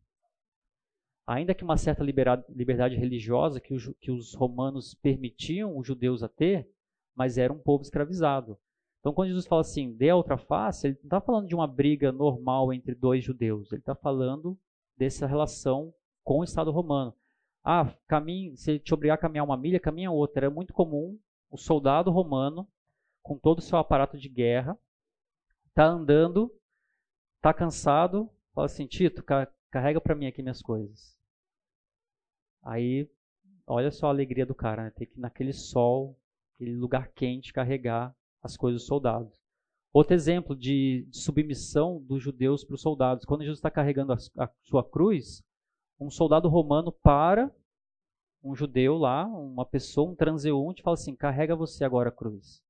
Ainda 1.26 1.54
que 1.54 1.64
uma 1.64 1.76
certa 1.76 2.04
liberdade 2.04 2.96
religiosa 2.96 3.60
que, 3.60 3.74
que 4.00 4.10
os 4.10 4.34
romanos 4.34 4.94
permitiam 4.94 5.76
os 5.76 5.86
judeus 5.86 6.22
a 6.22 6.28
ter, 6.28 6.68
mas 7.14 7.38
era 7.38 7.52
um 7.52 7.58
povo 7.58 7.82
escravizado. 7.82 8.58
Então, 9.00 9.12
quando 9.12 9.28
Jesus 9.28 9.46
fala 9.46 9.60
assim, 9.60 9.92
dê 9.92 10.10
a 10.10 10.16
outra 10.16 10.38
face, 10.38 10.86
ele 10.86 10.96
não 10.96 11.04
está 11.04 11.20
falando 11.20 11.46
de 11.46 11.54
uma 11.54 11.66
briga 11.66 12.10
normal 12.10 12.72
entre 12.72 12.94
dois 12.94 13.22
judeus. 13.22 13.70
Ele 13.70 13.80
está 13.80 13.94
falando 13.94 14.58
dessa 14.96 15.26
relação 15.26 15.92
com 16.22 16.38
o 16.38 16.44
Estado 16.44 16.70
romano. 16.70 17.14
Ah, 17.62 17.94
caminhe, 18.06 18.56
se 18.56 18.78
te 18.78 18.94
obrigar 18.94 19.16
a 19.16 19.20
caminhar 19.20 19.44
uma 19.44 19.56
milha, 19.56 19.78
caminha 19.78 20.10
outra. 20.10 20.46
Era 20.46 20.50
muito 20.50 20.72
comum 20.72 21.18
o 21.50 21.56
soldado 21.56 22.10
romano, 22.10 22.66
com 23.24 23.38
todo 23.38 23.58
o 23.58 23.62
seu 23.62 23.78
aparato 23.78 24.18
de 24.18 24.28
guerra, 24.28 24.78
tá 25.74 25.86
andando, 25.86 26.54
tá 27.40 27.52
cansado, 27.52 28.30
fala 28.54 28.66
assim, 28.66 28.86
Tito, 28.86 29.24
carrega 29.70 30.00
para 30.00 30.14
mim 30.14 30.26
aqui 30.26 30.42
minhas 30.42 30.60
coisas. 30.62 31.18
Aí, 32.62 33.10
olha 33.66 33.90
só 33.90 34.06
a 34.06 34.10
alegria 34.10 34.44
do 34.44 34.54
cara, 34.54 34.84
né? 34.84 34.90
Ter 34.90 35.06
que 35.06 35.18
naquele 35.18 35.54
sol, 35.54 36.16
aquele 36.54 36.76
lugar 36.76 37.08
quente, 37.12 37.52
carregar 37.52 38.14
as 38.42 38.56
coisas 38.56 38.82
dos 38.82 38.86
soldados. 38.86 39.34
Outro 39.92 40.14
exemplo 40.14 40.54
de, 40.54 41.08
submissão 41.10 42.00
dos 42.02 42.22
judeus 42.22 42.62
para 42.62 42.74
os 42.74 42.82
soldados. 42.82 43.24
Quando 43.24 43.42
Jesus 43.42 43.58
está 43.58 43.70
carregando 43.70 44.12
a, 44.12 44.16
a, 44.38 44.50
sua 44.62 44.84
cruz, 44.84 45.42
um 45.98 46.10
soldado 46.10 46.48
romano 46.48 46.92
para 46.92 47.50
um 48.42 48.54
judeu 48.54 48.98
lá, 48.98 49.24
uma 49.26 49.64
pessoa, 49.64 50.10
um 50.10 50.14
transeunte, 50.14 50.82
fala 50.82 50.94
assim: 50.94 51.16
carrega 51.16 51.56
você 51.56 51.84
agora 51.84 52.10
a 52.10 52.12
cruz. 52.12 52.63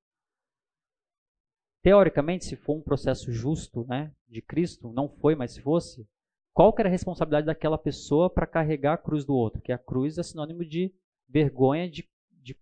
Teoricamente, 1.85 2.47
se 2.47 2.57
for 2.57 2.79
um 2.79 2.81
processo 2.81 3.31
justo 3.31 3.85
né, 3.87 4.11
de 4.27 4.41
Cristo, 4.41 4.91
não 4.91 5.07
foi, 5.07 5.35
mas 5.35 5.53
se 5.53 5.61
fosse, 5.61 6.09
qual 6.55 6.73
que 6.73 6.81
era 6.81 6.89
a 6.89 6.91
responsabilidade 6.91 7.45
daquela 7.45 7.77
pessoa 7.77 8.31
para 8.31 8.47
carregar 8.47 8.95
a 8.95 8.97
cruz 8.97 9.23
do 9.23 9.35
outro? 9.35 9.61
Que 9.61 9.71
a 9.71 9.77
cruz 9.77 10.17
é 10.17 10.23
sinônimo 10.23 10.65
de 10.65 10.91
vergonha, 11.29 11.87
de, 11.87 12.09
de 12.41 12.57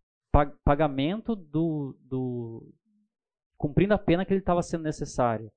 pagamento 0.64 1.36
do, 1.36 1.96
do, 2.00 2.68
cumprindo 3.56 3.94
a 3.94 3.98
pena 3.98 4.24
que 4.24 4.32
ele 4.32 4.40
estava 4.40 4.60
sendo 4.60 4.82
necessário. 4.82 5.52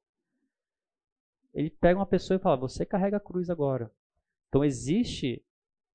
Ele 1.52 1.72
pega 1.72 1.98
uma 1.98 2.06
pessoa 2.06 2.38
e 2.38 2.40
fala: 2.42 2.58
Você 2.58 2.86
carrega 2.86 3.18
a 3.18 3.20
cruz 3.20 3.50
agora. 3.50 3.92
Então 4.48 4.64
existe 4.64 5.44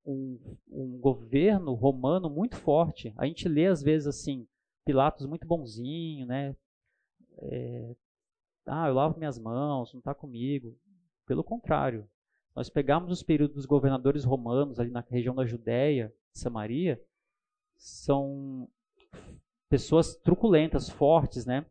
um, 0.05 0.37
um 0.69 0.99
governo 0.99 1.73
romano 1.73 2.29
muito 2.29 2.57
forte. 2.57 3.13
A 3.15 3.25
gente 3.25 3.47
lê 3.47 3.67
às 3.67 3.81
vezes 3.81 4.07
assim: 4.07 4.45
Pilatos 4.83 5.25
muito 5.25 5.47
bonzinho, 5.47 6.25
né? 6.25 6.53
É, 7.37 7.95
ah, 8.65 8.87
eu 8.87 8.93
lavo 8.93 9.17
minhas 9.17 9.39
mãos, 9.39 9.93
não 9.93 9.99
está 9.99 10.13
comigo. 10.13 10.77
Pelo 11.25 11.43
contrário, 11.43 12.07
nós 12.55 12.69
pegamos 12.69 13.11
os 13.11 13.23
períodos 13.23 13.55
dos 13.55 13.65
governadores 13.65 14.23
romanos 14.23 14.79
ali 14.79 14.91
na 14.91 15.03
região 15.09 15.33
da 15.33 15.45
Judéia, 15.45 16.13
Samaria, 16.33 17.01
são 17.77 18.67
pessoas 19.69 20.15
truculentas, 20.15 20.89
fortes, 20.89 21.45
né? 21.45 21.65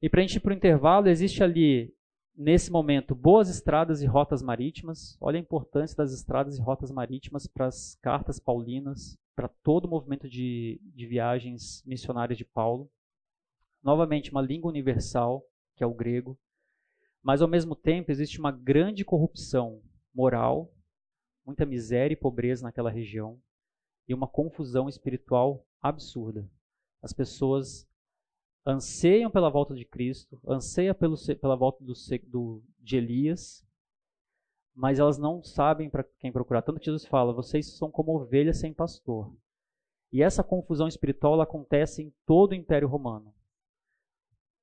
E 0.00 0.08
para 0.08 0.20
a 0.20 0.22
gente 0.22 0.36
ir 0.36 0.40
para 0.40 0.52
o 0.52 0.56
intervalo, 0.56 1.08
existe 1.08 1.42
ali, 1.42 1.92
nesse 2.36 2.70
momento, 2.70 3.14
boas 3.14 3.48
estradas 3.48 4.02
e 4.02 4.06
rotas 4.06 4.42
marítimas. 4.42 5.16
Olha 5.20 5.38
a 5.38 5.40
importância 5.40 5.96
das 5.96 6.12
estradas 6.12 6.58
e 6.58 6.60
rotas 6.60 6.90
marítimas 6.90 7.46
para 7.46 7.66
as 7.66 7.98
cartas 8.02 8.38
paulinas, 8.38 9.18
para 9.34 9.48
todo 9.48 9.86
o 9.86 9.88
movimento 9.88 10.28
de, 10.28 10.80
de 10.94 11.06
viagens 11.06 11.82
missionárias 11.86 12.36
de 12.36 12.44
Paulo. 12.44 12.90
Novamente, 13.82 14.30
uma 14.30 14.42
língua 14.42 14.70
universal, 14.70 15.46
que 15.76 15.84
é 15.84 15.86
o 15.86 15.94
grego. 15.94 16.38
Mas, 17.22 17.42
ao 17.42 17.48
mesmo 17.48 17.74
tempo, 17.74 18.10
existe 18.10 18.38
uma 18.38 18.50
grande 18.50 19.04
corrupção 19.04 19.82
moral, 20.14 20.72
muita 21.44 21.66
miséria 21.66 22.14
e 22.14 22.16
pobreza 22.16 22.64
naquela 22.64 22.90
região, 22.90 23.40
e 24.08 24.14
uma 24.14 24.28
confusão 24.28 24.88
espiritual 24.88 25.66
absurda. 25.80 26.48
As 27.02 27.12
pessoas 27.12 27.88
anseiam 28.64 29.30
pela 29.30 29.50
volta 29.50 29.74
de 29.74 29.84
Cristo, 29.84 30.40
anseiam 30.46 30.94
pelo, 30.94 31.16
pela 31.40 31.56
volta 31.56 31.84
do, 31.84 31.92
do, 32.26 32.62
de 32.80 32.96
Elias, 32.96 33.64
mas 34.74 34.98
elas 34.98 35.16
não 35.16 35.42
sabem 35.42 35.88
para 35.88 36.04
quem 36.18 36.32
procurar. 36.32 36.62
Tanto 36.62 36.80
que 36.80 36.86
Jesus 36.86 37.06
fala: 37.06 37.32
vocês 37.32 37.76
são 37.76 37.90
como 37.90 38.16
ovelhas 38.16 38.58
sem 38.58 38.74
pastor. 38.74 39.34
E 40.12 40.22
essa 40.22 40.44
confusão 40.44 40.86
espiritual 40.86 41.40
acontece 41.40 42.02
em 42.02 42.12
todo 42.26 42.52
o 42.52 42.54
Império 42.54 42.88
Romano. 42.88 43.32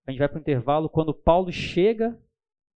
A 0.05 0.11
gente 0.11 0.19
vai 0.19 0.27
para 0.27 0.37
o 0.37 0.41
intervalo. 0.41 0.89
Quando 0.89 1.13
Paulo 1.13 1.51
chega 1.51 2.19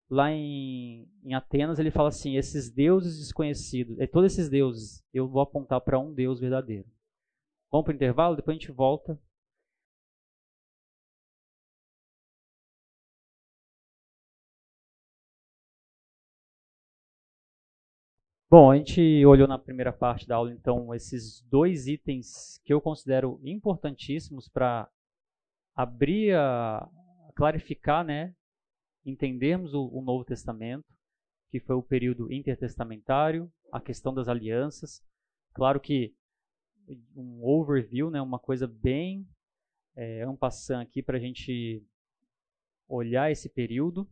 lá 0.10 0.32
em, 0.32 1.10
em, 1.24 1.34
Atenas, 1.34 1.80
ele 1.80 1.92
fala 1.92 2.10
assim: 2.10 2.36
esses 2.38 2.70
deuses 2.70 3.20
desconhecidos, 3.20 4.00
é, 4.00 4.08
todos 4.08 4.32
esses 4.34 4.50
deuses, 4.50 5.04
eu 5.14 5.28
vou 5.28 5.42
apontar 5.42 5.82
para 5.82 6.00
um 6.00 6.14
Deus 6.14 6.40
verdadeiro. 6.40 6.88
Vamos 7.72 7.86
para 7.86 7.92
o 7.94 7.96
intervalo, 7.96 8.36
depois 8.36 8.56
a 8.56 8.60
gente 8.60 8.72
volta 8.72 9.20
Bom, 18.50 18.72
a 18.72 18.78
gente 18.78 19.26
olhou 19.26 19.46
na 19.46 19.60
primeira 19.60 19.92
parte 19.92 20.26
da 20.26 20.38
aula, 20.38 20.54
então, 20.54 20.96
esses 20.96 21.42
dois 21.50 21.86
itens 21.86 22.62
que 22.64 22.74
eu 22.74 22.80
considero 22.80 23.42
importantíssimos 23.44 24.48
para 24.48 24.90
abrir, 25.76 26.34
a, 26.34 26.90
clarificar, 27.38 28.04
né, 28.04 28.36
entendermos 29.06 29.72
o, 29.76 29.88
o 29.94 30.02
Novo 30.02 30.26
Testamento, 30.26 30.84
que 31.52 31.60
foi 31.60 31.76
o 31.76 31.84
período 31.84 32.34
intertestamentário, 32.34 33.50
a 33.72 33.80
questão 33.80 34.12
das 34.12 34.28
alianças. 34.28 35.06
Claro 35.54 35.80
que 35.80 36.16
um 37.16 37.44
overview, 37.44 38.10
né, 38.10 38.20
uma 38.20 38.40
coisa 38.40 38.68
bem 38.68 39.28
é, 39.96 40.24
ampassando 40.24 40.82
aqui 40.82 41.04
para 41.04 41.18
a 41.18 41.20
gente 41.20 41.86
olhar 42.88 43.32
esse 43.32 43.50
período. 43.50 44.10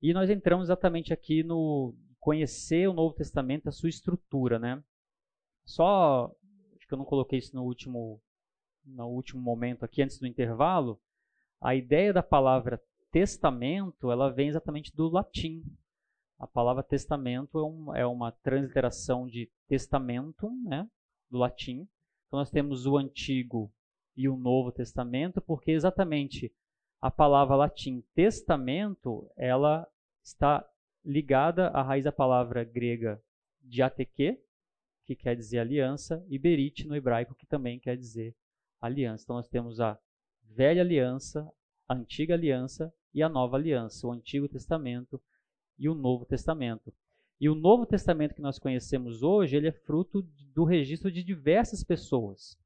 E 0.00 0.14
nós 0.14 0.30
entramos 0.30 0.66
exatamente 0.66 1.12
aqui 1.12 1.42
no 1.42 1.96
conhecer 2.20 2.88
o 2.88 2.92
Novo 2.92 3.14
Testamento, 3.14 3.68
a 3.68 3.72
sua 3.72 3.88
estrutura, 3.88 4.58
né? 4.58 4.82
Só, 5.64 6.32
acho 6.76 6.86
que 6.86 6.94
eu 6.94 6.98
não 6.98 7.04
coloquei 7.04 7.40
isso 7.40 7.56
no 7.56 7.64
último, 7.64 8.22
no 8.84 9.08
último 9.08 9.42
momento 9.42 9.84
aqui, 9.84 10.00
antes 10.00 10.18
do 10.18 10.26
intervalo, 10.28 11.00
a 11.60 11.74
ideia 11.74 12.12
da 12.12 12.22
palavra 12.22 12.80
testamento, 13.10 14.10
ela 14.10 14.30
vem 14.30 14.48
exatamente 14.48 14.94
do 14.94 15.08
latim. 15.08 15.62
A 16.38 16.46
palavra 16.46 16.82
testamento 16.82 17.58
é, 17.58 17.64
um, 17.64 17.94
é 17.94 18.06
uma 18.06 18.30
transliteração 18.30 19.26
de 19.26 19.50
testamento, 19.66 20.50
né, 20.64 20.88
do 21.30 21.38
latim. 21.38 21.88
Então 22.26 22.40
nós 22.40 22.50
temos 22.50 22.86
o 22.86 22.96
Antigo 22.96 23.72
e 24.16 24.28
o 24.28 24.36
Novo 24.36 24.70
Testamento, 24.70 25.40
porque 25.40 25.70
exatamente 25.70 26.52
a 27.00 27.10
palavra 27.10 27.56
latim 27.56 28.02
testamento, 28.14 29.30
ela 29.36 29.86
está 30.22 30.68
ligada 31.04 31.68
à 31.68 31.82
raiz 31.82 32.04
da 32.04 32.12
palavra 32.12 32.64
grega 32.64 33.22
diateque, 33.62 34.40
que 35.04 35.14
quer 35.14 35.36
dizer 35.36 35.60
aliança, 35.60 36.24
e 36.28 36.38
berit 36.38 36.86
no 36.86 36.96
hebraico, 36.96 37.34
que 37.34 37.46
também 37.46 37.78
quer 37.78 37.96
dizer 37.96 38.34
aliança. 38.80 39.24
Então 39.24 39.36
nós 39.36 39.48
temos 39.48 39.80
a 39.80 39.98
velha 40.54 40.82
aliança, 40.82 41.50
a 41.88 41.94
antiga 41.94 42.34
aliança 42.34 42.92
e 43.14 43.22
a 43.22 43.28
nova 43.28 43.56
aliança, 43.56 44.06
o 44.06 44.12
Antigo 44.12 44.48
Testamento 44.48 45.20
e 45.78 45.88
o 45.88 45.94
Novo 45.94 46.24
Testamento. 46.24 46.92
E 47.40 47.48
o 47.48 47.54
Novo 47.54 47.84
Testamento 47.84 48.34
que 48.34 48.40
nós 48.40 48.58
conhecemos 48.58 49.22
hoje, 49.22 49.56
ele 49.56 49.68
é 49.68 49.72
fruto 49.72 50.22
do 50.54 50.64
registro 50.64 51.10
de 51.10 51.22
diversas 51.22 51.84
pessoas. 51.84 52.58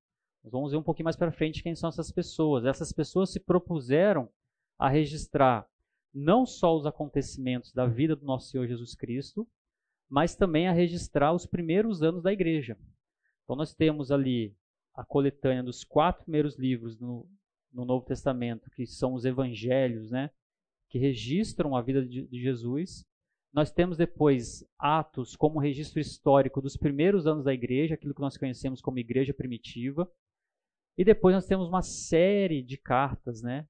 Nós 0.42 0.52
vamos 0.52 0.72
ver 0.72 0.78
um 0.78 0.82
pouquinho 0.82 1.04
mais 1.04 1.16
para 1.16 1.32
frente 1.32 1.62
quem 1.62 1.74
são 1.74 1.88
essas 1.88 2.10
pessoas. 2.10 2.64
Essas 2.64 2.92
pessoas 2.92 3.30
se 3.30 3.40
propuseram 3.40 4.28
a 4.78 4.88
registrar 4.88 5.68
não 6.12 6.46
só 6.46 6.76
os 6.76 6.86
acontecimentos 6.86 7.72
da 7.72 7.86
vida 7.86 8.16
do 8.16 8.24
nosso 8.24 8.50
Senhor 8.50 8.66
Jesus 8.66 8.94
Cristo, 8.94 9.46
mas 10.08 10.34
também 10.34 10.66
a 10.66 10.72
registrar 10.72 11.32
os 11.32 11.46
primeiros 11.46 12.02
anos 12.02 12.22
da 12.22 12.32
igreja. 12.32 12.76
Então 13.44 13.54
nós 13.54 13.74
temos 13.74 14.10
ali 14.10 14.56
a 14.94 15.04
coletânea 15.04 15.62
dos 15.62 15.84
quatro 15.84 16.24
primeiros 16.24 16.58
livros 16.58 16.98
no, 16.98 17.28
no 17.72 17.84
Novo 17.84 18.04
Testamento, 18.04 18.70
que 18.70 18.86
são 18.86 19.14
os 19.14 19.24
evangelhos, 19.24 20.10
né, 20.10 20.30
que 20.88 20.98
registram 20.98 21.76
a 21.76 21.82
vida 21.82 22.04
de, 22.04 22.26
Jesus. 22.32 23.06
Nós 23.52 23.70
temos 23.70 23.96
depois 23.96 24.64
Atos 24.78 25.36
como 25.36 25.58
registro 25.58 26.00
histórico 26.00 26.60
dos 26.60 26.76
primeiros 26.76 27.26
anos 27.26 27.44
da 27.44 27.54
igreja, 27.54 27.94
aquilo 27.94 28.14
que 28.14 28.20
nós 28.20 28.36
conhecemos 28.36 28.80
como 28.80 28.98
igreja 28.98 29.34
primitiva. 29.34 30.10
E 30.96 31.04
depois 31.04 31.34
nós 31.34 31.46
temos 31.46 31.68
uma 31.68 31.82
série 31.82 32.62
de 32.62 32.76
cartas, 32.76 33.42
né, 33.42 33.66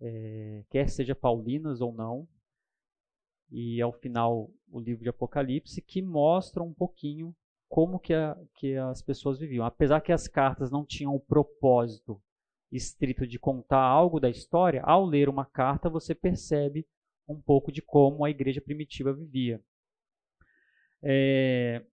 é, 0.00 0.64
quer 0.70 0.88
seja 0.88 1.14
paulinas 1.14 1.80
ou 1.80 1.92
não, 1.92 2.28
e 3.50 3.80
ao 3.80 3.92
final 3.92 4.50
o 4.70 4.80
livro 4.80 5.04
de 5.04 5.08
Apocalipse, 5.10 5.80
que 5.80 6.02
mostra 6.02 6.62
um 6.62 6.72
pouquinho 6.72 7.34
como 7.68 7.98
que, 7.98 8.12
a, 8.12 8.36
que 8.56 8.76
as 8.76 9.02
pessoas 9.02 9.38
viviam. 9.38 9.64
Apesar 9.64 10.00
que 10.00 10.12
as 10.12 10.26
cartas 10.26 10.70
não 10.70 10.84
tinham 10.84 11.14
o 11.14 11.20
propósito 11.20 12.20
estrito 12.76 13.26
de 13.26 13.38
contar 13.38 13.82
algo 13.82 14.18
da 14.18 14.28
história, 14.28 14.82
ao 14.82 15.04
ler 15.04 15.28
uma 15.28 15.44
carta 15.44 15.88
você 15.88 16.14
percebe 16.14 16.86
um 17.28 17.40
pouco 17.40 17.72
de 17.72 17.80
como 17.80 18.24
a 18.24 18.30
igreja 18.30 18.60
primitiva 18.60 19.12
vivia. 19.12 19.62
É... 21.02 21.84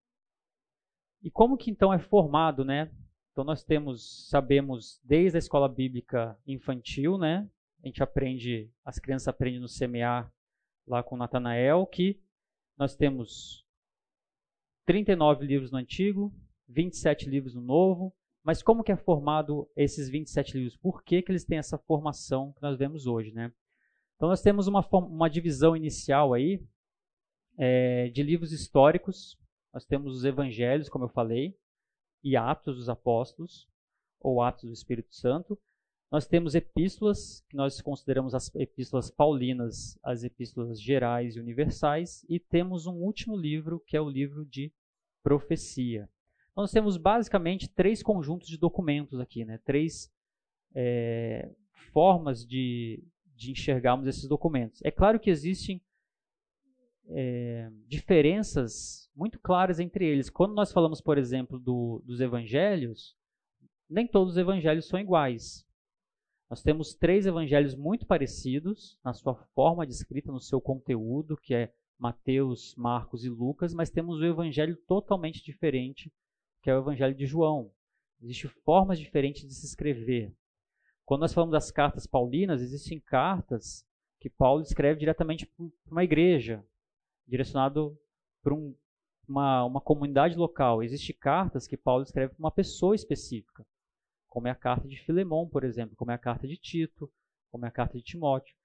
E 1.22 1.30
como 1.30 1.58
que 1.58 1.70
então 1.70 1.94
é 1.94 2.00
formado, 2.00 2.66
né? 2.66 2.92
Então 3.32 3.44
nós 3.44 3.64
temos, 3.64 4.28
sabemos 4.30 5.00
desde 5.04 5.38
a 5.38 5.40
escola 5.40 5.70
bíblica 5.70 6.38
infantil, 6.46 7.18
né? 7.18 7.50
A 7.84 7.88
gente 7.88 8.04
aprende, 8.04 8.70
as 8.84 9.00
crianças 9.00 9.28
aprendem 9.28 9.60
no 9.60 9.68
semear 9.68 10.32
lá 10.88 11.04
com 11.04 11.16
Natanael, 11.16 11.86
que 11.86 12.20
nós 12.78 12.96
temos 12.96 13.66
39 14.86 15.46
livros 15.46 15.72
no 15.72 15.78
Antigo, 15.78 16.34
27 16.68 17.30
livros 17.30 17.54
no 17.56 17.62
Novo, 17.62 18.14
mas 18.44 18.64
como 18.64 18.84
que 18.84 18.92
é 18.92 18.96
formado 18.96 19.70
esses 19.76 20.10
27 20.10 20.58
livros? 20.58 20.78
Por 20.78 21.04
que, 21.04 21.22
que 21.22 21.32
eles 21.32 21.46
têm 21.46 21.58
essa 21.58 21.78
formação 21.78 22.54
que 22.54 22.62
nós 22.62 22.78
vemos 22.78 23.06
hoje, 23.06 23.32
né? 23.32 23.52
Então 24.16 24.30
nós 24.30 24.42
temos 24.42 24.68
uma, 24.68 24.88
uma 24.92 25.30
divisão 25.30 25.76
inicial 25.76 26.34
aí 26.34 26.64
é, 27.58 28.10
de 28.10 28.24
livros 28.24 28.52
históricos. 28.52 29.38
Nós 29.74 29.86
temos 29.86 30.16
os 30.16 30.26
evangelhos, 30.26 30.90
como 30.90 31.06
eu 31.06 31.10
falei, 31.10 31.58
e 32.24 32.36
Atos 32.36 32.76
dos 32.76 32.90
Apóstolos, 32.90 33.68
ou 34.20 34.42
Atos 34.42 34.66
do 34.66 34.74
Espírito 34.74 35.16
Santo. 35.16 35.60
Nós 36.12 36.28
temos 36.28 36.56
epístolas, 36.56 37.42
que 37.50 37.56
nós 37.56 37.80
consideramos 37.82 38.36
as 38.36 38.54
epístolas 38.54 39.10
paulinas, 39.10 39.98
as 40.04 40.24
epístolas 40.24 40.82
gerais 40.82 41.36
e 41.36 41.40
universais, 41.40 42.26
e 42.28 42.38
temos 42.38 42.86
um 42.86 42.96
último 42.96 43.38
livro, 43.38 43.80
que 43.80 43.96
é 43.96 44.02
o 44.02 44.10
livro 44.10 44.46
de 44.46 44.74
profecia. 45.24 46.10
Nós 46.56 46.72
temos 46.72 46.98
basicamente 46.98 47.70
três 47.70 48.04
conjuntos 48.04 48.48
de 48.48 48.58
documentos 48.58 49.20
aqui, 49.20 49.46
né? 49.46 49.58
três 49.64 50.12
é, 50.76 51.50
formas 51.94 52.46
de, 52.46 53.04
de 53.36 53.52
enxergarmos 53.52 54.08
esses 54.08 54.28
documentos. 54.28 54.82
É 54.84 54.92
claro 54.92 55.20
que 55.20 55.30
existem 55.30 55.82
é, 57.08 57.70
diferenças 57.88 59.10
muito 59.16 59.40
claras 59.40 59.80
entre 59.80 60.06
eles. 60.06 60.30
Quando 60.30 60.54
nós 60.54 60.72
falamos, 60.72 61.02
por 61.02 61.18
exemplo, 61.18 61.60
do, 61.60 62.02
dos 62.06 62.20
evangelhos, 62.20 63.16
nem 63.90 64.08
todos 64.08 64.34
os 64.34 64.38
evangelhos 64.38 64.88
são 64.88 65.00
iguais. 65.00 65.66
Nós 66.50 66.62
temos 66.62 66.94
três 66.94 67.26
evangelhos 67.26 67.76
muito 67.76 68.06
parecidos 68.06 69.00
na 69.04 69.14
sua 69.14 69.36
forma 69.56 69.86
de 69.86 69.94
escrita, 69.94 70.32
no 70.32 70.40
seu 70.40 70.60
conteúdo, 70.60 71.38
que 71.38 71.54
é 71.54 71.74
Mateus, 71.98 72.76
Marcos 72.76 73.24
e 73.24 73.30
Lucas, 73.30 73.74
mas 73.74 73.90
temos 73.90 74.20
o 74.20 74.26
evangelho 74.26 74.76
totalmente 74.88 75.44
diferente, 75.44 76.12
que 76.62 76.70
é 76.70 76.76
o 76.76 76.80
evangelho 76.80 77.16
de 77.16 77.26
João. 77.26 77.72
Existem 78.22 78.50
formas 78.64 79.00
diferentes 79.00 79.48
de 79.48 79.54
se 79.54 79.66
escrever. 79.66 80.34
Quando 81.06 81.22
nós 81.22 81.34
falamos 81.34 81.54
das 81.54 81.72
cartas 81.72 82.06
paulinas, 82.06 82.62
existem 82.62 83.00
cartas 83.00 83.86
que 84.20 84.30
Paulo 84.30 84.62
escreve 84.62 85.00
diretamente 85.00 85.46
para 85.46 85.66
uma 85.90 86.04
igreja, 86.04 86.64
direcionado 87.28 87.98
para 88.44 88.54
um, 88.54 88.76
uma, 89.28 89.66
uma 89.66 89.82
comunidade 89.82 90.38
local. 90.38 90.84
Existem 90.84 91.16
cartas 91.16 91.68
que 91.68 91.76
Paulo 91.76 92.04
escreve 92.04 92.34
para 92.34 92.40
uma 92.40 92.52
pessoa 92.52 92.96
específica 92.96 93.66
como 94.32 94.48
é 94.48 94.52
a 94.52 94.56
carta 94.56 94.88
de 94.88 94.96
Filemão, 94.96 95.46
por 95.46 95.66
exemplo, 95.66 95.94
como 95.98 96.10
é 96.10 96.14
a 96.14 96.18
carta 96.18 96.48
de 96.48 96.56
Tito, 96.56 97.12
como 97.52 97.66
é 97.66 97.68
a 97.68 97.72
carta 97.72 97.98
de 97.98 98.04
Timóteo. 98.04 98.56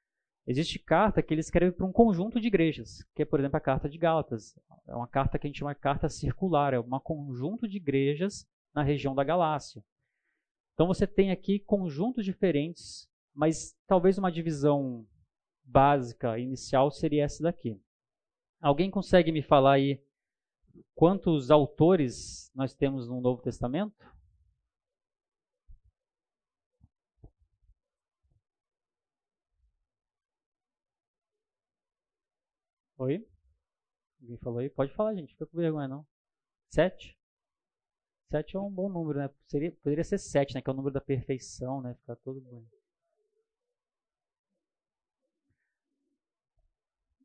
Existe 0.46 0.78
carta 0.78 1.22
que 1.22 1.34
ele 1.34 1.40
escreve 1.40 1.72
para 1.72 1.84
um 1.84 1.92
conjunto 1.92 2.40
de 2.40 2.46
igrejas, 2.46 3.02
que 3.14 3.22
é, 3.22 3.24
por 3.24 3.40
exemplo, 3.40 3.56
a 3.56 3.60
carta 3.60 3.88
de 3.88 3.98
Gálatas. 3.98 4.56
É 4.86 4.94
uma 4.94 5.08
carta 5.08 5.38
que 5.38 5.46
a 5.46 5.48
gente 5.48 5.58
chama 5.58 5.74
de 5.74 5.80
carta 5.80 6.08
circular, 6.08 6.72
é 6.72 6.78
um 6.78 6.88
conjunto 7.00 7.66
de 7.66 7.78
igrejas 7.78 8.46
na 8.72 8.82
região 8.82 9.14
da 9.14 9.24
Galácia. 9.24 9.82
Então 10.74 10.86
você 10.86 11.06
tem 11.06 11.32
aqui 11.32 11.58
conjuntos 11.58 12.24
diferentes, 12.24 13.08
mas 13.34 13.74
talvez 13.88 14.18
uma 14.18 14.30
divisão 14.30 15.04
básica, 15.64 16.38
inicial, 16.38 16.90
seria 16.92 17.24
essa 17.24 17.42
daqui. 17.42 17.80
Alguém 18.60 18.90
consegue 18.90 19.32
me 19.32 19.42
falar 19.42 19.72
aí 19.72 20.00
quantos 20.94 21.50
autores 21.50 22.52
nós 22.54 22.72
temos 22.72 23.08
no 23.08 23.20
Novo 23.20 23.42
Testamento? 23.42 23.94
Oi? 32.98 33.26
Alguém 34.20 34.38
falou 34.38 34.58
aí? 34.60 34.70
Pode 34.70 34.92
falar, 34.94 35.14
gente. 35.14 35.32
Fica 35.32 35.46
com 35.46 35.58
vergonha, 35.58 35.86
não. 35.88 36.06
Sete? 36.70 37.16
Sete 38.30 38.56
é 38.56 38.60
um 38.60 38.70
bom 38.70 38.88
número, 38.88 39.18
né? 39.18 39.30
Seria, 39.46 39.70
poderia 39.70 40.04
ser 40.04 40.18
sete, 40.18 40.54
né? 40.54 40.62
Que 40.62 40.70
é 40.70 40.72
o 40.72 40.76
número 40.76 40.94
da 40.94 41.00
perfeição, 41.00 41.80
né? 41.82 41.94
Ficar 41.94 42.16
todo 42.16 42.40
bom. 42.40 42.64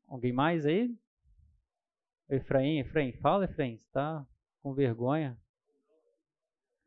Alguém 0.08 0.34
mais 0.34 0.66
aí? 0.66 0.94
Efraim, 2.30 2.80
Efraim, 2.80 3.14
fala, 3.14 3.46
Efraim. 3.46 3.78
Você 3.78 3.90
tá 3.92 4.28
com 4.62 4.74
vergonha? 4.74 5.40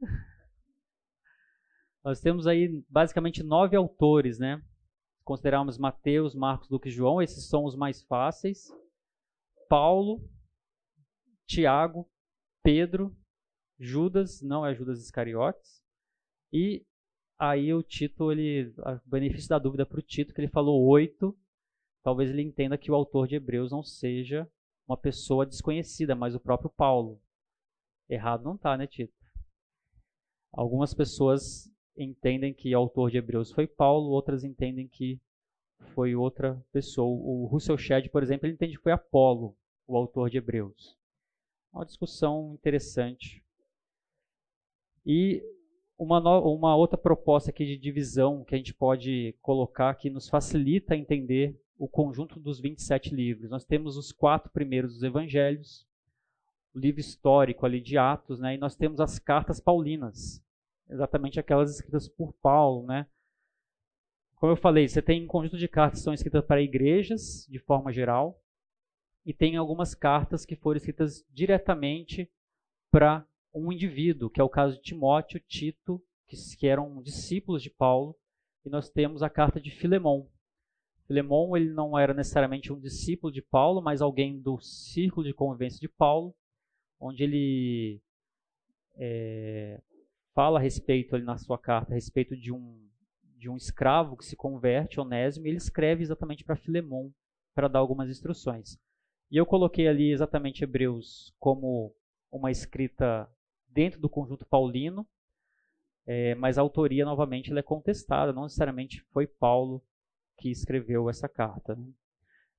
Nós 2.05 2.20
temos 2.20 2.47
aí 2.47 2.85
basicamente 2.89 3.43
nove 3.43 3.74
autores, 3.74 4.39
né? 4.39 4.62
Considerarmos 5.24 5.78
Mateus, 5.78 6.34
Marcos, 6.34 6.68
Lucas 6.68 6.92
e 6.92 6.96
João, 6.96 7.20
esses 7.20 7.48
são 7.48 7.64
os 7.64 7.74
mais 7.74 8.02
fáceis. 8.02 8.70
Paulo, 9.68 10.20
Tiago, 11.46 12.08
Pedro, 12.62 13.16
Judas, 13.78 14.40
não 14.42 14.64
é 14.64 14.74
Judas 14.74 15.00
Iscariotes. 15.00 15.82
E 16.52 16.86
aí 17.38 17.72
o 17.72 17.82
Tito, 17.82 18.30
ele, 18.30 18.72
o 18.78 19.08
benefício 19.08 19.48
da 19.48 19.58
dúvida 19.58 19.84
para 19.84 19.98
o 19.98 20.02
Tito, 20.02 20.32
que 20.32 20.40
ele 20.40 20.48
falou 20.48 20.86
oito, 20.88 21.36
talvez 22.02 22.30
ele 22.30 22.42
entenda 22.42 22.78
que 22.78 22.90
o 22.90 22.94
autor 22.94 23.26
de 23.26 23.36
Hebreus 23.36 23.72
não 23.72 23.82
seja 23.82 24.48
uma 24.86 24.96
pessoa 24.96 25.46
desconhecida, 25.46 26.14
mas 26.14 26.34
o 26.34 26.40
próprio 26.40 26.70
Paulo. 26.70 27.20
Errado 28.08 28.44
não 28.44 28.54
está, 28.54 28.76
né, 28.76 28.86
Tito? 28.86 29.14
Algumas 30.52 30.94
pessoas 30.94 31.68
entendem 31.97 32.53
que 32.53 32.74
o 32.74 32.78
autor 32.78 33.11
de 33.11 33.18
Hebreus 33.18 33.53
foi 33.53 33.66
Paulo, 33.66 34.11
outras 34.11 34.45
entendem 34.45 34.88
que 34.88 35.20
foi 35.95 36.14
outra 36.14 36.61
pessoa. 36.72 37.07
O 37.07 37.47
Russell 37.47 37.78
Shedd, 37.78 38.09
por 38.09 38.22
exemplo, 38.22 38.47
ele 38.47 38.55
entende 38.55 38.76
que 38.76 38.82
foi 38.82 38.92
Apolo, 38.92 39.57
o 39.86 39.97
autor 39.97 40.30
de 40.30 40.38
Hebreus. 40.38 40.97
Uma 41.72 41.84
discussão 41.84 42.55
interessante. 42.55 43.45
E 45.05 45.42
uma, 45.99 46.18
uma 46.40 46.76
outra 46.76 46.97
proposta 46.97 47.51
aqui 47.51 47.64
de 47.64 47.76
divisão 47.76 48.45
que 48.45 48.55
a 48.55 48.59
gente 48.59 48.74
pode 48.74 49.34
colocar 49.40 49.95
que 49.95 50.11
nos 50.11 50.28
facilita 50.28 50.97
entender 50.97 51.59
o 51.78 51.88
conjunto 51.88 52.38
dos 52.38 52.61
27 52.61 53.14
livros. 53.14 53.51
Nós 53.51 53.64
temos 53.64 53.97
os 53.97 54.12
quatro 54.12 54.51
primeiros 54.51 54.95
dos 54.95 55.03
evangelhos, 55.03 55.86
o 56.74 56.78
livro 56.78 57.01
histórico 57.01 57.66
ali 57.66 57.80
de 57.80 57.99
Atos, 57.99 58.40
né, 58.40 58.55
e 58.55 58.59
nós 58.59 58.74
temos 58.74 59.01
as 59.01 59.18
cartas 59.18 59.61
paulinas, 59.61 60.42
exatamente 60.89 61.41
aquelas 61.41 61.74
escritas 61.74 62.09
por 62.09 62.32
Paulo, 62.35 62.87
né? 62.87 63.07
Como 64.37 64.53
eu 64.53 64.57
falei, 64.57 64.87
você 64.87 65.01
tem 65.01 65.24
um 65.24 65.26
conjunto 65.26 65.57
de 65.57 65.68
cartas 65.68 66.01
que 66.01 66.05
são 66.05 66.12
escritas 66.12 66.45
para 66.45 66.61
igrejas, 66.61 67.47
de 67.49 67.59
forma 67.59 67.93
geral, 67.93 68.41
e 69.24 69.32
tem 69.32 69.57
algumas 69.57 69.95
cartas 69.95 70.45
que 70.45 70.57
foram 70.57 70.76
escritas 70.76 71.24
diretamente 71.30 72.30
para 72.91 73.26
um 73.55 73.72
indivíduo, 73.72 74.28
que 74.28 74.41
é 74.41 74.45
o 74.45 74.49
caso 74.49 74.76
de 74.76 74.82
Timóteo, 74.82 75.41
Tito, 75.41 76.03
que, 76.26 76.37
que 76.59 76.66
eram 76.66 77.01
discípulos 77.03 77.62
de 77.62 77.70
Paulo, 77.70 78.16
e 78.64 78.68
nós 78.68 78.91
temos 78.91 79.22
a 79.22 79.30
carta 79.30 79.61
de 79.61 79.70
Filemão. 79.70 80.28
Filemão 81.07 81.57
ele 81.57 81.70
não 81.70 81.99
era 81.99 82.14
necessariamente 82.14 82.72
um 82.72 82.80
discípulo 82.80 83.32
de 83.32 83.43
Paulo, 83.43 83.80
mas 83.80 84.01
alguém 84.01 84.41
do 84.41 84.59
círculo 84.61 85.26
de 85.26 85.35
convivência 85.35 85.78
de 85.78 85.89
Paulo, 85.89 86.35
onde 86.99 87.22
ele 87.22 88.03
é, 88.97 89.80
fala 90.35 90.59
a 90.59 90.62
respeito 90.62 91.14
ali 91.14 91.24
na 91.24 91.39
sua 91.39 91.59
carta, 91.59 91.93
a 91.93 91.95
respeito 91.95 92.37
de 92.37 92.53
um, 92.53 92.89
de 93.39 93.49
um 93.49 93.57
escravo 93.57 94.16
que 94.16 94.24
se 94.24 94.37
converte, 94.37 95.01
Onésimo, 95.01 95.47
e 95.47 95.51
ele 95.51 95.59
escreve 95.59 96.03
exatamente 96.03 96.45
para 96.45 96.57
Filemon, 96.57 97.11
para 97.55 97.68
dar 97.68 97.78
algumas 97.78 98.11
instruções. 98.11 98.78
E 99.30 99.37
eu 99.37 99.47
coloquei 99.47 99.89
ali 99.89 100.12
exatamente 100.12 100.64
Hebreus 100.64 101.35
como 101.39 101.95
uma 102.30 102.51
escrita 102.51 103.28
dentro 103.68 104.01
do 104.01 104.09
conjunto 104.09 104.45
paulino, 104.47 105.07
é, 106.07 106.35
mas 106.35 106.59
a 106.59 106.61
autoria, 106.61 107.05
novamente, 107.05 107.51
ela 107.51 107.61
é 107.61 107.62
contestada, 107.62 108.32
não 108.32 108.43
necessariamente 108.43 109.03
foi 109.12 109.26
Paulo 109.26 109.82
que 110.37 110.51
escreveu 110.51 111.09
essa 111.09 111.28
carta. 111.28 111.78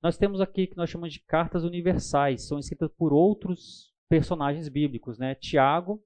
Nós 0.02 0.16
temos 0.16 0.40
aqui 0.40 0.66
que 0.66 0.76
nós 0.76 0.90
chamamos 0.90 1.14
de 1.14 1.20
cartas 1.20 1.62
universais, 1.62 2.46
são 2.46 2.58
escritas 2.58 2.90
por 2.90 3.12
outros 3.12 3.94
personagens 4.08 4.68
bíblicos. 4.68 5.18
Né? 5.18 5.34
Tiago, 5.34 6.02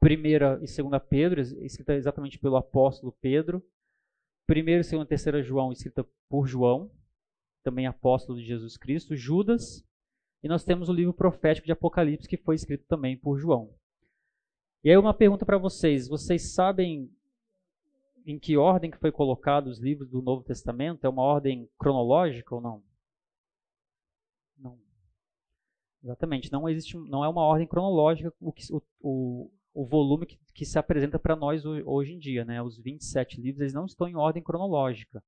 primeira 0.00 0.58
e 0.62 0.68
segunda 0.68 1.00
Pedro, 1.00 1.40
escrita 1.40 1.94
exatamente 1.94 2.38
pelo 2.38 2.56
apóstolo 2.56 3.12
Pedro. 3.20 3.62
Primeira, 4.46 4.82
segunda 4.82 5.06
e 5.06 5.08
terceira 5.08 5.42
João, 5.42 5.72
escrita 5.72 6.06
por 6.28 6.46
João, 6.46 6.90
também 7.62 7.86
apóstolo 7.86 8.38
de 8.38 8.46
Jesus 8.46 8.76
Cristo. 8.76 9.14
Judas, 9.14 9.84
e 10.42 10.48
nós 10.48 10.64
temos 10.64 10.88
o 10.88 10.92
livro 10.92 11.12
profético 11.12 11.66
de 11.66 11.72
Apocalipse, 11.72 12.28
que 12.28 12.36
foi 12.36 12.54
escrito 12.54 12.84
também 12.86 13.16
por 13.16 13.38
João. 13.38 13.74
E 14.82 14.90
aí 14.90 14.96
uma 14.96 15.12
pergunta 15.12 15.44
para 15.44 15.58
vocês, 15.58 16.08
vocês 16.08 16.54
sabem 16.54 17.10
em 18.24 18.38
que 18.38 18.56
ordem 18.56 18.90
que 18.90 18.98
foi 18.98 19.10
colocado 19.10 19.66
os 19.66 19.78
livros 19.78 20.08
do 20.08 20.22
Novo 20.22 20.44
Testamento? 20.44 21.04
É 21.04 21.08
uma 21.08 21.22
ordem 21.22 21.68
cronológica 21.78 22.54
ou 22.54 22.60
não? 22.60 22.82
Não. 24.56 24.78
Exatamente, 26.02 26.52
não 26.52 26.68
existe, 26.68 26.96
não 26.96 27.24
é 27.24 27.28
uma 27.28 27.42
ordem 27.42 27.66
cronológica 27.66 28.32
o, 28.40 28.52
o, 28.70 28.82
o, 29.00 29.50
o 29.74 29.86
volume 29.86 30.26
que, 30.26 30.38
que 30.54 30.64
se 30.64 30.78
apresenta 30.78 31.18
para 31.18 31.36
nós 31.36 31.64
hoje 31.64 32.12
em 32.12 32.18
dia, 32.18 32.44
né? 32.44 32.62
Os 32.62 32.78
27 32.78 33.40
livros 33.40 33.60
eles 33.60 33.74
não 33.74 33.86
estão 33.86 34.08
em 34.08 34.16
ordem 34.16 34.42
cronológica. 34.42 35.22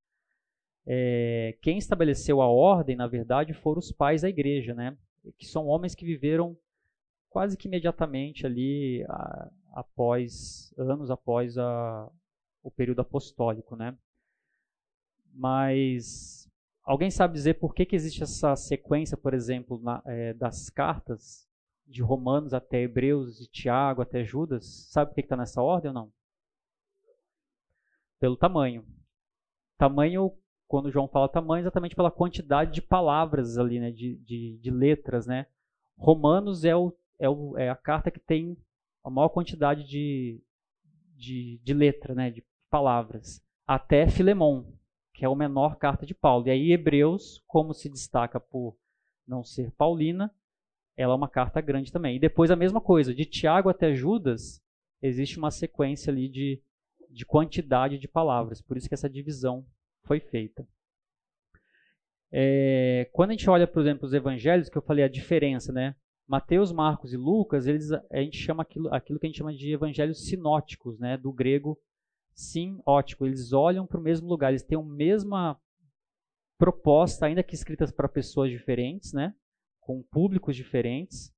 É, 0.86 1.57
quem 1.62 1.78
estabeleceu 1.78 2.41
a 2.41 2.49
ordem, 2.49 2.97
na 2.97 3.07
verdade, 3.07 3.53
foram 3.53 3.78
os 3.78 3.93
pais 3.93 4.22
da 4.22 4.28
igreja, 4.28 4.74
né? 4.74 4.97
Que 5.38 5.47
são 5.47 5.66
homens 5.66 5.95
que 5.95 6.05
viveram 6.05 6.57
quase 7.28 7.57
que 7.57 7.68
imediatamente 7.68 8.45
ali 8.45 9.05
a, 9.09 9.51
após 9.74 10.74
anos 10.76 11.11
após 11.11 11.57
a, 11.57 12.11
o 12.62 12.70
período 12.70 13.01
apostólico, 13.01 13.76
né? 13.76 13.97
Mas 15.32 16.51
alguém 16.82 17.11
sabe 17.11 17.34
dizer 17.34 17.55
por 17.55 17.74
que, 17.74 17.86
que 17.86 17.95
existe 17.95 18.22
essa 18.22 18.57
sequência, 18.57 19.16
por 19.16 19.32
exemplo, 19.32 19.80
na, 19.80 20.03
é, 20.07 20.34
das 20.34 20.68
cartas 20.70 21.49
de 21.91 22.03
Romanos 22.03 22.55
até 22.55 22.82
Hebreus, 22.82 23.38
de 23.38 23.47
Tiago 23.49 24.01
até 24.01 24.24
Judas? 24.24 24.64
Sabe 24.91 25.11
por 25.11 25.14
que 25.16 25.20
está 25.22 25.36
nessa 25.36 25.61
ordem 25.61 25.88
ou 25.88 25.95
não? 25.95 26.12
Pelo 28.18 28.36
tamanho. 28.36 28.86
Tamanho, 29.76 30.32
quando 30.68 30.91
João 30.91 31.09
fala 31.09 31.28
tamanho, 31.28 31.62
exatamente 31.62 31.97
pela 31.97 32.11
quantidade 32.11 32.72
de 32.72 32.82
palavras 32.82 33.59
ali, 33.59 33.80
né, 33.80 33.91
de, 33.91 34.16
de, 34.18 34.59
de 34.59 34.70
letras, 34.70 35.26
né? 35.26 35.47
Romanos 35.97 36.64
é, 36.64 36.76
o, 36.76 36.95
é, 37.18 37.28
o, 37.28 37.59
é 37.59 37.68
a 37.68 37.76
carta 37.76 38.11
que 38.11 38.20
tem 38.20 38.57
a 39.03 39.11
maior 39.11 39.30
quantidade 39.30 39.84
de, 39.84 40.41
de, 41.16 41.61
de 41.62 41.74
letra, 41.74 42.14
né, 42.14 42.30
de 42.30 42.45
palavras, 42.70 43.43
até 43.66 44.09
Filemon, 44.09 44.64
que 45.12 45.24
é 45.24 45.28
a 45.28 45.34
menor 45.34 45.76
carta 45.76 46.07
de 46.07 46.14
Paulo. 46.14 46.47
E 46.47 46.51
aí 46.51 46.72
Hebreus, 46.72 47.43
como 47.47 47.74
se 47.74 47.88
destaca 47.88 48.38
por 48.38 48.76
não 49.26 49.43
ser 49.43 49.70
paulina, 49.72 50.32
ela 51.01 51.14
é 51.14 51.16
uma 51.16 51.28
carta 51.28 51.61
grande 51.61 51.90
também. 51.90 52.16
E 52.16 52.20
depois 52.20 52.51
a 52.51 52.57
mesma 52.57 52.80
coisa, 52.80 53.14
de 53.14 53.24
Tiago 53.24 53.68
até 53.68 53.94
Judas, 53.94 54.61
existe 55.01 55.38
uma 55.38 55.51
sequência 55.51 56.12
ali 56.12 56.28
de, 56.28 56.62
de 57.09 57.24
quantidade 57.24 57.98
de 57.98 58.07
palavras. 58.07 58.61
Por 58.61 58.76
isso 58.76 58.88
que 58.88 58.94
essa 58.94 59.09
divisão 59.09 59.64
foi 60.05 60.20
feita. 60.20 60.66
É, 62.32 63.09
quando 63.12 63.30
a 63.30 63.32
gente 63.32 63.48
olha, 63.48 63.66
por 63.66 63.80
exemplo, 63.80 64.07
os 64.07 64.12
evangelhos, 64.12 64.68
que 64.68 64.76
eu 64.76 64.82
falei 64.82 65.05
a 65.05 65.09
diferença, 65.09 65.72
né? 65.72 65.96
Mateus, 66.28 66.70
Marcos 66.70 67.12
e 67.12 67.16
Lucas, 67.16 67.66
eles, 67.66 67.90
a 67.90 68.20
gente 68.20 68.36
chama 68.36 68.62
aquilo, 68.62 68.92
aquilo 68.94 69.18
que 69.18 69.26
a 69.26 69.28
gente 69.28 69.38
chama 69.38 69.53
de 69.53 69.72
evangelhos 69.72 70.26
sinóticos, 70.26 70.98
né? 70.98 71.16
Do 71.16 71.32
grego 71.32 71.78
ótico. 72.86 73.26
Eles 73.26 73.53
olham 73.53 73.86
para 73.86 73.98
o 73.98 74.03
mesmo 74.03 74.28
lugar, 74.28 74.51
eles 74.51 74.62
têm 74.62 74.78
a 74.78 74.82
mesma 74.82 75.61
proposta, 76.59 77.26
ainda 77.26 77.42
que 77.42 77.55
escritas 77.55 77.90
para 77.90 78.09
pessoas 78.09 78.51
diferentes, 78.51 79.12
né? 79.12 79.34
Com 79.91 80.03
públicos 80.03 80.55
diferentes. 80.55 81.32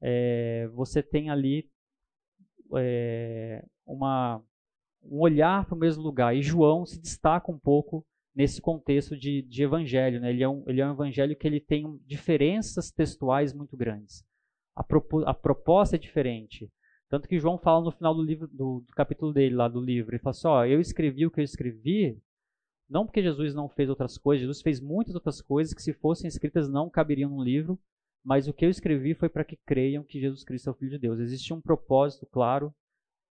É, 0.00 0.68
você 0.74 1.02
tem 1.02 1.28
ali 1.28 1.68
é, 2.76 3.64
uma, 3.86 4.42
um 5.02 5.20
olhar 5.20 5.66
para 5.66 5.74
o 5.74 5.78
mesmo 5.78 6.02
lugar. 6.02 6.34
E 6.34 6.42
João 6.42 6.86
se 6.86 7.00
destaca 7.00 7.50
um 7.50 7.58
pouco 7.58 8.06
nesse 8.34 8.60
contexto 8.60 9.16
de, 9.16 9.42
de 9.42 9.62
evangelho. 9.62 10.20
Né? 10.20 10.30
Ele, 10.30 10.42
é 10.42 10.48
um, 10.48 10.64
ele 10.66 10.80
é 10.80 10.86
um 10.86 10.92
evangelho 10.92 11.36
que 11.36 11.46
ele 11.46 11.60
tem 11.60 11.98
diferenças 12.06 12.90
textuais 12.90 13.52
muito 13.52 13.76
grandes 13.76 14.24
a, 14.80 14.82
propo, 14.82 15.24
a 15.26 15.34
proposta 15.34 15.96
é 15.96 15.98
diferente. 15.98 16.70
Tanto 17.08 17.28
que 17.28 17.38
João 17.38 17.58
fala 17.58 17.84
no 17.84 17.90
final 17.90 18.14
do 18.14 18.22
livro, 18.22 18.46
do, 18.46 18.80
do 18.86 18.94
capítulo 18.94 19.32
dele 19.32 19.54
lá 19.54 19.68
do 19.68 19.80
livro, 19.80 20.14
ele 20.14 20.22
fala 20.22 20.30
assim, 20.30 20.48
ó, 20.48 20.64
eu 20.64 20.80
escrevi 20.80 21.26
o 21.26 21.30
que 21.30 21.40
eu 21.40 21.44
escrevi, 21.44 22.18
não 22.88 23.04
porque 23.04 23.22
Jesus 23.22 23.54
não 23.54 23.68
fez 23.68 23.88
outras 23.88 24.16
coisas, 24.16 24.42
Jesus 24.42 24.62
fez 24.62 24.80
muitas 24.80 25.14
outras 25.14 25.40
coisas 25.40 25.74
que 25.74 25.82
se 25.82 25.92
fossem 25.92 26.28
escritas 26.28 26.68
não 26.68 26.88
caberiam 26.88 27.30
no 27.30 27.42
livro, 27.42 27.78
mas 28.24 28.46
o 28.48 28.52
que 28.52 28.64
eu 28.64 28.70
escrevi 28.70 29.14
foi 29.14 29.28
para 29.28 29.44
que 29.44 29.56
creiam 29.56 30.04
que 30.04 30.20
Jesus 30.20 30.44
Cristo 30.44 30.68
é 30.68 30.72
o 30.72 30.74
Filho 30.74 30.90
de 30.90 30.98
Deus. 30.98 31.18
Existe 31.18 31.52
um 31.54 31.60
propósito 31.60 32.26
claro 32.26 32.74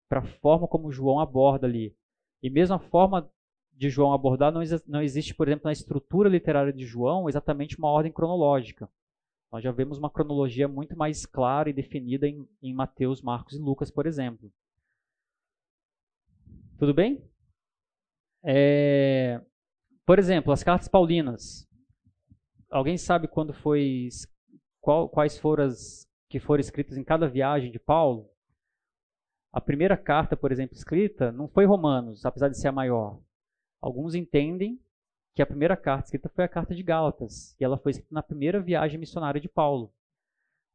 para 0.07 0.19
a 0.19 0.25
forma 0.39 0.67
como 0.67 0.91
João 0.91 1.19
aborda 1.19 1.67
ali. 1.67 1.95
E 2.41 2.49
mesmo 2.49 2.75
a 2.75 2.79
forma 2.79 3.29
de 3.73 3.89
João 3.89 4.13
abordar 4.13 4.51
não, 4.51 4.61
não 4.87 5.01
existe, 5.01 5.33
por 5.35 5.47
exemplo, 5.47 5.65
na 5.65 5.71
estrutura 5.71 6.27
literária 6.27 6.73
de 6.73 6.85
João, 6.85 7.29
exatamente 7.29 7.77
uma 7.77 7.89
ordem 7.89 8.11
cronológica. 8.11 8.89
Nós 9.51 9.63
já 9.63 9.71
vemos 9.71 9.97
uma 9.97 10.09
cronologia 10.09 10.67
muito 10.67 10.97
mais 10.97 11.25
clara 11.25 11.69
e 11.69 11.73
definida 11.73 12.27
em, 12.27 12.47
em 12.61 12.73
Mateus, 12.73 13.21
Marcos 13.21 13.55
e 13.55 13.59
Lucas, 13.59 13.89
por 13.89 14.05
exemplo. 14.05 14.51
Tudo 16.77 16.93
bem? 16.93 17.23
É, 18.43 19.41
por 20.05 20.19
exemplo, 20.19 20.51
as 20.51 20.63
cartas 20.63 20.87
paulinas. 20.87 21.67
Alguém 22.69 22.97
sabe 22.97 23.27
quando 23.27 23.53
foi 23.53 24.07
qual, 24.81 25.09
quais 25.09 25.37
foram 25.37 25.65
as 25.65 26.07
que 26.29 26.39
foram 26.39 26.61
escritas 26.61 26.97
em 26.97 27.03
cada 27.03 27.27
viagem 27.27 27.71
de 27.71 27.79
Paulo? 27.79 28.29
A 29.51 29.59
primeira 29.59 29.97
carta, 29.97 30.37
por 30.37 30.51
exemplo, 30.51 30.75
escrita 30.75 31.31
não 31.31 31.47
foi 31.47 31.65
Romanos, 31.65 32.23
apesar 32.25 32.49
de 32.49 32.57
ser 32.57 32.67
a 32.67 32.71
maior. 32.71 33.19
Alguns 33.81 34.13
entendem 34.13 34.79
que 35.33 35.41
a 35.41 35.47
primeira 35.47 35.75
carta 35.75 36.05
escrita 36.05 36.29
foi 36.29 36.43
a 36.43 36.49
carta 36.49 36.75
de 36.75 36.83
Gálatas, 36.83 37.55
e 37.59 37.63
ela 37.63 37.77
foi 37.77 37.91
escrita 37.91 38.13
na 38.13 38.21
primeira 38.21 38.59
viagem 38.59 38.99
missionária 38.99 39.41
de 39.41 39.49
Paulo. 39.49 39.91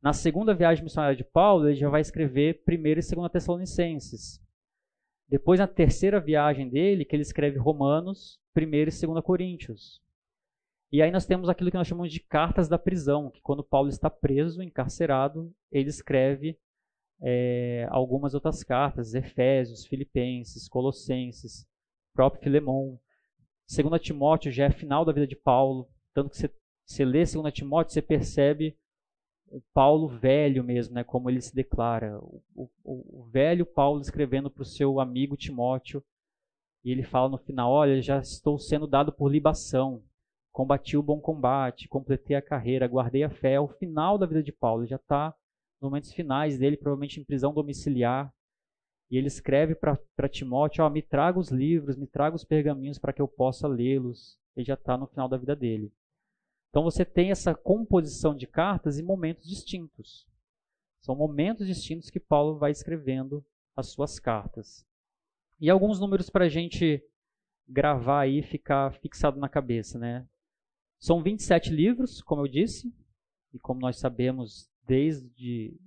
Na 0.03 0.13
segunda 0.13 0.55
viagem 0.55 0.83
missionária 0.83 1.17
de 1.17 1.25
Paulo, 1.25 1.69
ele 1.69 1.77
já 1.77 1.89
vai 1.89 2.01
escrever 2.01 2.63
1 2.69 2.73
e 2.73 2.95
2 2.95 3.31
Tessalonicenses. 3.33 4.43
Depois, 5.29 5.61
na 5.61 5.67
terceira 5.67 6.21
viagem 6.21 6.69
dele, 6.69 7.05
que 7.05 7.17
ele 7.17 7.23
escreve 7.23 7.59
Romanos, 7.59 8.39
1 8.57 8.61
e 8.61 8.85
2 8.85 9.25
Coríntios. 9.25 10.04
E 10.95 11.03
aí 11.03 11.11
nós 11.11 11.27
temos 11.27 11.49
aquilo 11.49 11.73
que 11.73 11.77
nós 11.77 11.89
chamamos 11.89 12.13
de 12.13 12.21
cartas 12.21 12.69
da 12.69 12.79
prisão, 12.79 13.29
que 13.29 13.41
quando 13.41 13.65
Paulo 13.65 13.89
está 13.89 14.09
preso, 14.09 14.63
encarcerado, 14.63 15.53
ele 15.73 15.89
escreve 15.89 16.57
é, 17.21 17.85
algumas 17.91 18.33
outras 18.33 18.63
cartas, 18.63 19.13
Efésios, 19.13 19.85
Filipenses, 19.85 20.69
Colossenses, 20.69 21.67
próprio 22.13 22.45
Filemão. 22.45 22.97
2 23.69 24.01
Timóteo 24.01 24.53
já 24.53 24.67
é 24.67 24.71
final 24.71 25.05
da 25.05 25.11
vida 25.11 25.27
de 25.27 25.35
Paulo, 25.35 25.91
tanto 26.15 26.31
que 26.31 26.37
você, 26.37 26.49
você 26.87 27.05
lê 27.05 27.25
2 27.25 27.53
Timóteo, 27.53 27.93
você 27.93 28.01
percebe 28.01 28.79
o 29.49 29.61
Paulo 29.75 30.07
velho 30.07 30.63
mesmo, 30.63 30.95
né, 30.95 31.03
como 31.03 31.29
ele 31.29 31.41
se 31.41 31.53
declara. 31.53 32.21
O, 32.21 32.71
o, 32.85 33.23
o 33.23 33.25
velho 33.33 33.67
Paulo 33.67 34.01
escrevendo 34.01 34.49
para 34.49 34.63
o 34.63 34.65
seu 34.65 35.01
amigo 35.01 35.37
Timóteo, 35.37 36.05
e 36.85 36.93
ele 36.93 37.03
fala 37.03 37.31
no 37.31 37.39
final: 37.39 37.73
Olha, 37.73 38.01
já 38.01 38.21
estou 38.21 38.61
sendo 38.61 38.87
dado 38.87 39.11
por 39.11 39.29
libação, 39.29 40.01
combati 40.55 40.97
o 40.97 41.03
bom 41.03 41.21
combate, 41.21 41.89
completei 41.89 42.37
a 42.37 42.41
carreira, 42.41 42.87
guardei 42.87 43.25
a 43.25 43.29
fé. 43.29 43.55
É 43.55 43.61
o 43.61 43.67
final 43.67 44.17
da 44.17 44.25
vida 44.25 44.43
de 44.43 44.53
Paulo, 44.53 44.83
ele 44.83 44.91
já 44.91 44.97
está 44.97 45.35
nos 45.81 45.91
momentos 45.91 46.13
finais 46.13 46.57
dele, 46.57 46.77
provavelmente 46.77 47.21
em 47.21 47.25
prisão 47.25 47.53
domiciliar, 47.53 48.33
e 49.11 49.19
ele 49.19 49.27
escreve 49.27 49.75
para 49.75 50.29
Timóteo: 50.31 50.85
oh, 50.85 50.91
me 50.91 51.03
traga 51.03 51.39
os 51.39 51.51
livros, 51.51 51.97
me 51.97 52.07
traga 52.07 52.37
os 52.37 52.45
pergaminhos 52.45 52.99
para 52.99 53.13
que 53.13 53.21
eu 53.21 53.27
possa 53.27 53.67
lê-los. 53.67 54.39
Ele 54.57 54.65
já 54.65 54.75
está 54.75 54.97
no 54.97 55.09
final 55.09 55.29
da 55.29 55.37
vida 55.37 55.57
dele. 55.57 55.93
Então 56.71 56.85
você 56.85 57.05
tem 57.05 57.33
essa 57.33 57.53
composição 57.53 58.35
de 58.35 58.47
cartas 58.47 58.99
em 58.99 59.03
momentos 59.03 59.49
distintos. 59.49 60.27
São 61.01 61.17
momentos 61.17 61.67
distintos 61.67 62.11
que 62.11 62.21
Paulo 62.21 62.59
vai 62.59 62.71
escrevendo 62.71 63.45
as 63.77 63.89
suas 63.89 64.21
cartas. 64.21 64.87
E 65.61 65.69
alguns 65.69 65.99
números 65.99 66.31
para 66.31 66.45
a 66.45 66.49
gente 66.49 67.05
gravar 67.69 68.21
aí 68.21 68.39
e 68.39 68.43
ficar 68.43 68.93
fixado 68.95 69.39
na 69.39 69.49
cabeça. 69.49 69.99
Né? 69.99 70.27
São 71.05 71.23
27 71.23 71.69
livros, 71.69 72.23
como 72.23 72.41
eu 72.41 72.49
disse, 72.49 72.91
e 73.53 73.59
como 73.59 73.79
nós 73.79 73.99
sabemos 73.99 74.71
desde 74.87 75.79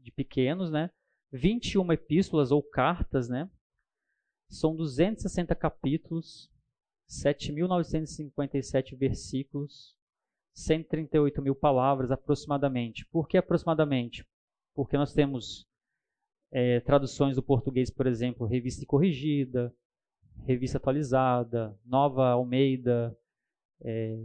de 0.00 0.10
pequenos, 0.12 0.70
né? 0.70 0.90
21 1.30 1.92
epístolas 1.92 2.50
ou 2.50 2.62
cartas, 2.62 3.28
né? 3.28 3.50
São 4.48 4.74
260 4.74 5.54
capítulos, 5.54 6.50
7.957 7.06 8.96
versículos, 8.96 9.94
138 10.54 11.42
mil 11.42 11.54
palavras 11.54 12.10
aproximadamente. 12.10 13.04
Por 13.10 13.28
que 13.28 13.36
aproximadamente? 13.36 14.24
Porque 14.74 14.96
nós 14.96 15.12
temos 15.12 15.66
é, 16.50 16.80
traduções 16.80 17.36
do 17.36 17.42
português, 17.42 17.90
por 17.90 18.06
exemplo, 18.06 18.46
Revista 18.46 18.86
Corrigida, 18.86 19.70
Revista 20.46 20.78
Atualizada, 20.78 21.78
Nova 21.84 22.30
Almeida, 22.30 23.14
é, 23.82 24.16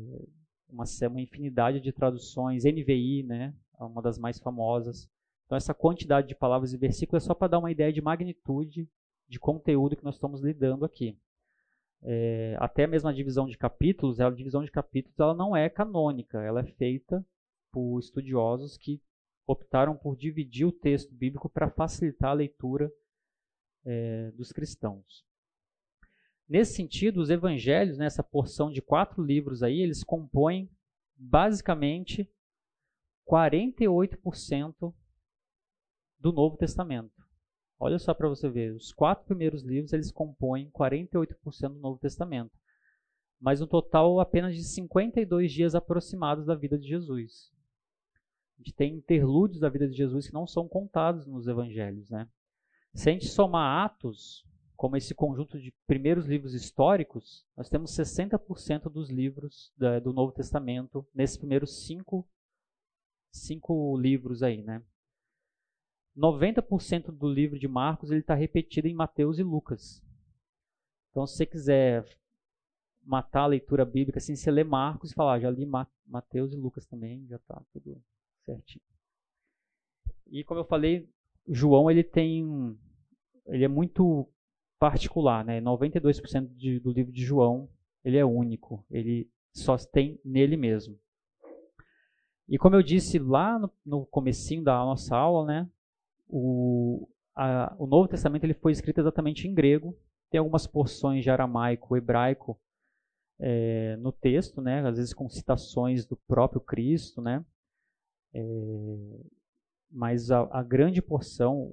uma, 0.70 0.86
uma 1.10 1.22
infinidade 1.22 1.80
de 1.80 1.92
traduções, 1.92 2.64
NVI, 2.64 3.24
né, 3.24 3.54
é 3.80 3.84
uma 3.84 4.02
das 4.02 4.18
mais 4.18 4.40
famosas. 4.40 5.10
Então, 5.46 5.58
essa 5.58 5.74
quantidade 5.74 6.28
de 6.28 6.36
palavras 6.36 6.74
e 6.74 6.78
versículos 6.78 7.24
é 7.24 7.28
só 7.28 7.34
para 7.34 7.50
dar 7.50 7.60
uma 7.60 7.72
ideia 7.72 7.92
de 7.92 8.02
magnitude 8.02 8.90
de 9.28 9.40
conteúdo 9.40 9.96
que 9.96 10.04
nós 10.04 10.16
estamos 10.16 10.42
lidando 10.42 10.86
aqui. 10.86 11.18
É, 12.04 12.56
até 12.60 12.88
mesmo 12.88 13.10
a 13.10 13.14
divisão 13.14 13.46
de 13.46 13.58
capítulos, 13.58 14.20
a 14.20 14.30
divisão 14.30 14.64
de 14.64 14.72
capítulos 14.72 15.20
ela 15.20 15.36
não 15.36 15.56
é 15.56 15.70
canônica, 15.70 16.42
ela 16.42 16.62
é 16.62 16.66
feita 16.66 17.26
por 17.72 18.00
estudiosos 18.00 18.78
que 18.78 19.02
optaram 19.46 19.96
por 19.96 20.16
dividir 20.16 20.66
o 20.66 20.72
texto 20.72 21.14
bíblico 21.14 21.50
para 21.50 21.70
facilitar 21.70 22.32
a 22.32 22.34
leitura 22.34 22.92
é, 23.86 24.32
dos 24.32 24.52
cristãos. 24.52 25.26
Nesse 26.52 26.74
sentido, 26.74 27.22
os 27.22 27.30
evangelhos, 27.30 27.98
nessa 27.98 28.22
porção 28.22 28.70
de 28.70 28.82
quatro 28.82 29.24
livros 29.24 29.64
aí, 29.64 29.80
eles 29.80 30.04
compõem 30.04 30.70
basicamente 31.16 32.30
48% 33.26 34.94
do 36.20 36.34
Novo 36.34 36.58
Testamento. 36.58 37.24
Olha 37.80 37.98
só 37.98 38.14
para 38.14 38.28
você 38.28 38.50
ver, 38.50 38.76
os 38.76 38.92
quatro 38.92 39.24
primeiros 39.24 39.64
livros 39.64 39.94
eles 39.94 40.12
compõem 40.12 40.70
48% 40.72 41.70
do 41.70 41.80
Novo 41.80 42.02
Testamento, 42.02 42.52
mas 43.40 43.62
um 43.62 43.66
total 43.66 44.20
apenas 44.20 44.54
de 44.54 44.66
52 44.66 45.54
dias 45.54 45.74
aproximados 45.74 46.48
da 46.48 46.54
vida 46.54 46.78
de 46.78 46.86
Jesus. 46.86 47.50
A 48.56 48.58
gente 48.58 48.74
tem 48.74 48.96
interlúdios 48.96 49.62
da 49.62 49.70
vida 49.70 49.88
de 49.88 49.96
Jesus 49.96 50.28
que 50.28 50.34
não 50.34 50.46
são 50.46 50.68
contados 50.68 51.26
nos 51.26 51.48
evangelhos, 51.48 52.10
né? 52.10 52.28
Se 52.94 53.10
a 53.10 53.14
gente 53.14 53.30
somar 53.30 53.86
Atos, 53.86 54.46
como 54.82 54.98
esse 54.98 55.14
conjunto 55.14 55.60
de 55.60 55.72
primeiros 55.86 56.26
livros 56.26 56.56
históricos, 56.56 57.46
nós 57.56 57.70
temos 57.70 57.92
60% 57.92 58.92
dos 58.92 59.12
livros 59.12 59.72
da, 59.78 60.00
do 60.00 60.12
Novo 60.12 60.32
Testamento 60.32 61.08
nesses 61.14 61.38
primeiros 61.38 61.86
cinco, 61.86 62.28
cinco 63.32 63.96
livros 63.96 64.42
aí, 64.42 64.64
né? 64.64 64.84
90% 66.18 67.12
do 67.12 67.30
livro 67.32 67.60
de 67.60 67.68
Marcos 67.68 68.10
ele 68.10 68.22
está 68.22 68.34
repetido 68.34 68.88
em 68.88 68.94
Mateus 68.96 69.38
e 69.38 69.44
Lucas. 69.44 70.04
Então, 71.12 71.28
se 71.28 71.38
você 71.38 71.46
quiser 71.46 72.04
matar 73.04 73.44
a 73.44 73.48
leitura 73.48 73.86
bíblica, 73.86 74.18
assim, 74.18 74.36
você 74.36 74.50
lê 74.50 74.64
Marcos 74.64 75.12
e 75.12 75.14
falar, 75.14 75.34
ah, 75.34 75.40
já 75.42 75.52
li 75.52 75.68
Mateus 76.08 76.54
e 76.54 76.56
Lucas 76.56 76.88
também, 76.88 77.28
já 77.28 77.36
está 77.36 77.64
tudo 77.72 78.02
certinho. 78.46 78.84
E 80.26 80.44
como 80.44 80.60
eu 80.60 80.66
falei, 80.66 81.08
João 81.48 81.92
ele 81.92 82.04
tem, 82.04 82.76
ele 83.46 83.64
é 83.64 83.68
muito 83.68 84.28
particular, 84.82 85.46
né? 85.46 85.62
92% 85.62 86.56
de, 86.56 86.80
do 86.80 86.92
livro 86.92 87.12
de 87.12 87.24
João 87.24 87.70
ele 88.04 88.18
é 88.18 88.26
único, 88.26 88.84
ele 88.90 89.30
só 89.54 89.78
tem 89.78 90.20
nele 90.26 90.58
mesmo. 90.58 90.98
E 92.50 92.58
como 92.58 92.76
eu 92.76 92.82
disse 92.82 93.20
lá 93.20 93.60
no, 93.60 93.72
no 93.86 94.06
comecinho 94.08 94.64
da 94.64 94.74
nossa 94.80 95.16
aula, 95.16 95.46
né? 95.46 95.70
O, 96.28 97.08
a, 97.36 97.76
o 97.78 97.86
Novo 97.86 98.08
Testamento 98.08 98.44
ele 98.44 98.56
foi 98.56 98.72
escrito 98.72 99.00
exatamente 99.00 99.48
em 99.48 99.54
grego. 99.54 99.96
Tem 100.32 100.40
algumas 100.40 100.66
porções 100.66 101.24
de 101.24 101.30
aramaico, 101.30 101.96
hebraico 101.96 102.60
é, 103.40 103.96
no 103.98 104.12
texto, 104.12 104.62
né? 104.62 104.84
Às 104.88 104.98
vezes 104.98 105.14
com 105.14 105.30
citações 105.30 106.08
do 106.08 106.18
próprio 106.28 106.60
Cristo, 106.60 107.22
né? 107.22 107.46
É, 108.34 108.42
mas 109.92 110.32
a, 110.32 110.48
a, 110.52 110.64
grande 110.64 111.04
porção, 111.04 111.72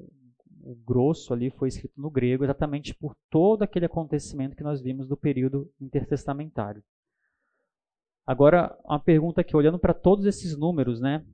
o 0.62 0.74
grosso 0.74 1.32
ali, 1.32 1.50
foi 1.50 1.68
escrito 1.68 2.00
no 2.00 2.11
grego, 2.11 2.44
exatamente 2.44 2.94
por 2.94 3.14
todo 3.30 3.62
aquele 3.62 3.86
acontecimento 3.86 4.56
que 4.56 4.62
nós 4.62 4.80
vimos 4.80 5.06
do 5.09 5.16
período 5.16 5.72
intertestamentário. 5.80 6.82
Agora, 8.26 8.78
uma 8.84 9.00
pergunta 9.00 9.40
aqui, 9.40 9.56
olhando 9.56 9.78
para 9.78 9.94
todos 9.94 10.26
esses 10.26 10.56
números, 10.56 11.00
né? 11.00 11.24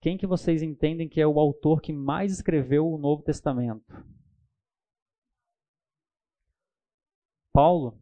Quem 0.00 0.16
que 0.16 0.26
vocês 0.26 0.62
entendem 0.62 1.08
que 1.08 1.20
é 1.20 1.26
o 1.26 1.38
autor 1.38 1.80
que 1.80 1.92
mais 1.92 2.32
escreveu 2.32 2.86
o 2.86 2.98
Novo 2.98 3.22
Testamento? 3.22 3.84
Paulo? 7.52 7.98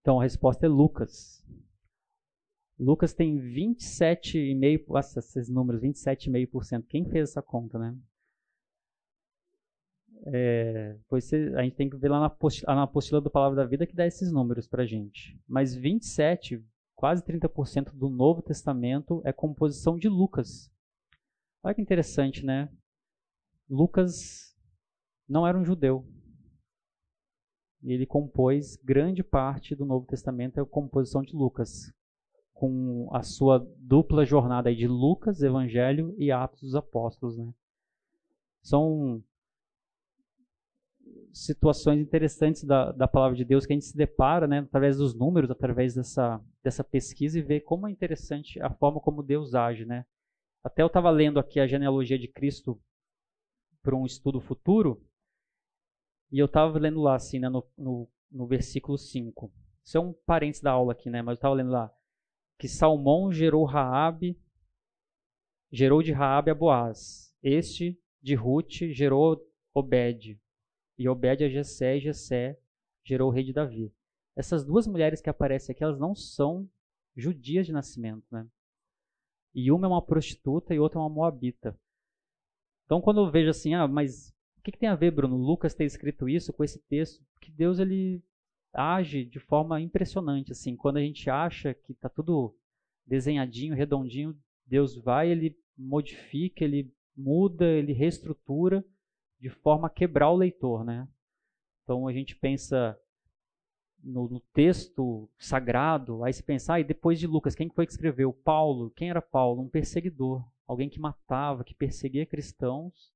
Então 0.00 0.20
a 0.20 0.22
resposta 0.22 0.66
é 0.66 0.68
Lucas. 0.68 1.44
Lucas 2.78 3.14
tem 3.14 3.38
27,5%, 3.38 4.84
nossa, 4.88 5.18
esses 5.18 5.48
números, 5.48 5.80
27,5%. 5.80 6.84
Quem 6.86 7.04
fez 7.06 7.30
essa 7.30 7.42
conta, 7.42 7.78
né? 7.78 7.96
É, 10.26 10.96
pois 11.08 11.32
a 11.32 11.62
gente 11.62 11.76
tem 11.76 11.88
que 11.88 11.96
ver 11.96 12.10
lá 12.10 12.20
na 12.20 12.26
apostila, 12.26 12.74
na 12.74 12.82
apostila 12.82 13.20
do 13.20 13.30
Palavra 13.30 13.56
da 13.56 13.64
Vida 13.64 13.86
que 13.86 13.94
dá 13.94 14.06
esses 14.06 14.32
números 14.32 14.66
para 14.66 14.84
gente. 14.84 15.40
Mas 15.46 15.74
27, 15.74 16.62
quase 16.94 17.22
30% 17.22 17.92
do 17.94 18.08
Novo 18.10 18.42
Testamento 18.42 19.22
é 19.24 19.32
composição 19.32 19.96
de 19.96 20.08
Lucas. 20.08 20.70
Olha 21.62 21.74
que 21.74 21.82
interessante, 21.82 22.44
né? 22.44 22.68
Lucas 23.68 24.54
não 25.28 25.46
era 25.46 25.58
um 25.58 25.64
judeu. 25.64 26.06
E 27.82 27.92
ele 27.92 28.06
compôs 28.06 28.76
grande 28.76 29.22
parte 29.22 29.74
do 29.74 29.84
Novo 29.84 30.06
Testamento 30.06 30.58
é 30.58 30.62
a 30.62 30.66
composição 30.66 31.22
de 31.22 31.34
Lucas 31.34 31.92
com 32.56 33.10
a 33.12 33.22
sua 33.22 33.58
dupla 33.76 34.24
jornada 34.24 34.74
de 34.74 34.88
Lucas, 34.88 35.42
Evangelho 35.42 36.14
e 36.18 36.32
Atos 36.32 36.62
dos 36.62 36.74
Apóstolos. 36.74 37.36
Né? 37.36 37.52
São 38.62 39.22
situações 41.34 42.00
interessantes 42.00 42.64
da, 42.64 42.92
da 42.92 43.06
palavra 43.06 43.36
de 43.36 43.44
Deus 43.44 43.66
que 43.66 43.74
a 43.74 43.76
gente 43.76 43.84
se 43.84 43.96
depara 43.96 44.46
né, 44.46 44.60
através 44.60 44.96
dos 44.96 45.14
números, 45.14 45.50
através 45.50 45.94
dessa, 45.94 46.42
dessa 46.62 46.82
pesquisa 46.82 47.38
e 47.38 47.42
vê 47.42 47.60
como 47.60 47.86
é 47.86 47.90
interessante 47.90 48.58
a 48.62 48.70
forma 48.70 49.00
como 49.00 49.22
Deus 49.22 49.54
age. 49.54 49.84
Né? 49.84 50.06
Até 50.64 50.82
eu 50.82 50.86
estava 50.86 51.10
lendo 51.10 51.38
aqui 51.38 51.60
a 51.60 51.66
genealogia 51.66 52.18
de 52.18 52.26
Cristo 52.26 52.80
para 53.82 53.94
um 53.94 54.06
estudo 54.06 54.40
futuro 54.40 55.04
e 56.32 56.38
eu 56.38 56.46
estava 56.46 56.78
lendo 56.78 57.02
lá 57.02 57.16
assim, 57.16 57.38
né, 57.38 57.50
no, 57.50 57.62
no, 57.76 58.08
no 58.30 58.46
versículo 58.46 58.96
5. 58.96 59.52
Isso 59.84 59.98
é 59.98 60.00
um 60.00 60.14
parênteses 60.24 60.62
da 60.62 60.72
aula 60.72 60.92
aqui, 60.92 61.10
né? 61.10 61.20
Mas 61.20 61.34
eu 61.34 61.34
estava 61.34 61.54
lendo 61.54 61.70
lá 61.70 61.92
que 62.58 62.68
Salmão 62.68 63.30
gerou 63.32 63.64
Raabe, 63.64 64.38
gerou 65.70 66.02
de 66.02 66.12
Raabe 66.12 66.50
a 66.50 66.54
Boaz. 66.54 67.34
Este 67.42 67.98
de 68.22 68.34
Ruth 68.34 68.92
gerou 68.92 69.40
Obed, 69.74 70.40
e 70.98 71.08
Obed 71.08 71.44
a 71.44 71.48
Jessé, 71.48 71.96
e 71.96 72.00
Jessé 72.00 72.58
gerou 73.04 73.28
o 73.28 73.32
rei 73.32 73.44
de 73.44 73.52
Davi. 73.52 73.92
Essas 74.34 74.64
duas 74.64 74.86
mulheres 74.86 75.20
que 75.20 75.30
aparecem 75.30 75.72
aqui, 75.72 75.84
elas 75.84 75.98
não 75.98 76.14
são 76.14 76.68
judias 77.16 77.66
de 77.66 77.72
nascimento, 77.72 78.26
né? 78.30 78.46
E 79.54 79.70
uma 79.72 79.86
é 79.86 79.88
uma 79.88 80.02
prostituta 80.02 80.74
e 80.74 80.78
outra 80.78 80.98
é 80.98 81.02
uma 81.02 81.08
moabita. 81.08 81.78
Então, 82.84 83.00
quando 83.00 83.20
eu 83.20 83.30
vejo 83.30 83.48
assim, 83.48 83.74
ah, 83.74 83.88
mas 83.88 84.28
o 84.58 84.62
que, 84.62 84.72
que 84.72 84.78
tem 84.78 84.88
a 84.88 84.94
ver, 84.94 85.10
Bruno? 85.10 85.36
Lucas 85.36 85.74
ter 85.74 85.84
escrito 85.84 86.28
isso 86.28 86.52
com 86.52 86.62
esse 86.62 86.78
texto? 86.80 87.24
Porque 87.32 87.50
Deus 87.50 87.78
ele 87.78 88.22
age 88.76 89.24
de 89.24 89.40
forma 89.40 89.80
impressionante. 89.80 90.52
Assim, 90.52 90.76
quando 90.76 90.98
a 90.98 91.00
gente 91.00 91.28
acha 91.30 91.74
que 91.74 91.92
está 91.92 92.08
tudo 92.08 92.54
desenhadinho, 93.06 93.74
redondinho, 93.74 94.36
Deus 94.66 94.96
vai, 94.96 95.30
ele 95.30 95.56
modifica, 95.76 96.64
ele 96.64 96.92
muda, 97.16 97.64
ele 97.66 97.92
reestrutura 97.92 98.84
de 99.40 99.48
forma 99.48 99.86
a 99.86 99.90
quebrar 99.90 100.30
o 100.30 100.36
leitor, 100.36 100.84
né? 100.84 101.08
Então 101.82 102.08
a 102.08 102.12
gente 102.12 102.34
pensa 102.34 102.98
no, 104.02 104.28
no 104.28 104.40
texto 104.52 105.28
sagrado, 105.38 106.24
aí 106.24 106.32
se 106.32 106.42
pensar, 106.42 106.74
ah, 106.74 106.80
e 106.80 106.84
depois 106.84 107.18
de 107.18 107.26
Lucas, 107.26 107.54
quem 107.54 107.68
foi 107.68 107.86
que 107.86 107.92
escreveu? 107.92 108.32
Paulo. 108.32 108.90
Quem 108.90 109.10
era 109.10 109.22
Paulo? 109.22 109.62
Um 109.62 109.68
perseguidor, 109.68 110.44
alguém 110.66 110.88
que 110.88 111.00
matava, 111.00 111.64
que 111.64 111.74
perseguia 111.74 112.26
cristãos. 112.26 113.12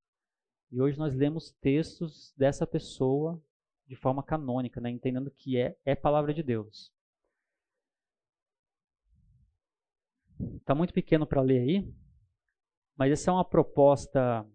E 0.71 0.81
hoje 0.81 0.99
nós 0.99 1.15
lemos 1.15 1.51
textos 1.61 2.33
dessa 2.37 2.67
pessoa 2.67 3.43
de 3.91 3.97
forma 3.97 4.23
canônica, 4.23 4.81
né? 4.81 4.89
entendendo 4.89 5.33
que 5.33 5.59
é, 5.59 5.77
é 5.85 5.97
palavra 5.97 6.33
de 6.33 6.45
Deus. 6.45 6.93
Está 10.59 10.77
muito 10.77 10.95
pequeno 10.95 11.27
para 11.27 11.43
ler 11.43 11.59
aí, 11.59 11.93
mas 12.97 13.11
essa 13.11 13.33
é 13.33 13.35
uma 13.35 13.45
proposta 13.45 14.49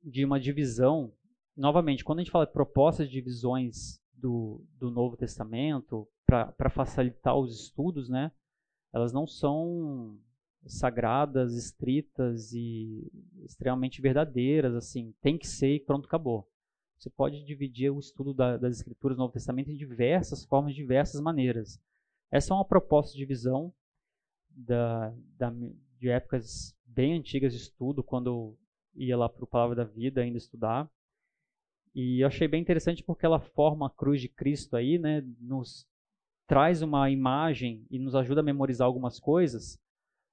de 0.00 0.24
uma 0.24 0.38
divisão. 0.38 1.12
Novamente, 1.56 2.04
quando 2.04 2.20
a 2.20 2.22
gente 2.22 2.30
fala 2.30 2.46
de 2.46 2.52
propostas 2.52 3.08
de 3.08 3.12
divisões 3.12 4.00
do, 4.14 4.64
do 4.78 4.88
Novo 4.88 5.16
Testamento 5.16 6.08
para 6.24 6.70
facilitar 6.70 7.36
os 7.36 7.60
estudos, 7.60 8.08
né, 8.08 8.30
elas 8.92 9.12
não 9.12 9.26
são 9.26 10.16
sagradas, 10.64 11.54
estritas 11.54 12.52
e 12.52 13.10
extremamente 13.44 14.00
verdadeiras, 14.00 14.76
assim, 14.76 15.12
tem 15.20 15.36
que 15.36 15.48
ser 15.48 15.74
e 15.74 15.80
pronto, 15.80 16.06
acabou. 16.06 16.51
Você 17.02 17.10
pode 17.10 17.42
dividir 17.42 17.90
o 17.90 17.98
estudo 17.98 18.32
da, 18.32 18.56
das 18.56 18.76
Escrituras 18.76 19.16
do 19.16 19.22
Novo 19.22 19.32
Testamento 19.32 19.68
em 19.68 19.76
diversas 19.76 20.44
formas, 20.44 20.72
diversas 20.72 21.20
maneiras. 21.20 21.82
Essa 22.30 22.54
é 22.54 22.56
uma 22.56 22.64
proposta 22.64 23.16
de 23.16 23.24
visão 23.24 23.74
da, 24.48 25.12
da, 25.36 25.52
de 25.98 26.08
épocas 26.08 26.72
bem 26.84 27.14
antigas 27.14 27.52
de 27.52 27.58
estudo, 27.58 28.04
quando 28.04 28.28
eu 28.28 28.58
ia 28.94 29.16
lá 29.16 29.28
para 29.28 29.42
o 29.42 29.48
Palavra 29.48 29.74
da 29.74 29.82
Vida 29.82 30.20
ainda 30.20 30.38
estudar. 30.38 30.88
E 31.92 32.20
eu 32.20 32.28
achei 32.28 32.46
bem 32.46 32.60
interessante 32.60 33.02
porque 33.02 33.26
ela 33.26 33.40
forma 33.40 33.88
a 33.88 33.90
cruz 33.90 34.20
de 34.20 34.28
Cristo 34.28 34.76
aí, 34.76 34.96
né? 34.96 35.24
Nos 35.40 35.84
traz 36.46 36.82
uma 36.82 37.10
imagem 37.10 37.84
e 37.90 37.98
nos 37.98 38.14
ajuda 38.14 38.42
a 38.42 38.44
memorizar 38.44 38.86
algumas 38.86 39.18
coisas, 39.18 39.76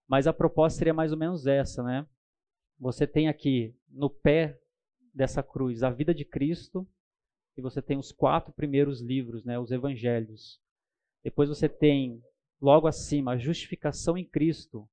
mas 0.07 0.28
a 0.28 0.34
proposta 0.34 0.78
seria 0.78 0.93
mais 0.93 1.11
ou 1.11 1.17
menos 1.17 1.47
essa, 1.47 1.82
né? 1.82 2.05
Você 2.80 3.07
tem 3.07 3.28
aqui 3.28 3.76
no 3.89 4.07
pé 4.07 4.61
dessa 5.14 5.43
cruz, 5.43 5.84
a 5.84 5.89
vida 5.89 6.14
de 6.14 6.26
Cristo, 6.26 6.88
e 7.57 7.62
você 7.62 7.82
tem 7.82 7.97
os 7.97 8.12
quatro 8.12 8.53
primeiros 8.53 9.01
livros, 9.01 9.43
né, 9.43 9.60
os 9.60 9.72
evangelhos. 9.72 10.60
Depois 11.24 11.49
você 11.49 11.68
tem 11.68 12.24
logo 12.62 12.88
acima, 12.88 13.32
a 13.34 13.38
justificação 13.38 14.18
em 14.18 14.26
Cristo. 14.26 14.88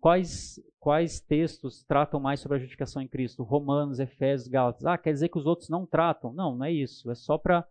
Quais, 0.00 0.58
quais 0.78 1.20
textos 1.20 1.84
tratam 1.84 2.18
mais 2.18 2.40
sobre 2.40 2.56
a 2.56 2.60
justificação 2.60 3.02
em 3.02 3.08
Cristo? 3.08 3.42
Romanos, 3.42 4.00
Efésios, 4.00 4.48
Gálatas. 4.48 4.86
Ah, 4.86 4.96
quer 4.96 5.12
dizer 5.12 5.28
que 5.28 5.38
os 5.38 5.46
outros 5.46 5.68
não 5.68 5.84
tratam? 5.84 6.32
Não, 6.32 6.56
não 6.56 6.64
é 6.64 6.72
isso. 6.72 7.10
É 7.10 7.14
só 7.14 7.36
para 7.36 7.68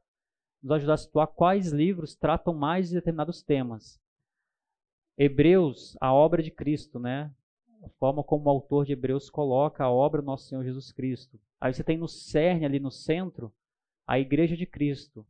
nos 0.62 0.72
ajudar 0.74 0.93
a 0.93 0.97
situar 0.97 1.28
quais 1.28 1.72
livros 1.72 2.16
tratam 2.16 2.54
mais 2.54 2.89
de 2.89 2.95
determinados 2.95 3.41
temas. 3.41 4.00
Hebreus, 5.18 5.97
a 6.00 6.14
obra 6.14 6.43
de 6.43 6.52
Cristo, 6.52 7.00
né? 7.00 7.34
A 7.84 7.90
forma 8.00 8.24
como 8.24 8.46
o 8.46 8.50
autor 8.50 8.86
de 8.86 8.94
Hebreus 8.94 9.30
coloca 9.30 9.84
a 9.84 9.92
obra 9.92 10.22
do 10.22 10.26
nosso 10.26 10.48
Senhor 10.48 10.64
Jesus 10.64 10.92
Cristo. 10.92 11.40
Aí 11.60 11.74
você 11.74 11.84
tem 11.84 11.98
no 11.98 12.08
cerne, 12.08 12.66
ali 12.66 12.80
no 12.80 12.92
centro, 12.92 13.54
a 14.06 14.20
igreja 14.20 14.56
de 14.58 14.66
Cristo. 14.66 15.26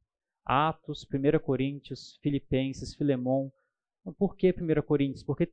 Atos, 0.46 1.06
1 1.06 1.40
Coríntios, 1.40 2.18
Filipenses, 2.24 2.96
Filemão. 2.96 3.52
Por 4.18 4.36
que 4.36 4.50
1 4.50 4.82
Coríntios? 4.82 5.24
Porque, 5.24 5.52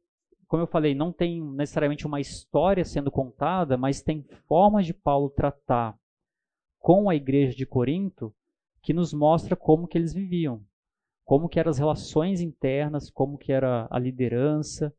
como 0.49 0.63
eu 0.63 0.67
falei, 0.67 0.95
não 0.95 1.13
tem 1.13 1.43
necessariamente 1.43 2.07
uma 2.07 2.21
história 2.21 2.85
sendo 2.85 3.11
contada, 3.11 3.77
mas 3.77 4.01
tem 4.01 4.23
formas 4.49 4.87
de 4.87 4.95
Paulo 4.95 5.29
tratar 5.29 5.99
com 6.79 7.11
a 7.11 7.15
igreja 7.15 7.55
de 7.55 7.67
Corinto 7.67 8.35
que 8.81 8.95
nos 8.95 9.13
mostra 9.13 9.57
como 9.57 9.87
que 9.89 9.99
eles 9.99 10.15
viviam, 10.15 10.65
como 11.25 11.49
que 11.49 11.59
eram 11.59 11.71
as 11.71 11.79
relações 11.79 12.41
internas, 12.41 13.11
como 13.11 13.37
que 13.37 13.53
era 13.53 13.89
a 13.91 13.99
liderança. 13.99 14.95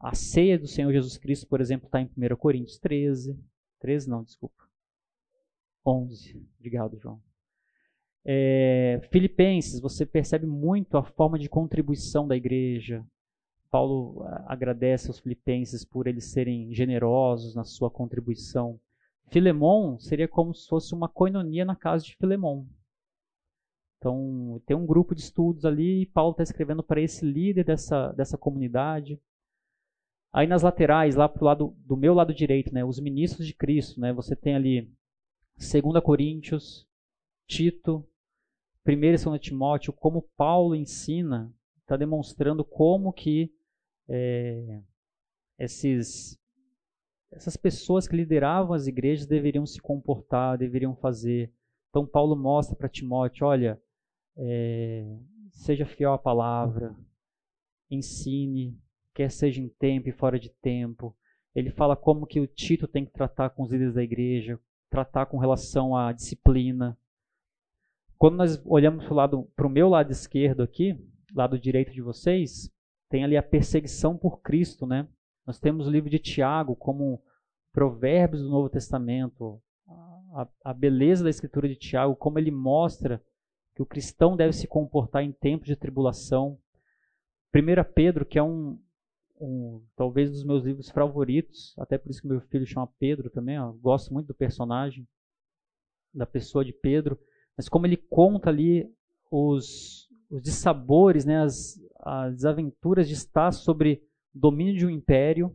A 0.00 0.14
ceia 0.14 0.58
do 0.58 0.66
Senhor 0.66 0.92
Jesus 0.92 1.16
Cristo, 1.16 1.46
por 1.46 1.60
exemplo, 1.60 1.86
está 1.86 2.00
em 2.00 2.10
1 2.16 2.36
Coríntios 2.36 2.78
13. 2.78 3.38
13 3.80 4.08
não, 4.08 4.22
desculpa. 4.22 4.62
11. 5.84 6.46
Obrigado, 6.58 6.98
João. 6.98 7.20
É, 8.24 9.00
Filipenses, 9.10 9.80
você 9.80 10.04
percebe 10.04 10.46
muito 10.46 10.96
a 10.96 11.02
forma 11.02 11.38
de 11.38 11.48
contribuição 11.48 12.28
da 12.28 12.36
igreja. 12.36 13.04
Paulo 13.70 14.22
agradece 14.46 15.08
aos 15.08 15.18
filipenses 15.18 15.84
por 15.84 16.06
eles 16.06 16.30
serem 16.30 16.72
generosos 16.72 17.54
na 17.54 17.64
sua 17.64 17.90
contribuição. 17.90 18.80
Filemon 19.30 19.98
seria 19.98 20.26
como 20.26 20.54
se 20.54 20.66
fosse 20.66 20.94
uma 20.94 21.08
coinonia 21.08 21.64
na 21.64 21.76
casa 21.76 22.04
de 22.04 22.16
Filemon. 22.16 22.64
Então, 23.98 24.62
tem 24.64 24.76
um 24.76 24.86
grupo 24.86 25.14
de 25.14 25.20
estudos 25.20 25.64
ali 25.64 26.02
e 26.02 26.06
Paulo 26.06 26.30
está 26.30 26.42
escrevendo 26.42 26.82
para 26.82 27.00
esse 27.00 27.24
líder 27.26 27.64
dessa, 27.64 28.12
dessa 28.12 28.38
comunidade. 28.38 29.20
Aí 30.32 30.46
nas 30.46 30.62
laterais, 30.62 31.16
lá 31.16 31.28
pro 31.28 31.44
lado 31.44 31.74
do 31.78 31.96
meu 31.96 32.14
lado 32.14 32.34
direito, 32.34 32.72
né, 32.72 32.84
os 32.84 33.00
ministros 33.00 33.46
de 33.46 33.54
Cristo, 33.54 34.00
né, 34.00 34.12
você 34.12 34.36
tem 34.36 34.54
ali 34.54 34.92
2 35.56 36.02
Coríntios, 36.04 36.86
Tito, 37.46 38.06
1 38.86 38.92
e 38.92 39.16
2 39.16 39.40
Timóteo, 39.40 39.92
como 39.92 40.28
Paulo 40.36 40.74
ensina, 40.74 41.52
está 41.80 41.96
demonstrando 41.96 42.64
como 42.64 43.12
que 43.12 43.52
é, 44.08 44.82
esses, 45.58 46.38
essas 47.30 47.56
pessoas 47.56 48.06
que 48.06 48.16
lideravam 48.16 48.74
as 48.74 48.86
igrejas 48.86 49.26
deveriam 49.26 49.66
se 49.66 49.80
comportar, 49.80 50.58
deveriam 50.58 50.94
fazer. 50.94 51.52
Então 51.88 52.06
Paulo 52.06 52.36
mostra 52.36 52.76
para 52.76 52.88
Timóteo, 52.88 53.46
olha, 53.46 53.80
é, 54.36 55.18
seja 55.50 55.86
fiel 55.86 56.12
à 56.12 56.18
palavra, 56.18 56.94
ensine, 57.90 58.78
quer 59.18 59.32
seja 59.32 59.60
em 59.60 59.68
tempo 59.68 60.08
e 60.08 60.12
fora 60.12 60.38
de 60.38 60.48
tempo. 60.48 61.12
Ele 61.52 61.72
fala 61.72 61.96
como 61.96 62.24
que 62.24 62.38
o 62.38 62.46
Tito 62.46 62.86
tem 62.86 63.04
que 63.04 63.10
tratar 63.10 63.50
com 63.50 63.64
os 63.64 63.72
líderes 63.72 63.94
da 63.94 64.02
igreja, 64.02 64.60
tratar 64.88 65.26
com 65.26 65.38
relação 65.38 65.96
à 65.96 66.12
disciplina. 66.12 66.96
Quando 68.16 68.36
nós 68.36 68.62
olhamos 68.64 69.04
para 69.56 69.66
o 69.66 69.70
meu 69.70 69.88
lado 69.88 70.12
esquerdo 70.12 70.62
aqui, 70.62 70.96
lado 71.34 71.58
direito 71.58 71.90
de 71.90 72.00
vocês, 72.00 72.72
tem 73.08 73.24
ali 73.24 73.36
a 73.36 73.42
perseguição 73.42 74.16
por 74.16 74.40
Cristo, 74.40 74.86
né? 74.86 75.08
Nós 75.44 75.58
temos 75.58 75.88
o 75.88 75.90
livro 75.90 76.08
de 76.08 76.20
Tiago 76.20 76.76
como 76.76 77.20
provérbios 77.72 78.42
do 78.42 78.48
Novo 78.48 78.68
Testamento, 78.68 79.60
a, 80.32 80.46
a 80.62 80.72
beleza 80.72 81.24
da 81.24 81.30
escritura 81.30 81.68
de 81.68 81.74
Tiago, 81.74 82.14
como 82.14 82.38
ele 82.38 82.52
mostra 82.52 83.20
que 83.74 83.82
o 83.82 83.86
cristão 83.86 84.36
deve 84.36 84.52
se 84.52 84.68
comportar 84.68 85.24
em 85.24 85.32
tempos 85.32 85.66
de 85.66 85.74
tribulação. 85.74 86.56
1 87.52 87.92
Pedro, 87.94 88.24
que 88.24 88.38
é 88.38 88.42
um, 88.42 88.78
um 89.40 89.84
talvez 89.96 90.30
dos 90.30 90.44
meus 90.44 90.64
livros 90.64 90.90
favoritos, 90.90 91.74
até 91.78 91.96
por 91.98 92.10
isso 92.10 92.22
que 92.22 92.28
meu 92.28 92.40
filho 92.40 92.66
chama 92.66 92.92
Pedro 92.98 93.30
também, 93.30 93.58
ó, 93.58 93.72
gosto 93.72 94.12
muito 94.12 94.28
do 94.28 94.34
personagem, 94.34 95.06
da 96.12 96.26
pessoa 96.26 96.64
de 96.64 96.72
Pedro, 96.72 97.18
mas 97.56 97.68
como 97.68 97.86
ele 97.86 97.96
conta 97.96 98.50
ali 98.50 98.90
os, 99.30 100.08
os 100.30 100.42
dissabores, 100.42 101.24
né, 101.24 101.42
as, 101.42 101.80
as 102.00 102.44
aventuras 102.44 103.08
de 103.08 103.14
estar 103.14 103.52
sobre 103.52 104.02
o 104.34 104.38
domínio 104.38 104.76
de 104.76 104.86
um 104.86 104.90
império 104.90 105.54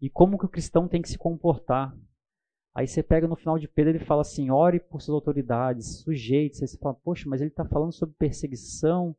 e 0.00 0.10
como 0.10 0.38
que 0.38 0.44
o 0.44 0.48
cristão 0.48 0.88
tem 0.88 1.00
que 1.00 1.08
se 1.08 1.18
comportar. 1.18 1.96
Aí 2.74 2.86
você 2.86 3.02
pega 3.02 3.28
no 3.28 3.36
final 3.36 3.58
de 3.58 3.68
Pedro, 3.68 3.92
ele 3.92 4.04
fala 4.04 4.22
assim: 4.22 4.50
ore 4.50 4.80
por 4.80 5.00
suas 5.00 5.14
autoridades, 5.14 6.00
sujeite-se. 6.00 6.66
Você 6.66 6.78
fala, 6.78 6.94
poxa, 6.94 7.28
mas 7.28 7.40
ele 7.40 7.50
está 7.50 7.64
falando 7.64 7.92
sobre 7.92 8.14
perseguição, 8.18 9.14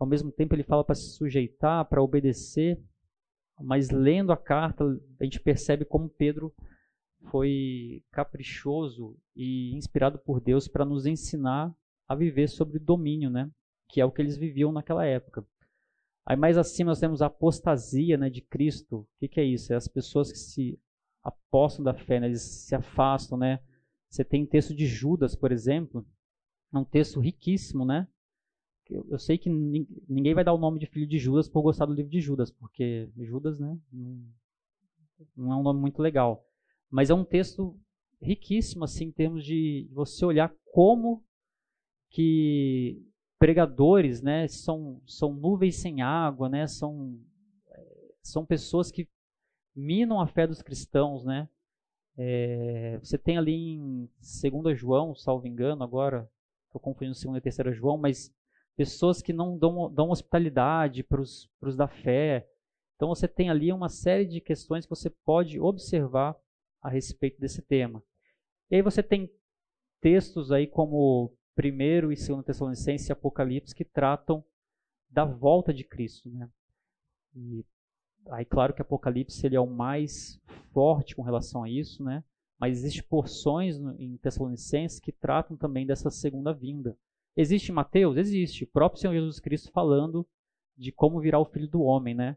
ao 0.00 0.06
mesmo 0.06 0.32
tempo 0.32 0.54
ele 0.54 0.62
fala 0.62 0.82
para 0.82 0.94
se 0.94 1.10
sujeitar, 1.10 1.84
para 1.84 2.02
obedecer. 2.02 2.80
Mas 3.60 3.90
lendo 3.90 4.32
a 4.32 4.36
carta, 4.36 4.82
a 5.20 5.24
gente 5.24 5.38
percebe 5.38 5.84
como 5.84 6.08
Pedro 6.08 6.52
foi 7.30 8.02
caprichoso 8.10 9.14
e 9.36 9.76
inspirado 9.76 10.18
por 10.18 10.40
Deus 10.40 10.66
para 10.66 10.86
nos 10.86 11.04
ensinar 11.04 11.76
a 12.08 12.14
viver 12.14 12.48
sobre 12.48 12.78
domínio, 12.78 13.28
né? 13.28 13.50
Que 13.90 14.00
é 14.00 14.04
o 14.04 14.10
que 14.10 14.22
eles 14.22 14.38
viviam 14.38 14.72
naquela 14.72 15.04
época. 15.04 15.46
Aí 16.24 16.36
mais 16.36 16.56
acima 16.56 16.92
nós 16.92 17.00
temos 17.00 17.20
a 17.20 17.26
apostasia 17.26 18.16
né, 18.16 18.30
de 18.30 18.40
Cristo. 18.40 19.00
O 19.00 19.08
que, 19.18 19.28
que 19.28 19.40
é 19.40 19.44
isso? 19.44 19.70
É 19.70 19.76
as 19.76 19.86
pessoas 19.86 20.32
que 20.32 20.38
se 20.38 20.80
apostam 21.22 21.84
da 21.84 21.92
fé, 21.92 22.18
né? 22.18 22.28
eles 22.28 22.40
se 22.40 22.74
afastam, 22.74 23.36
né? 23.36 23.60
Você 24.08 24.24
tem 24.24 24.46
texto 24.46 24.74
de 24.74 24.86
Judas, 24.86 25.36
por 25.36 25.52
exemplo, 25.52 26.06
é 26.72 26.78
um 26.78 26.84
texto 26.84 27.20
riquíssimo, 27.20 27.84
né? 27.84 28.08
Eu, 28.90 29.18
sei 29.18 29.38
que 29.38 29.48
ninguém 29.48 30.34
vai 30.34 30.44
dar 30.44 30.52
o 30.52 30.58
nome 30.58 30.78
de 30.78 30.86
filho 30.86 31.06
de 31.06 31.18
Judas 31.18 31.48
por 31.48 31.62
gostar 31.62 31.86
do 31.86 31.94
livro 31.94 32.10
de 32.10 32.20
Judas, 32.20 32.50
porque 32.50 33.08
Judas, 33.16 33.58
né, 33.58 33.78
não, 33.92 34.24
não 35.36 35.52
é 35.52 35.56
um 35.56 35.62
nome 35.62 35.80
muito 35.80 36.02
legal. 36.02 36.44
Mas 36.90 37.08
é 37.08 37.14
um 37.14 37.24
texto 37.24 37.78
riquíssimo, 38.20 38.84
assim, 38.84 39.06
em 39.06 39.12
termos 39.12 39.44
de 39.44 39.88
você 39.92 40.24
olhar 40.24 40.52
como 40.72 41.24
que 42.10 43.00
pregadores, 43.38 44.20
né, 44.20 44.48
são, 44.48 45.00
são 45.06 45.32
nuvens 45.32 45.76
sem 45.76 46.02
água, 46.02 46.48
né, 46.48 46.66
são, 46.66 47.18
são 48.22 48.44
pessoas 48.44 48.90
que 48.90 49.08
minam 49.74 50.20
a 50.20 50.26
fé 50.26 50.46
dos 50.46 50.62
cristãos, 50.62 51.24
né? 51.24 51.48
É, 52.16 52.98
você 52.98 53.16
tem 53.16 53.38
ali 53.38 53.52
em 53.76 54.08
2 54.62 54.78
João, 54.78 55.14
salvo 55.14 55.46
engano, 55.46 55.82
agora 55.82 56.28
estou 56.66 56.80
confundindo 56.80 57.14
2 57.14 57.36
e 57.36 57.56
3 57.56 57.76
João, 57.76 57.96
mas 57.96 58.34
pessoas 58.80 59.20
que 59.20 59.30
não 59.30 59.58
dão, 59.58 59.92
dão 59.92 60.08
hospitalidade 60.08 61.02
para 61.02 61.20
os 61.20 61.76
da 61.76 61.86
fé. 61.86 62.48
Então 62.96 63.08
você 63.10 63.28
tem 63.28 63.50
ali 63.50 63.70
uma 63.70 63.90
série 63.90 64.24
de 64.24 64.40
questões 64.40 64.86
que 64.86 64.90
você 64.90 65.10
pode 65.10 65.60
observar 65.60 66.34
a 66.80 66.88
respeito 66.88 67.38
desse 67.38 67.60
tema. 67.60 68.02
E 68.70 68.76
aí 68.76 68.82
você 68.82 69.02
tem 69.02 69.30
textos 70.00 70.50
aí 70.50 70.66
como 70.66 71.30
1 71.58 72.10
e 72.10 72.16
2 72.16 72.44
Tessalonicenses 72.46 73.08
e 73.10 73.12
Apocalipse 73.12 73.74
que 73.74 73.84
tratam 73.84 74.42
da 75.10 75.26
volta 75.26 75.74
de 75.74 75.84
Cristo. 75.84 76.30
Né? 76.30 76.48
E 77.36 77.62
Aí, 78.30 78.44
claro 78.46 78.72
que 78.72 78.80
Apocalipse 78.80 79.46
ele 79.46 79.56
é 79.56 79.60
o 79.60 79.66
mais 79.66 80.40
forte 80.72 81.14
com 81.14 81.22
relação 81.22 81.64
a 81.64 81.70
isso, 81.70 82.02
né? 82.02 82.22
Mas 82.58 82.78
existem 82.78 83.02
porções 83.02 83.76
em 83.98 84.16
Tessalonicenses 84.18 85.00
que 85.00 85.12
tratam 85.12 85.56
também 85.56 85.86
dessa 85.86 86.10
segunda 86.10 86.52
vinda. 86.52 86.96
Existe 87.36 87.72
Mateus? 87.72 88.16
Existe. 88.16 88.64
O 88.64 88.66
próprio 88.68 89.00
Senhor 89.00 89.14
Jesus 89.14 89.40
Cristo 89.40 89.70
falando 89.72 90.26
de 90.76 90.90
como 90.90 91.20
virá 91.20 91.38
o 91.38 91.44
Filho 91.44 91.68
do 91.68 91.82
Homem, 91.82 92.14
né? 92.14 92.36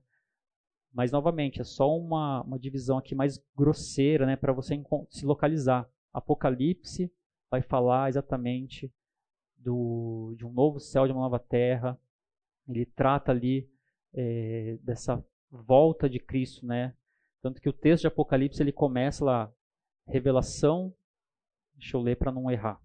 Mas, 0.93 1.11
novamente, 1.11 1.59
é 1.59 1.63
só 1.63 1.97
uma, 1.97 2.41
uma 2.43 2.59
divisão 2.59 2.97
aqui 2.97 3.15
mais 3.15 3.43
grosseira, 3.55 4.25
né? 4.25 4.35
Para 4.35 4.53
você 4.53 4.79
se 5.09 5.25
localizar. 5.25 5.89
Apocalipse 6.13 7.11
vai 7.49 7.61
falar 7.61 8.09
exatamente 8.09 8.93
do, 9.57 10.35
de 10.37 10.45
um 10.45 10.51
novo 10.51 10.79
céu, 10.79 11.07
de 11.07 11.13
uma 11.13 11.21
nova 11.21 11.39
terra. 11.39 11.99
Ele 12.67 12.85
trata 12.85 13.31
ali 13.31 13.67
é, 14.13 14.77
dessa 14.81 15.23
volta 15.49 16.09
de 16.09 16.19
Cristo, 16.19 16.65
né? 16.65 16.95
Tanto 17.41 17.61
que 17.61 17.69
o 17.69 17.73
texto 17.73 18.01
de 18.01 18.07
Apocalipse 18.07 18.61
ele 18.61 18.71
começa 18.71 19.25
lá, 19.25 19.51
revelação, 20.07 20.93
deixa 21.75 21.97
eu 21.97 22.01
ler 22.01 22.17
para 22.17 22.31
não 22.31 22.49
errar. 22.49 22.79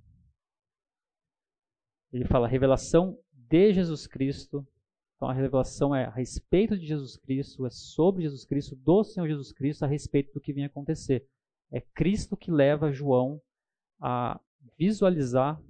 Ele 2.12 2.24
fala 2.24 2.48
revelação 2.48 3.18
de 3.32 3.72
Jesus 3.72 4.06
Cristo. 4.06 4.66
Então 5.16 5.28
a 5.28 5.32
revelação 5.32 5.94
é 5.94 6.04
a 6.04 6.10
respeito 6.10 6.78
de 6.78 6.86
Jesus 6.86 7.16
Cristo, 7.16 7.66
é 7.66 7.70
sobre 7.70 8.22
Jesus 8.22 8.44
Cristo, 8.44 8.76
do 8.76 9.02
Senhor 9.02 9.26
Jesus 9.26 9.52
Cristo, 9.52 9.84
a 9.84 9.88
respeito 9.88 10.32
do 10.32 10.40
que 10.40 10.52
vinha 10.52 10.66
acontecer. 10.66 11.26
É 11.70 11.80
Cristo 11.80 12.36
que 12.36 12.50
leva 12.50 12.92
João 12.92 13.40
a 14.00 14.40
visualizar 14.78 15.60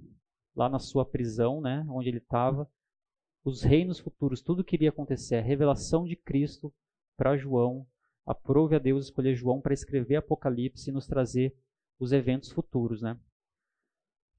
lá 0.55 0.69
na 0.69 0.79
sua 0.79 1.05
prisão, 1.05 1.61
né, 1.61 1.85
onde 1.89 2.09
ele 2.09 2.17
estava, 2.17 2.69
os 3.43 3.63
reinos 3.63 3.99
futuros, 3.99 4.41
tudo 4.41 4.63
que 4.63 4.75
iria 4.75 4.89
acontecer, 4.89 5.35
a 5.37 5.41
revelação 5.41 6.05
de 6.05 6.15
Cristo 6.15 6.73
para 7.17 7.37
João. 7.37 7.87
Aprove 8.25 8.75
a 8.75 8.79
Deus 8.79 9.05
escolher 9.05 9.35
João 9.35 9.59
para 9.59 9.73
escrever 9.73 10.17
Apocalipse 10.17 10.89
e 10.89 10.93
nos 10.93 11.07
trazer 11.07 11.55
os 11.99 12.11
eventos 12.11 12.51
futuros, 12.51 13.01
né? 13.01 13.19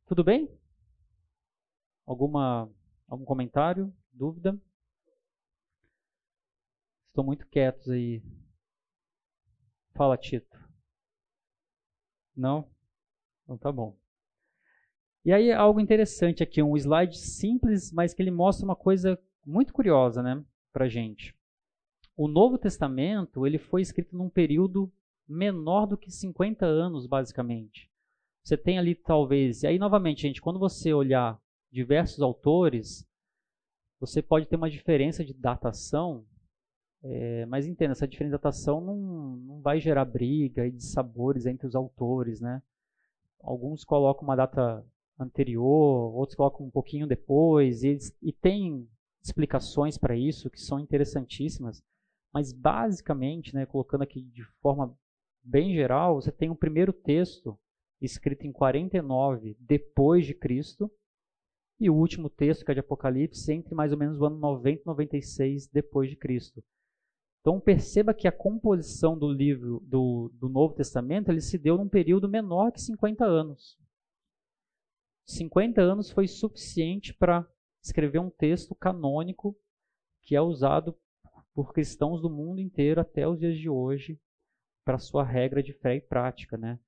Tudo 0.06 0.22
bem? 0.22 0.48
Alguma 2.10 2.68
algum 3.06 3.24
comentário, 3.24 3.94
dúvida? 4.12 4.60
Estão 7.06 7.22
muito 7.22 7.46
quietos 7.46 7.88
aí. 7.88 8.20
Fala, 9.94 10.16
Tito. 10.16 10.58
Não? 12.36 12.68
Então 13.44 13.56
tá 13.56 13.70
bom. 13.70 13.96
E 15.24 15.32
aí 15.32 15.52
algo 15.52 15.78
interessante 15.78 16.42
aqui, 16.42 16.60
um 16.60 16.76
slide 16.76 17.16
simples, 17.16 17.92
mas 17.92 18.12
que 18.12 18.20
ele 18.20 18.32
mostra 18.32 18.64
uma 18.64 18.74
coisa 18.74 19.16
muito 19.46 19.72
curiosa, 19.72 20.20
né, 20.20 20.44
pra 20.72 20.88
gente. 20.88 21.32
O 22.16 22.26
Novo 22.26 22.58
Testamento, 22.58 23.46
ele 23.46 23.56
foi 23.56 23.82
escrito 23.82 24.16
num 24.16 24.28
período 24.28 24.92
menor 25.28 25.86
do 25.86 25.96
que 25.96 26.10
50 26.10 26.66
anos, 26.66 27.06
basicamente. 27.06 27.88
Você 28.42 28.56
tem 28.56 28.80
ali 28.80 28.96
talvez, 28.96 29.62
e 29.62 29.68
aí 29.68 29.78
novamente, 29.78 30.22
gente, 30.22 30.42
quando 30.42 30.58
você 30.58 30.92
olhar 30.92 31.40
diversos 31.70 32.20
autores, 32.20 33.06
você 34.00 34.22
pode 34.22 34.46
ter 34.46 34.56
uma 34.56 34.70
diferença 34.70 35.24
de 35.24 35.34
datação, 35.34 36.26
é, 37.02 37.46
mas 37.46 37.66
entenda, 37.66 37.92
essa 37.92 38.08
diferença 38.08 38.36
de 38.36 38.42
datação 38.42 38.80
não, 38.80 38.96
não 39.36 39.60
vai 39.60 39.80
gerar 39.80 40.04
briga 40.04 40.66
e 40.66 40.70
dissabores 40.70 41.46
entre 41.46 41.66
os 41.66 41.74
autores, 41.74 42.40
né? 42.40 42.62
Alguns 43.42 43.84
colocam 43.84 44.24
uma 44.24 44.36
data 44.36 44.84
anterior, 45.18 46.14
outros 46.14 46.36
colocam 46.36 46.66
um 46.66 46.70
pouquinho 46.70 47.06
depois, 47.06 47.82
e, 47.82 47.98
e 48.22 48.32
tem 48.32 48.88
explicações 49.22 49.98
para 49.98 50.16
isso 50.16 50.50
que 50.50 50.60
são 50.60 50.80
interessantíssimas, 50.80 51.82
mas 52.32 52.52
basicamente, 52.52 53.54
né, 53.54 53.66
colocando 53.66 54.02
aqui 54.02 54.22
de 54.22 54.42
forma 54.62 54.96
bem 55.42 55.74
geral, 55.74 56.20
você 56.20 56.32
tem 56.32 56.50
um 56.50 56.56
primeiro 56.56 56.92
texto 56.92 57.58
escrito 58.00 58.46
em 58.46 58.52
49 58.52 59.56
depois 59.60 60.26
de 60.26 60.34
Cristo 60.34 60.90
e 61.80 61.88
o 61.88 61.94
último 61.94 62.28
texto, 62.28 62.64
que 62.64 62.70
é 62.70 62.74
de 62.74 62.80
Apocalipse, 62.80 63.50
entre 63.52 63.74
mais 63.74 63.90
ou 63.90 63.98
menos 63.98 64.20
o 64.20 64.26
ano 64.26 64.36
90 64.36 64.82
e 64.82 64.86
96 64.86 65.66
depois 65.68 66.10
de 66.10 66.16
Cristo. 66.16 66.62
Então 67.40 67.58
perceba 67.58 68.12
que 68.12 68.28
a 68.28 68.32
composição 68.32 69.18
do 69.18 69.32
livro 69.32 69.80
do, 69.86 70.30
do 70.34 70.48
Novo 70.50 70.74
Testamento 70.74 71.30
ele 71.30 71.40
se 71.40 71.56
deu 71.56 71.78
num 71.78 71.88
período 71.88 72.28
menor 72.28 72.70
que 72.70 72.82
50 72.82 73.24
anos. 73.24 73.78
50 75.26 75.80
anos 75.80 76.10
foi 76.10 76.28
suficiente 76.28 77.14
para 77.14 77.48
escrever 77.82 78.18
um 78.18 78.28
texto 78.28 78.74
canônico 78.74 79.56
que 80.22 80.36
é 80.36 80.40
usado 80.40 80.94
por 81.54 81.72
cristãos 81.72 82.20
do 82.20 82.28
mundo 82.28 82.60
inteiro 82.60 83.00
até 83.00 83.26
os 83.26 83.38
dias 83.38 83.56
de 83.56 83.70
hoje 83.70 84.20
para 84.84 84.98
sua 84.98 85.24
regra 85.24 85.62
de 85.62 85.72
fé 85.72 85.96
e 85.96 86.00
prática, 86.00 86.58
né? 86.58 86.78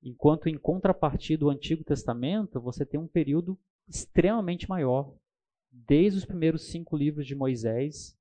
Enquanto 0.00 0.48
em 0.48 0.56
contrapartida 0.56 1.40
do 1.40 1.50
Antigo 1.50 1.82
Testamento, 1.82 2.60
você 2.60 2.86
tem 2.86 3.00
um 3.00 3.08
período 3.08 3.58
extremamente 3.88 4.68
maior, 4.68 5.14
desde 5.70 6.18
os 6.18 6.24
primeiros 6.24 6.70
cinco 6.70 6.96
livros 6.96 7.26
de 7.26 7.34
Moisés 7.34 8.16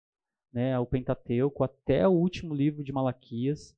né, 0.56 0.80
o 0.80 0.86
Pentateuco, 0.86 1.66
até 1.66 2.08
o 2.08 2.14
último 2.14 2.56
livro 2.56 2.82
de 2.82 2.94
Malaquias, 2.94 3.78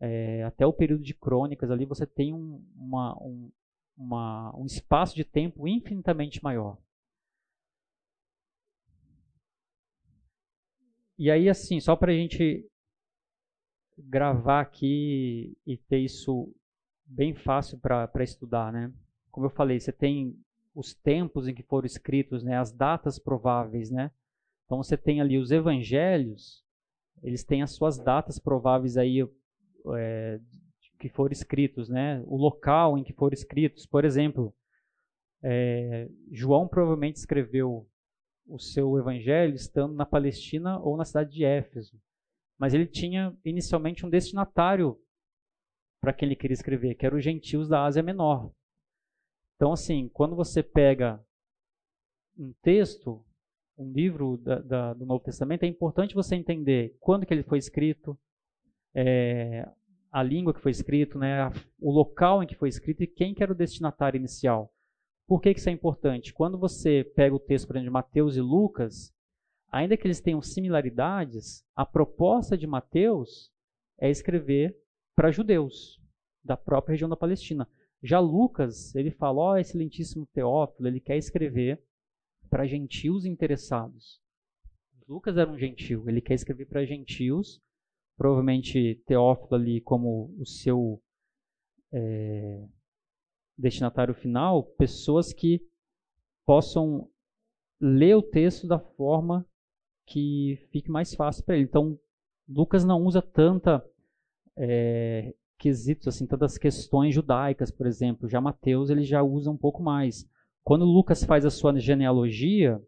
é, 0.00 0.42
até 0.42 0.66
o 0.66 0.72
período 0.72 1.04
de 1.04 1.12
Crônicas, 1.12 1.70
ali 1.70 1.84
você 1.84 2.06
tem 2.06 2.32
um, 2.32 2.64
uma, 2.74 3.14
um, 3.22 3.52
uma, 3.94 4.56
um 4.56 4.64
espaço 4.64 5.14
de 5.14 5.22
tempo 5.22 5.68
infinitamente 5.68 6.42
maior. 6.42 6.78
E 11.18 11.30
aí, 11.30 11.46
assim, 11.46 11.78
só 11.78 11.94
para 11.94 12.10
a 12.10 12.14
gente 12.14 12.66
gravar 13.98 14.62
aqui 14.62 15.54
e 15.66 15.76
ter 15.76 15.98
isso 15.98 16.54
bem 17.04 17.34
fácil 17.34 17.78
para 17.78 18.24
estudar, 18.24 18.72
né? 18.72 18.94
Como 19.30 19.44
eu 19.44 19.50
falei, 19.50 19.78
você 19.78 19.92
tem 19.92 20.42
os 20.78 20.94
tempos 20.94 21.48
em 21.48 21.54
que 21.54 21.62
foram 21.64 21.86
escritos, 21.86 22.44
né? 22.44 22.56
As 22.56 22.70
datas 22.70 23.18
prováveis, 23.18 23.90
né? 23.90 24.12
Então 24.64 24.80
você 24.80 24.96
tem 24.96 25.20
ali 25.20 25.36
os 25.36 25.50
evangelhos, 25.50 26.64
eles 27.20 27.42
têm 27.42 27.62
as 27.62 27.72
suas 27.72 27.98
datas 27.98 28.38
prováveis 28.38 28.96
aí 28.96 29.28
é, 29.96 30.40
que 31.00 31.08
foram 31.08 31.32
escritos, 31.32 31.88
né? 31.88 32.22
O 32.26 32.36
local 32.36 32.96
em 32.96 33.02
que 33.02 33.12
foram 33.12 33.34
escritos. 33.34 33.86
Por 33.86 34.04
exemplo, 34.04 34.54
é, 35.42 36.08
João 36.30 36.68
provavelmente 36.68 37.16
escreveu 37.16 37.84
o 38.46 38.60
seu 38.60 38.96
evangelho 38.96 39.56
estando 39.56 39.94
na 39.94 40.06
Palestina 40.06 40.78
ou 40.78 40.96
na 40.96 41.04
cidade 41.04 41.32
de 41.32 41.44
Éfeso. 41.44 42.00
Mas 42.56 42.72
ele 42.72 42.86
tinha 42.86 43.36
inicialmente 43.44 44.06
um 44.06 44.10
destinatário 44.10 44.96
para 46.00 46.12
quem 46.12 46.26
ele 46.26 46.36
queria 46.36 46.54
escrever, 46.54 46.94
que 46.94 47.04
eram 47.04 47.18
os 47.18 47.24
gentios 47.24 47.68
da 47.68 47.84
Ásia 47.84 48.00
Menor. 48.00 48.52
Então, 49.58 49.72
assim, 49.72 50.08
quando 50.10 50.36
você 50.36 50.62
pega 50.62 51.20
um 52.38 52.54
texto, 52.62 53.24
um 53.76 53.90
livro 53.90 54.36
da, 54.36 54.60
da, 54.60 54.94
do 54.94 55.04
Novo 55.04 55.24
Testamento, 55.24 55.64
é 55.64 55.66
importante 55.66 56.14
você 56.14 56.36
entender 56.36 56.96
quando 57.00 57.26
que 57.26 57.34
ele 57.34 57.42
foi 57.42 57.58
escrito, 57.58 58.16
é, 58.94 59.68
a 60.12 60.22
língua 60.22 60.54
que 60.54 60.60
foi 60.60 60.70
escrito, 60.70 61.18
né, 61.18 61.50
o 61.80 61.90
local 61.90 62.40
em 62.40 62.46
que 62.46 62.54
foi 62.54 62.68
escrito 62.68 63.02
e 63.02 63.08
quem 63.08 63.34
que 63.34 63.42
era 63.42 63.50
o 63.50 63.54
destinatário 63.54 64.16
inicial. 64.16 64.72
Por 65.26 65.40
que, 65.40 65.52
que 65.52 65.58
isso 65.58 65.68
é 65.68 65.72
importante? 65.72 66.32
Quando 66.32 66.56
você 66.56 67.02
pega 67.16 67.34
o 67.34 67.40
texto, 67.40 67.66
por 67.66 67.74
exemplo, 67.74 67.90
de 67.90 67.92
Mateus 67.92 68.36
e 68.36 68.40
Lucas, 68.40 69.12
ainda 69.72 69.96
que 69.96 70.06
eles 70.06 70.20
tenham 70.20 70.40
similaridades, 70.40 71.66
a 71.74 71.84
proposta 71.84 72.56
de 72.56 72.68
Mateus 72.68 73.52
é 73.98 74.08
escrever 74.08 74.78
para 75.16 75.32
judeus 75.32 76.00
da 76.44 76.56
própria 76.56 76.92
região 76.92 77.10
da 77.10 77.16
Palestina. 77.16 77.68
Já 78.02 78.20
Lucas, 78.20 78.94
ele 78.94 79.10
fala, 79.10 79.40
ó, 79.40 79.52
oh, 79.52 79.56
excelentíssimo 79.56 80.26
Teófilo, 80.32 80.88
ele 80.88 81.00
quer 81.00 81.16
escrever 81.16 81.82
para 82.48 82.66
gentios 82.66 83.24
interessados. 83.24 84.20
Lucas 85.08 85.36
era 85.36 85.50
um 85.50 85.58
gentio, 85.58 86.08
ele 86.08 86.20
quer 86.20 86.34
escrever 86.34 86.66
para 86.66 86.84
gentios, 86.84 87.60
provavelmente 88.16 89.02
Teófilo 89.06 89.54
ali 89.54 89.80
como 89.80 90.34
o 90.38 90.44
seu 90.44 91.02
é, 91.92 92.68
destinatário 93.56 94.14
final, 94.14 94.62
pessoas 94.62 95.32
que 95.32 95.66
possam 96.46 97.10
ler 97.80 98.14
o 98.16 98.22
texto 98.22 98.66
da 98.66 98.78
forma 98.78 99.46
que 100.06 100.56
fique 100.70 100.90
mais 100.90 101.14
fácil 101.14 101.44
para 101.44 101.56
ele. 101.56 101.64
Então, 101.64 101.98
Lucas 102.48 102.84
não 102.84 103.02
usa 103.04 103.20
tanta 103.20 103.84
é, 104.56 105.34
quesitos 105.58 106.08
assim, 106.08 106.26
tantas 106.26 106.56
questões 106.56 107.14
judaicas, 107.14 107.70
por 107.70 107.86
exemplo. 107.86 108.28
Já 108.28 108.40
Mateus 108.40 108.90
ele 108.90 109.02
já 109.02 109.22
usa 109.22 109.50
um 109.50 109.56
pouco 109.56 109.82
mais. 109.82 110.28
Quando 110.62 110.84
Lucas 110.84 111.24
faz 111.24 111.44
a 111.44 111.50
sua 111.50 111.78
genealogia, 111.78 112.80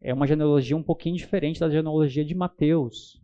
é 0.00 0.14
uma 0.14 0.26
genealogia 0.26 0.76
um 0.76 0.82
pouquinho 0.82 1.16
diferente 1.16 1.60
da 1.60 1.68
genealogia 1.68 2.24
de 2.24 2.34
Mateus. 2.34 3.20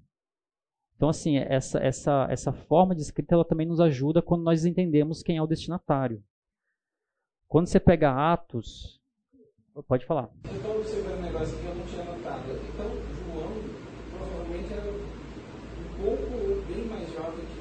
Então, 0.97 1.09
assim, 1.09 1.39
essa, 1.39 1.79
essa, 1.79 2.27
essa 2.29 2.53
forma 2.53 2.95
de 2.95 3.01
escrita 3.01 3.35
ela 3.35 3.45
também 3.45 3.67
nos 3.67 3.81
ajuda 3.81 4.21
quando 4.21 4.43
nós 4.43 4.67
entendemos 4.67 5.23
quem 5.23 5.39
é 5.39 5.43
o 5.43 5.47
destinatário. 5.47 6.23
Quando 7.49 7.69
você 7.69 7.81
pega 7.81 8.33
Atos, 8.33 9.01
pode 9.89 10.05
falar. 10.05 10.29
Eu 10.45 10.57
estou 10.57 10.77
observando 10.77 11.19
um 11.19 11.23
negócio 11.23 11.59
que 11.59 11.65
eu 11.65 11.75
não 11.75 11.87
tinha 11.87 12.05
notado. 12.05 12.51
Então, 12.51 12.87
João 13.25 13.53
provavelmente 14.13 14.73
era 14.73 14.91
um 14.91 16.03
pouco 16.03 16.67
bem 16.67 16.85
mais 16.85 17.13
jovem 17.15 17.47
que 17.47 17.61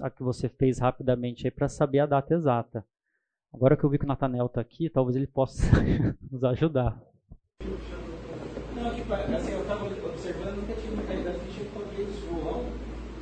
a 0.00 0.10
que 0.10 0.22
você 0.22 0.48
fez 0.48 0.78
rapidamente 0.78 1.46
aí 1.46 1.50
para 1.50 1.68
saber 1.68 2.00
a 2.00 2.06
data 2.06 2.34
exata. 2.34 2.84
Agora 3.52 3.76
que 3.76 3.84
eu 3.84 3.90
vi 3.90 3.98
que 3.98 4.04
o 4.04 4.08
Natanel 4.08 4.46
está 4.46 4.60
aqui, 4.60 4.88
talvez 4.88 5.16
ele 5.16 5.26
possa 5.26 5.64
nos 6.30 6.44
ajudar. 6.44 7.00
Não, 7.60 8.94
tipo, 8.94 9.12
assim, 9.12 9.52
eu 9.52 9.62
estava 9.62 9.86
observando, 9.86 10.56
nunca 10.56 10.74
tive 10.74 11.20
idade 11.20 11.38
que 11.40 11.54
tinha 11.54 11.70
talvez 11.72 12.08
João, 12.20 12.66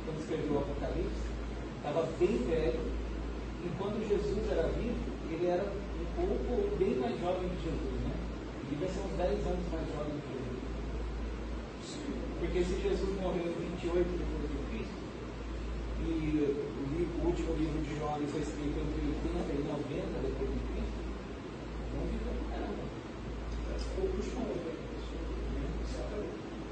quando 0.05 0.19
escreveu 0.19 0.53
o 0.53 0.59
Apocalipse, 0.59 1.25
estava 1.77 2.03
bem 2.19 2.37
velho, 2.37 2.79
enquanto 3.65 4.07
Jesus 4.07 4.51
era 4.51 4.67
vivo, 4.67 4.99
ele 5.31 5.47
era 5.47 5.63
um 5.63 6.05
pouco 6.15 6.77
bem 6.77 6.95
mais 6.95 7.19
jovem 7.19 7.49
que 7.49 7.63
Jesus, 7.63 8.01
né? 8.03 8.15
devia 8.69 8.89
ser 8.89 8.99
uns 8.99 9.17
10 9.17 9.47
anos 9.47 9.65
mais 9.71 9.87
jovem 9.87 10.19
que 10.19 10.33
ele. 10.35 10.55
Porque 12.39 12.63
se 12.63 12.81
Jesus 12.81 13.21
morreu 13.21 13.47
em 13.47 13.69
28 13.71 14.17
depois 14.17 14.44
o, 16.05 17.25
último 17.25 17.53
livro 17.55 17.81
de 17.81 17.95
João 17.97 18.15
foi 18.27 18.41
escrito 18.41 18.79
entre 18.79 19.07
80 19.07 19.53
e 19.53 19.63
90 19.63 20.19
depois 20.21 20.49
de 20.51 20.59
Cristo, 20.59 21.01
não 21.93 22.05
viveu 22.05 22.33
caramba. 22.49 22.85
Poucos 23.95 24.25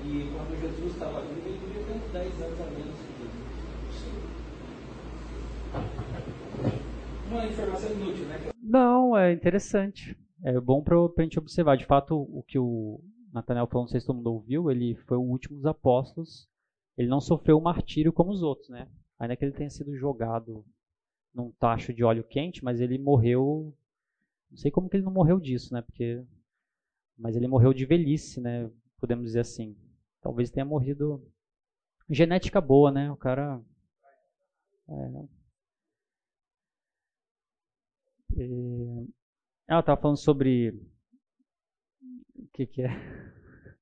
E 0.05 0.29
quando 0.36 0.61
Jesus 0.61 0.91
estava 0.93 1.21
vivo, 1.21 1.47
ele 1.47 1.57
devia 1.59 1.84
ter 1.84 1.93
uns 1.93 2.11
10 2.11 2.41
anos 2.41 2.61
a 2.61 2.65
menos 2.65 2.95
que 2.99 3.13
Jesus. 3.23 3.53
Uma 7.31 7.45
informação 7.47 7.91
inútil, 7.91 8.25
né? 8.25 8.51
Não, 8.61 9.17
é 9.17 9.31
interessante. 9.31 10.17
É 10.43 10.59
bom 10.59 10.84
para 10.84 10.97
a 10.97 11.23
gente 11.23 11.39
observar. 11.39 11.77
De 11.77 11.86
fato, 11.86 12.15
o 12.15 12.43
que 12.43 12.59
o 12.59 13.01
Nathanael 13.34 13.67
falou, 13.67 13.84
não 13.84 13.88
sei 13.88 13.99
se 13.99 14.05
todo 14.05 14.17
mundo 14.17 14.34
ouviu, 14.34 14.69
ele 14.69 14.95
foi 15.07 15.17
o 15.17 15.21
último 15.21 15.55
dos 15.55 15.65
apóstolos. 15.65 16.47
Ele 16.97 17.07
não 17.07 17.19
sofreu 17.19 17.57
o 17.57 17.63
martírio 17.63 18.13
como 18.13 18.31
os 18.31 18.43
outros, 18.43 18.69
né? 18.69 18.88
Ainda 19.24 19.38
que 19.38 19.45
ele 19.45 19.53
tenha 19.53 19.69
sido 19.69 19.95
jogado 19.95 20.65
num 21.34 21.49
tacho 21.51 21.93
de 21.93 22.03
óleo 22.03 22.26
quente, 22.26 22.61
mas 22.61 22.82
ele 22.82 22.97
morreu. 22.97 23.74
Não 24.51 24.57
sei 24.57 24.69
como 24.69 24.89
que 24.89 24.97
ele 24.97 25.05
não 25.05 25.13
morreu 25.13 25.39
disso, 25.39 25.74
né? 25.74 25.82
Porque, 25.82 26.21
mas 27.17 27.38
ele 27.38 27.47
morreu 27.47 27.74
de 27.74 27.86
velhice, 27.86 28.41
né? 28.41 28.69
Podemos 28.99 29.28
dizer 29.28 29.39
assim. 29.39 29.78
Talvez 30.21 30.51
tenha 30.51 30.65
morrido 30.65 31.26
genética 32.09 32.59
boa, 32.59 32.91
né? 32.91 33.09
O 33.09 33.15
cara. 33.15 33.63
É, 34.89 34.93
é, 38.41 39.07
ela 39.69 39.80
estava 39.80 40.01
falando 40.01 40.17
sobre. 40.17 40.71
O 42.36 42.47
que, 42.51 42.65
que 42.65 42.82
é? 42.82 42.89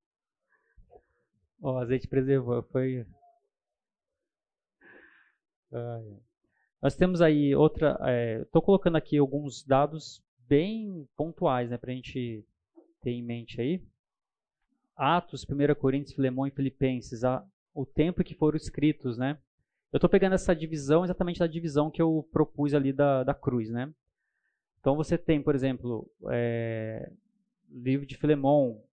O 1.59 1.77
azeite 1.77 2.07
preservou. 2.07 2.61
Foi. 2.61 3.07
Nós 6.81 6.95
temos 6.95 7.21
aí 7.21 7.55
outra. 7.55 7.91
Estou 8.41 8.61
é, 8.61 8.65
colocando 8.65 8.95
aqui 8.95 9.17
alguns 9.17 9.63
dados 9.63 10.23
bem 10.47 11.07
pontuais 11.15 11.69
né, 11.69 11.77
para 11.77 11.91
a 11.91 11.95
gente 11.95 12.45
ter 13.01 13.11
em 13.11 13.23
mente 13.23 13.61
aí. 13.61 13.83
Atos, 14.95 15.45
1 15.45 15.75
Coríntios, 15.75 16.13
Filemão 16.13 16.45
e 16.45 16.51
Filipenses, 16.51 17.23
a, 17.23 17.45
o 17.73 17.85
tempo 17.85 18.23
que 18.23 18.35
foram 18.35 18.57
escritos, 18.57 19.17
né? 19.17 19.37
Eu 19.91 19.97
estou 19.97 20.09
pegando 20.09 20.33
essa 20.33 20.55
divisão 20.55 21.03
exatamente 21.03 21.39
da 21.39 21.47
divisão 21.47 21.89
que 21.89 22.01
eu 22.01 22.27
propus 22.31 22.73
ali 22.73 22.93
da, 22.93 23.23
da 23.23 23.33
cruz, 23.33 23.69
né? 23.69 23.93
Então 24.79 24.95
você 24.95 25.17
tem, 25.17 25.41
por 25.41 25.53
exemplo, 25.53 26.09
é, 26.29 27.11
livro 27.69 28.05
de 28.05 28.17
Filemão. 28.17 28.83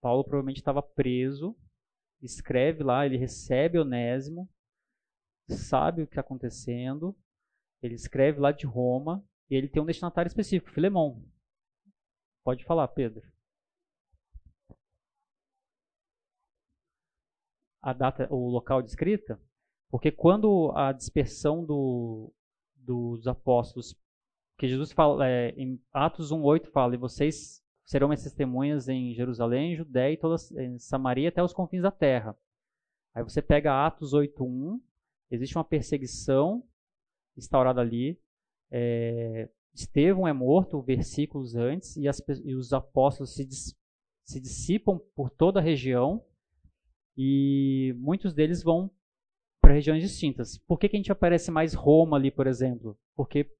Paulo 0.00 0.22
provavelmente 0.22 0.58
estava 0.58 0.80
preso, 0.80 1.56
escreve 2.22 2.84
lá, 2.84 3.04
ele 3.04 3.16
recebe 3.16 3.78
Onésimo, 3.78 4.48
sabe 5.48 6.02
o 6.02 6.06
que 6.06 6.12
está 6.12 6.20
acontecendo, 6.20 7.16
ele 7.82 7.94
escreve 7.94 8.40
lá 8.40 8.52
de 8.52 8.66
Roma 8.66 9.24
e 9.50 9.54
ele 9.54 9.68
tem 9.68 9.82
um 9.82 9.86
destinatário 9.86 10.28
específico, 10.28 10.70
Filemão. 10.70 11.22
Pode 12.44 12.64
falar, 12.64 12.88
Pedro. 12.88 13.26
A 17.80 17.92
data, 17.92 18.26
o 18.30 18.48
local 18.48 18.82
de 18.82 18.90
escrita? 18.90 19.40
Porque 19.90 20.10
quando 20.10 20.72
a 20.74 20.92
dispersão 20.92 21.64
do, 21.64 22.32
dos 22.76 23.26
apóstolos 23.26 23.96
que 24.58 24.68
Jesus 24.68 24.92
fala, 24.92 25.26
é, 25.28 25.50
em 25.50 25.80
Atos 25.92 26.32
1,8 26.32 26.66
fala, 26.72 26.94
e 26.94 26.98
vocês 26.98 27.62
serão 27.84 28.08
minhas 28.08 28.22
testemunhas 28.22 28.88
em 28.88 29.14
Jerusalém, 29.14 29.76
Judéia 29.76 30.12
e 30.12 30.16
toda 30.16 30.36
em 30.60 30.78
Samaria 30.78 31.28
até 31.28 31.42
os 31.42 31.52
confins 31.52 31.82
da 31.82 31.90
terra. 31.90 32.36
Aí 33.14 33.22
você 33.22 33.40
pega 33.40 33.86
Atos 33.86 34.12
8.1, 34.12 34.80
existe 35.30 35.56
uma 35.56 35.64
perseguição 35.64 36.64
instaurada 37.36 37.80
ali, 37.80 38.20
é, 38.70 39.48
Estevão 39.74 40.26
é 40.26 40.32
morto 40.32 40.82
versículos 40.82 41.54
antes 41.54 41.96
e, 41.96 42.08
as, 42.08 42.20
e 42.44 42.54
os 42.54 42.72
apóstolos 42.72 43.34
se, 43.34 43.44
dis, 43.44 43.76
se 44.24 44.40
dissipam 44.40 44.98
por 45.14 45.30
toda 45.30 45.60
a 45.60 45.62
região 45.62 46.24
e 47.16 47.94
muitos 47.98 48.32
deles 48.32 48.62
vão 48.62 48.90
para 49.60 49.74
regiões 49.74 50.02
distintas. 50.02 50.58
Por 50.58 50.78
que, 50.78 50.88
que 50.88 50.96
a 50.96 50.98
gente 50.98 51.12
aparece 51.12 51.50
mais 51.50 51.74
Roma 51.74 52.16
ali, 52.16 52.30
por 52.30 52.46
exemplo? 52.46 52.98
Porque 53.14 53.50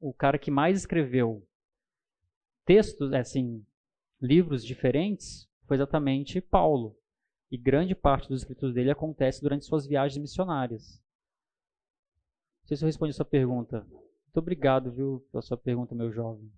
o 0.00 0.12
cara 0.12 0.38
que 0.38 0.50
mais 0.50 0.78
escreveu 0.78 1.46
textos, 2.64 3.12
é, 3.12 3.18
assim, 3.18 3.64
livros 4.20 4.64
diferentes, 4.64 5.48
foi 5.66 5.76
exatamente 5.76 6.40
Paulo. 6.40 6.96
E 7.50 7.56
grande 7.56 7.94
parte 7.94 8.28
dos 8.28 8.42
escritos 8.42 8.74
dele 8.74 8.90
acontece 8.90 9.40
durante 9.40 9.64
suas 9.64 9.86
viagens 9.86 10.20
missionárias. 10.20 11.02
Sei 12.68 12.76
se 12.76 12.84
eu 12.84 12.86
respondi 12.86 13.12
a 13.12 13.14
sua 13.14 13.24
pergunta. 13.24 13.80
Muito 13.80 14.36
obrigado, 14.36 14.92
viu, 14.92 15.26
pela 15.32 15.40
sua 15.40 15.56
pergunta, 15.56 15.94
meu 15.94 16.12
jovem. 16.12 16.52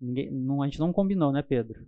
Ninguém, 0.00 0.30
não, 0.30 0.62
a 0.62 0.66
gente 0.66 0.78
não 0.78 0.92
combinou, 0.92 1.32
né, 1.32 1.42
Pedro? 1.42 1.84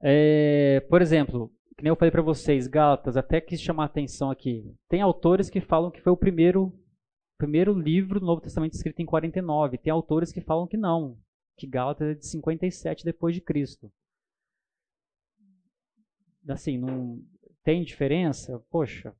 É, 0.00 0.80
por 0.90 1.00
exemplo, 1.00 1.48
que 1.76 1.84
nem 1.84 1.90
eu 1.90 1.96
falei 1.96 2.10
para 2.10 2.22
vocês, 2.22 2.66
Gálatas, 2.66 3.16
até 3.16 3.40
quis 3.40 3.60
chamar 3.60 3.84
a 3.84 3.86
atenção 3.86 4.32
aqui. 4.32 4.74
Tem 4.88 5.00
autores 5.00 5.48
que 5.48 5.60
falam 5.60 5.88
que 5.88 6.00
foi 6.00 6.12
o 6.12 6.16
primeiro, 6.16 6.76
primeiro 7.38 7.72
livro 7.72 8.18
do 8.18 8.26
Novo 8.26 8.40
Testamento 8.40 8.72
escrito 8.72 9.00
em 9.00 9.06
49. 9.06 9.78
Tem 9.78 9.92
autores 9.92 10.32
que 10.32 10.40
falam 10.40 10.66
que 10.66 10.76
não, 10.76 11.16
que 11.56 11.68
Gálatas 11.68 12.08
é 12.08 12.14
de 12.14 12.26
57 12.26 13.04
depois 13.04 13.32
de 13.32 13.40
Cristo. 13.40 13.92
Assim, 16.48 16.76
não 16.76 17.22
tem 17.64 17.84
diferença? 17.84 18.58
Poxa, 18.70 19.14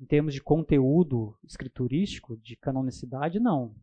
em 0.00 0.06
termos 0.06 0.34
de 0.34 0.42
conteúdo 0.42 1.36
escriturístico, 1.44 2.36
de 2.36 2.56
canonicidade, 2.56 3.40
não. 3.40 3.74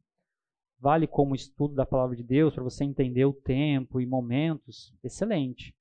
Vale 0.79 1.07
como 1.07 1.35
estudo 1.35 1.75
da 1.75 1.85
palavra 1.85 2.15
de 2.15 2.23
Deus 2.23 2.53
para 2.53 2.63
você 2.63 2.83
entender 2.83 3.25
o 3.25 3.33
tempo 3.33 4.01
e 4.01 4.05
momentos, 4.05 4.93
excelente. 5.03 5.75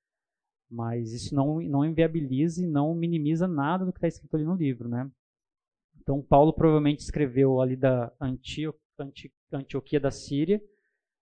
Mas 0.70 1.12
isso 1.12 1.34
não, 1.34 1.60
não 1.60 1.84
inviabiliza 1.84 2.62
e 2.62 2.66
não 2.66 2.94
minimiza 2.94 3.46
nada 3.46 3.84
do 3.84 3.92
que 3.92 3.98
está 3.98 4.08
escrito 4.08 4.36
ali 4.36 4.44
no 4.44 4.54
livro, 4.54 4.88
né? 4.88 5.10
Então, 6.00 6.22
Paulo 6.22 6.52
provavelmente 6.52 7.00
escreveu 7.00 7.60
ali 7.60 7.76
da 7.76 8.12
Antio, 8.20 8.74
Anti, 8.98 9.32
Antioquia 9.52 10.00
da 10.00 10.10
Síria, 10.10 10.62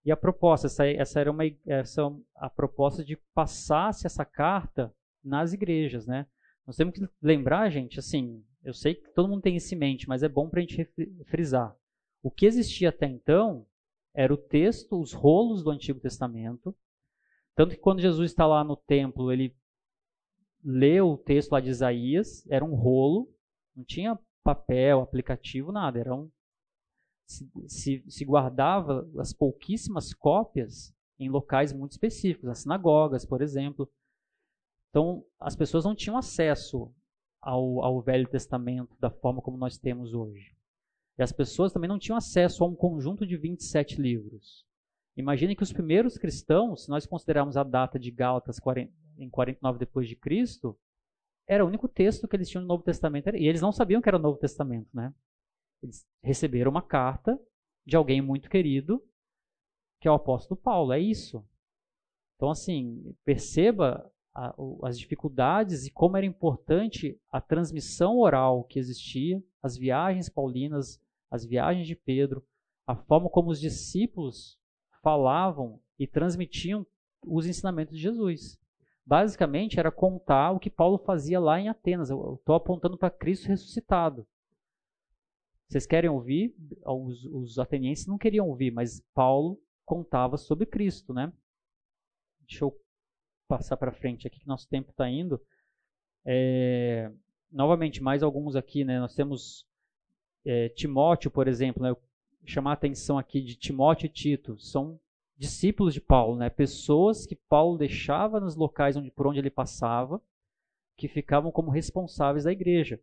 e 0.05 0.11
a 0.11 0.16
proposta, 0.16 0.66
essa, 0.66 0.86
essa 0.86 1.20
era 1.20 1.31
uma, 1.31 1.44
essa, 1.66 2.02
a 2.35 2.48
proposta 2.48 3.05
de 3.05 3.16
passasse 3.35 4.06
essa 4.06 4.24
carta 4.24 4.94
nas 5.22 5.52
igrejas, 5.52 6.06
né? 6.06 6.27
Nós 6.66 6.77
temos 6.77 6.95
que 6.95 7.09
lembrar, 7.20 7.70
gente, 7.70 7.99
assim, 7.99 8.45
eu 8.62 8.74
sei 8.74 8.95
que 8.95 9.11
todo 9.12 9.28
mundo 9.28 9.43
tem 9.43 9.57
isso 9.57 9.74
em 9.74 9.78
mente, 9.78 10.09
mas 10.09 10.23
é 10.23 10.28
bom 10.28 10.49
para 10.49 10.61
a 10.61 10.62
gente 10.62 10.85
frisar. 11.27 11.77
O 12.23 12.31
que 12.31 12.47
existia 12.47 12.91
até 12.91 13.07
então 13.07 13.66
era 14.15 14.32
o 14.32 14.37
texto, 14.37 15.01
os 15.01 15.12
rolos 15.12 15.62
do 15.62 15.70
Antigo 15.70 16.01
Testamento, 16.01 16.77
tanto 17.55 17.74
que 17.74 17.81
quando 17.81 18.01
Jesus 18.01 18.31
está 18.31 18.47
lá 18.47 18.62
no 18.62 18.77
templo, 18.77 19.32
ele 19.32 19.57
lê 20.62 21.01
o 21.01 21.16
texto 21.16 21.53
lá 21.53 21.61
de 21.61 21.70
Isaías, 21.70 22.47
era 22.51 22.65
um 22.65 22.74
rolo, 22.74 23.32
não 23.74 23.85
tinha 23.85 24.19
papel, 24.43 25.01
aplicativo, 25.01 25.73
nada, 25.73 25.99
era 25.99 26.15
um, 26.15 26.31
se, 27.27 27.51
se, 27.66 28.05
se 28.09 28.24
guardava 28.24 29.09
as 29.19 29.32
pouquíssimas 29.32 30.12
cópias 30.12 30.93
em 31.19 31.28
locais 31.28 31.73
muito 31.73 31.93
específicos, 31.93 32.49
nas 32.49 32.61
sinagogas, 32.61 33.24
por 33.24 33.41
exemplo. 33.43 33.89
Então, 34.91 35.25
as 35.39 35.57
pessoas 35.57 35.85
não 35.85 35.95
tinham 35.95 36.17
acesso 36.17 36.93
ao, 37.41 37.83
ao 37.83 38.03
Velho 38.03 38.29
Testamento 38.29 38.97
da 38.99 39.11
forma 39.11 39.41
como 39.41 39.57
nós 39.57 39.79
temos 39.79 40.12
hoje. 40.12 40.55
E 41.19 41.23
as 41.23 41.33
pessoas 41.33 41.73
também 41.73 41.89
não 41.89 41.99
tinham 41.99 42.17
acesso 42.17 42.65
a 42.65 42.67
um 42.67 42.75
conjunto 42.75 43.27
de 43.27 43.37
27 43.37 44.01
livros. 44.01 44.65
Imagine 45.17 45.55
que 45.55 45.62
os 45.62 45.73
primeiros 45.73 46.17
cristãos, 46.17 46.85
se 46.85 46.91
nós 46.91 47.07
considerarmos 47.07 47.57
a 47.57 47.62
data 47.62 47.99
de 47.99 48.11
Gálatas 48.11 48.59
em 49.19 49.29
49 49.29 49.79
depois 49.79 50.09
de 50.09 50.17
Cristo, 50.17 50.79
era 51.47 51.65
o 51.65 51.69
único 51.69 51.89
texto 51.89 52.29
que 52.29 52.37
eles 52.37 52.49
tinham 52.49 52.62
no 52.62 52.69
Novo 52.69 52.83
Testamento 52.83 53.29
e 53.37 53.49
eles 53.49 53.61
não 53.61 53.73
sabiam 53.73 54.01
que 54.01 54.09
era 54.09 54.17
o 54.17 54.23
Novo 54.23 54.39
Testamento, 54.39 54.89
né? 54.95 55.12
Eles 55.83 56.07
receberam 56.23 56.71
uma 56.71 56.83
carta 56.83 57.39
de 57.85 57.97
alguém 57.97 58.23
muito 58.23 58.49
querido, 58.49 59.03
que 60.01 60.07
é 60.07 60.11
o 60.11 60.15
apóstolo 60.15 60.61
Paulo, 60.61 60.93
é 60.93 61.01
isso. 61.01 61.45
Então 62.37 62.51
assim, 62.51 63.15
perceba 63.25 64.11
a, 64.35 64.55
as 64.85 64.98
dificuldades 64.98 65.86
e 65.86 65.90
como 65.90 66.16
era 66.16 66.27
importante 66.27 67.20
a 67.31 67.40
transmissão 67.40 68.19
oral 68.19 68.65
que 68.65 68.78
existia, 68.78 69.43
as 69.62 69.77
viagens 69.77 70.28
paulinas, 70.28 71.01
as 71.31 71.44
viagens 71.44 71.86
de 71.86 71.94
Pedro, 71.94 72.44
a 72.86 72.97
forma 72.97 73.28
como 73.28 73.51
os 73.51 73.61
discípulos 73.61 74.59
falavam 75.02 75.81
e 75.98 76.07
transmitiam 76.07 76.86
os 77.24 77.47
ensinamentos 77.47 77.97
de 77.97 78.02
Jesus. 78.02 78.59
Basicamente 79.05 79.78
era 79.78 79.90
contar 79.90 80.52
o 80.52 80.61
que 80.61 80.70
Paulo 80.70 80.98
fazia 80.98 81.40
lá 81.40 81.61
em 81.61 81.69
Atenas. 81.69 82.11
Eu 82.11 82.35
estou 82.35 82.55
apontando 82.55 82.97
para 82.97 83.11
Cristo 83.11 83.48
ressuscitado. 83.48 84.27
Vocês 85.69 85.86
querem 85.86 86.11
ouvir? 86.11 86.55
Os, 86.85 87.24
os 87.27 87.59
atenienses 87.59 88.07
não 88.07 88.19
queriam 88.19 88.48
ouvir, 88.48 88.73
mas 88.73 89.01
Paulo 89.15 89.61
contava 89.85 90.36
sobre 90.36 90.66
Cristo, 90.66 91.12
né? 91.12 91.32
Deixa 92.40 92.65
eu 92.65 92.77
passar 93.51 93.77
para 93.77 93.90
frente 93.90 94.28
aqui 94.28 94.39
que 94.39 94.47
nosso 94.47 94.68
tempo 94.68 94.93
está 94.93 95.10
indo. 95.10 95.40
É, 96.24 97.10
novamente, 97.51 98.01
mais 98.01 98.22
alguns 98.22 98.55
aqui, 98.55 98.85
né? 98.85 99.01
Nós 99.01 99.12
temos 99.12 99.66
é, 100.44 100.68
Timóteo, 100.68 101.32
por 101.32 101.48
exemplo, 101.48 101.82
né? 101.82 101.94
chamar 102.44 102.70
a 102.70 102.74
atenção 102.74 103.18
aqui 103.18 103.40
de 103.40 103.56
Timóteo 103.56 104.06
e 104.06 104.09
Tito. 104.09 104.56
São 104.60 105.01
discípulos 105.36 105.93
de 105.93 106.01
Paulo, 106.01 106.36
né? 106.36 106.48
Pessoas 106.48 107.27
que 107.27 107.35
Paulo 107.35 107.77
deixava 107.77 108.39
nos 108.39 108.55
locais 108.55 108.97
onde, 108.97 109.10
por 109.10 109.27
onde 109.27 109.40
ele 109.40 109.51
passava, 109.51 110.22
que 110.97 111.09
ficavam 111.09 111.51
como 111.51 111.72
responsáveis 111.72 112.44
da 112.44 112.52
igreja. 112.52 113.01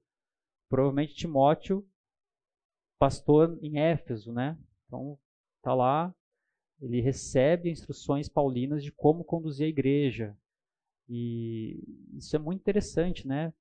Provavelmente 0.70 1.14
Timóteo, 1.14 1.86
pastor 2.98 3.60
em 3.62 3.80
Éfeso, 3.80 4.32
né? 4.32 4.58
Então, 4.86 5.20
tá 5.62 5.74
lá, 5.74 6.16
ele 6.82 7.02
recebe 7.02 7.70
instruções 7.70 8.30
paulinas 8.30 8.84
de 8.84 8.92
como 8.92 9.24
conduzir 9.24 9.66
a 9.66 9.70
igreja. 9.70 10.38
E 11.10 11.82
isso 12.14 12.36
é 12.36 12.40
muito 12.40 12.60
interessante, 12.60 13.28
né? 13.28 13.54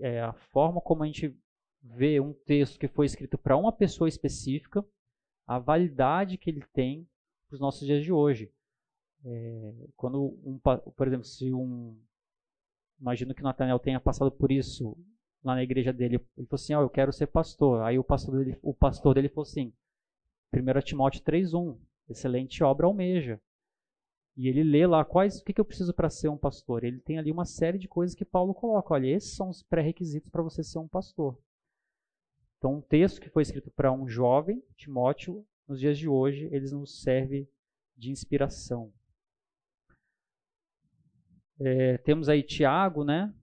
É 0.00 0.20
a 0.20 0.32
forma 0.32 0.80
como 0.80 1.02
a 1.02 1.06
gente 1.06 1.34
vê 1.82 2.20
um 2.20 2.32
texto 2.32 2.78
que 2.78 2.88
foi 2.88 3.06
escrito 3.06 3.38
para 3.38 3.56
uma 3.56 3.72
pessoa 3.72 4.08
específica, 4.08 4.84
a 5.46 5.58
validade 5.58 6.36
que 6.36 6.50
ele 6.50 6.64
tem 6.72 7.08
para 7.48 7.54
os 7.54 7.60
nossos 7.60 7.86
dias 7.86 8.04
de 8.04 8.12
hoje. 8.12 8.52
É, 9.24 9.72
quando, 9.96 10.38
um, 10.44 10.58
por 10.58 11.06
exemplo, 11.06 11.24
se 11.24 11.52
um. 11.52 11.98
Imagino 13.00 13.34
que 13.34 13.42
Nathaniel 13.42 13.78
tenha 13.78 14.00
passado 14.00 14.30
por 14.30 14.50
isso 14.50 14.96
lá 15.42 15.54
na 15.54 15.62
igreja 15.62 15.92
dele. 15.92 16.16
Ele 16.36 16.46
falou 16.46 16.54
assim: 16.54 16.74
oh, 16.74 16.82
Eu 16.82 16.90
quero 16.90 17.12
ser 17.12 17.26
pastor. 17.26 17.82
Aí 17.82 17.98
o 17.98 18.04
pastor 18.04 18.38
dele, 18.38 18.58
o 18.62 18.74
pastor 18.74 19.14
dele 19.14 19.28
falou 19.28 19.42
assim: 19.42 19.72
1 20.52 20.80
Timóteo 20.82 21.22
3,1 21.22 21.78
Excelente 22.08 22.62
obra 22.62 22.86
almeja. 22.86 23.40
E 24.36 24.48
ele 24.48 24.62
lê 24.62 24.86
lá 24.86 25.04
quais 25.04 25.38
o 25.38 25.44
que, 25.44 25.52
que 25.52 25.60
eu 25.60 25.64
preciso 25.64 25.94
para 25.94 26.10
ser 26.10 26.28
um 26.28 26.36
pastor. 26.36 26.84
Ele 26.84 27.00
tem 27.00 27.18
ali 27.18 27.32
uma 27.32 27.46
série 27.46 27.78
de 27.78 27.88
coisas 27.88 28.14
que 28.14 28.24
Paulo 28.24 28.54
coloca. 28.54 28.92
Olha, 28.92 29.06
esses 29.06 29.34
são 29.34 29.48
os 29.48 29.62
pré-requisitos 29.62 30.30
para 30.30 30.42
você 30.42 30.62
ser 30.62 30.78
um 30.78 30.88
pastor. 30.88 31.38
Então, 32.58 32.74
um 32.74 32.80
texto 32.80 33.20
que 33.20 33.30
foi 33.30 33.42
escrito 33.42 33.70
para 33.70 33.92
um 33.92 34.06
jovem, 34.06 34.62
Timóteo, 34.76 35.46
nos 35.66 35.80
dias 35.80 35.98
de 35.98 36.08
hoje, 36.08 36.48
eles 36.52 36.72
nos 36.72 37.00
serve 37.00 37.48
de 37.96 38.10
inspiração. 38.10 38.92
É, 41.58 41.96
temos 41.98 42.28
aí 42.28 42.42
Tiago, 42.42 43.04
né? 43.04 43.34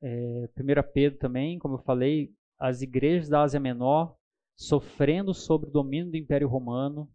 É, 0.00 0.48
1 0.56 0.92
Pedro 0.92 1.18
também, 1.18 1.58
como 1.58 1.74
eu 1.74 1.82
falei, 1.82 2.34
as 2.58 2.80
igrejas 2.80 3.28
da 3.28 3.42
Ásia 3.42 3.60
Menor 3.60 4.16
sofrendo 4.56 5.34
sob 5.34 5.66
o 5.66 5.70
domínio 5.70 6.10
do 6.10 6.16
Império 6.16 6.48
Romano, 6.48 7.10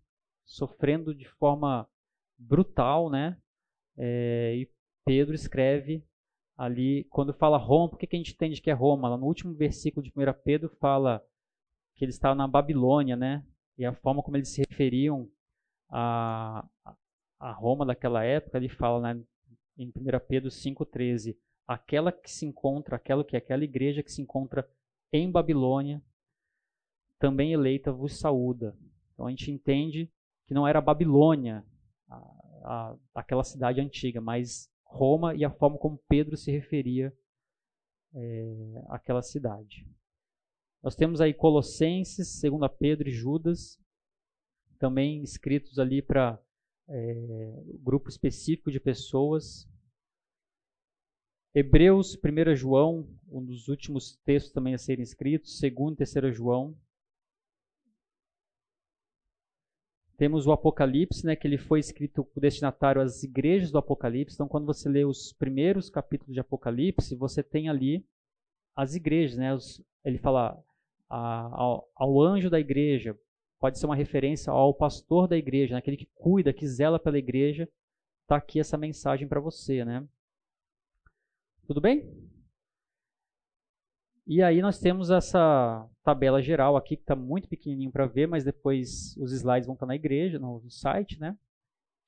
sofrendo 0.47 1.13
de 1.13 1.27
forma 1.27 1.87
brutal, 2.37 3.09
né? 3.09 3.37
É, 3.97 4.55
e 4.55 4.71
Pedro 5.05 5.35
escreve 5.35 6.03
ali, 6.57 7.03
quando 7.09 7.33
fala 7.33 7.57
Roma, 7.57 7.89
por 7.89 7.99
que, 7.99 8.07
que 8.07 8.15
a 8.15 8.19
gente 8.19 8.33
entende 8.33 8.61
que 8.61 8.71
é 8.71 8.73
Roma? 8.73 9.09
Lá 9.09 9.17
no 9.17 9.25
último 9.25 9.53
versículo 9.53 10.03
de 10.03 10.11
1 10.15 10.33
Pedro 10.43 10.69
fala 10.79 11.23
que 11.95 12.05
eles 12.05 12.15
estavam 12.15 12.37
na 12.37 12.47
Babilônia, 12.47 13.15
né? 13.15 13.45
E 13.77 13.85
a 13.85 13.93
forma 13.93 14.23
como 14.23 14.37
eles 14.37 14.49
se 14.49 14.63
referiam 14.67 15.29
a, 15.89 16.67
a 17.39 17.51
Roma 17.51 17.85
daquela 17.85 18.23
época, 18.23 18.57
ele 18.57 18.69
fala 18.69 19.13
né, 19.13 19.23
em 19.77 19.89
1 19.89 19.93
Pedro 20.27 20.49
5,13, 20.49 21.37
aquela 21.67 22.11
que 22.11 22.31
se 22.31 22.45
encontra, 22.45 22.95
aquela 22.95 23.23
que 23.23 23.35
é 23.35 23.39
aquela 23.39 23.63
igreja 23.63 24.01
que 24.01 24.11
se 24.11 24.21
encontra 24.21 24.67
em 25.11 25.29
Babilônia, 25.29 26.01
também 27.19 27.53
eleita 27.53 27.91
vos 27.91 28.19
saúda. 28.19 28.75
Então 29.13 29.27
a 29.27 29.29
gente 29.29 29.51
entende 29.51 30.11
que 30.47 30.53
não 30.53 30.67
era 30.67 30.81
Babilônia, 30.81 31.65
a, 32.09 32.15
a, 32.63 32.97
aquela 33.13 33.43
cidade 33.43 33.81
antiga, 33.81 34.21
mas 34.21 34.71
Roma 34.85 35.35
e 35.35 35.43
a 35.43 35.51
forma 35.51 35.77
como 35.77 36.01
Pedro 36.07 36.37
se 36.37 36.49
referia 36.51 37.13
é, 38.13 38.83
àquela 38.87 39.21
cidade. 39.21 39.85
Nós 40.81 40.95
temos 40.95 41.19
aí 41.19 41.33
Colossenses, 41.33 42.41
2 42.41 42.71
Pedro 42.79 43.09
e 43.09 43.11
Judas, 43.11 43.77
também 44.79 45.21
escritos 45.21 45.79
ali 45.79 46.01
para 46.01 46.41
é, 46.87 47.63
grupo 47.81 48.09
específico 48.09 48.71
de 48.71 48.79
pessoas. 48.79 49.67
Hebreus, 51.53 52.15
1 52.15 52.55
João, 52.55 53.09
um 53.27 53.43
dos 53.43 53.67
últimos 53.67 54.15
textos 54.23 54.53
também 54.53 54.75
a 54.75 54.77
serem 54.77 55.03
escritos, 55.03 55.59
2 55.59 55.99
e 55.99 56.13
3 56.13 56.35
João. 56.35 56.77
Temos 60.17 60.47
o 60.47 60.51
Apocalipse, 60.51 61.23
né, 61.23 61.35
que 61.35 61.47
ele 61.47 61.59
foi 61.59 61.79
escrito 61.79 62.27
o 62.35 62.39
destinatário 62.39 62.99
às 62.99 63.21
igrejas 63.21 63.69
do 63.69 63.77
Apocalipse. 63.77 64.35
Então, 64.35 64.47
quando 64.47 64.65
você 64.65 64.89
lê 64.89 65.05
os 65.05 65.31
primeiros 65.31 65.91
capítulos 65.91 66.33
de 66.33 66.39
Apocalipse, 66.39 67.15
você 67.15 67.43
tem 67.43 67.69
ali 67.69 68.03
as 68.75 68.95
igrejas, 68.95 69.37
né? 69.37 69.53
Os, 69.53 69.79
ele 70.03 70.17
fala 70.17 70.59
a, 71.07 71.49
ao, 71.55 71.91
ao, 71.95 72.21
anjo 72.21 72.49
da 72.49 72.59
igreja, 72.59 73.15
pode 73.59 73.77
ser 73.77 73.85
uma 73.85 73.95
referência 73.95 74.51
ao 74.51 74.73
pastor 74.73 75.27
da 75.27 75.37
igreja, 75.37 75.73
né, 75.73 75.79
aquele 75.79 75.97
que 75.97 76.09
cuida, 76.15 76.51
que 76.51 76.67
zela 76.67 76.99
pela 76.99 77.19
igreja. 77.19 77.69
Está 78.23 78.37
aqui 78.37 78.59
essa 78.59 78.77
mensagem 78.77 79.27
para 79.27 79.39
você, 79.39 79.85
né? 79.85 80.05
Tudo 81.67 81.79
bem? 81.79 82.09
E 84.29 84.43
aí 84.43 84.61
nós 84.61 84.77
temos 84.77 85.09
essa 85.09 85.89
tabela 86.03 86.41
geral 86.41 86.75
aqui, 86.75 86.97
que 86.97 87.01
está 87.01 87.15
muito 87.15 87.47
pequenininho 87.47 87.89
para 87.89 88.05
ver, 88.05 88.27
mas 88.27 88.43
depois 88.43 89.15
os 89.15 89.31
slides 89.31 89.65
vão 89.65 89.73
estar 89.73 89.85
tá 89.85 89.87
na 89.87 89.95
igreja, 89.95 90.37
no, 90.37 90.59
no, 90.59 90.69
site, 90.69 91.17
né? 91.17 91.37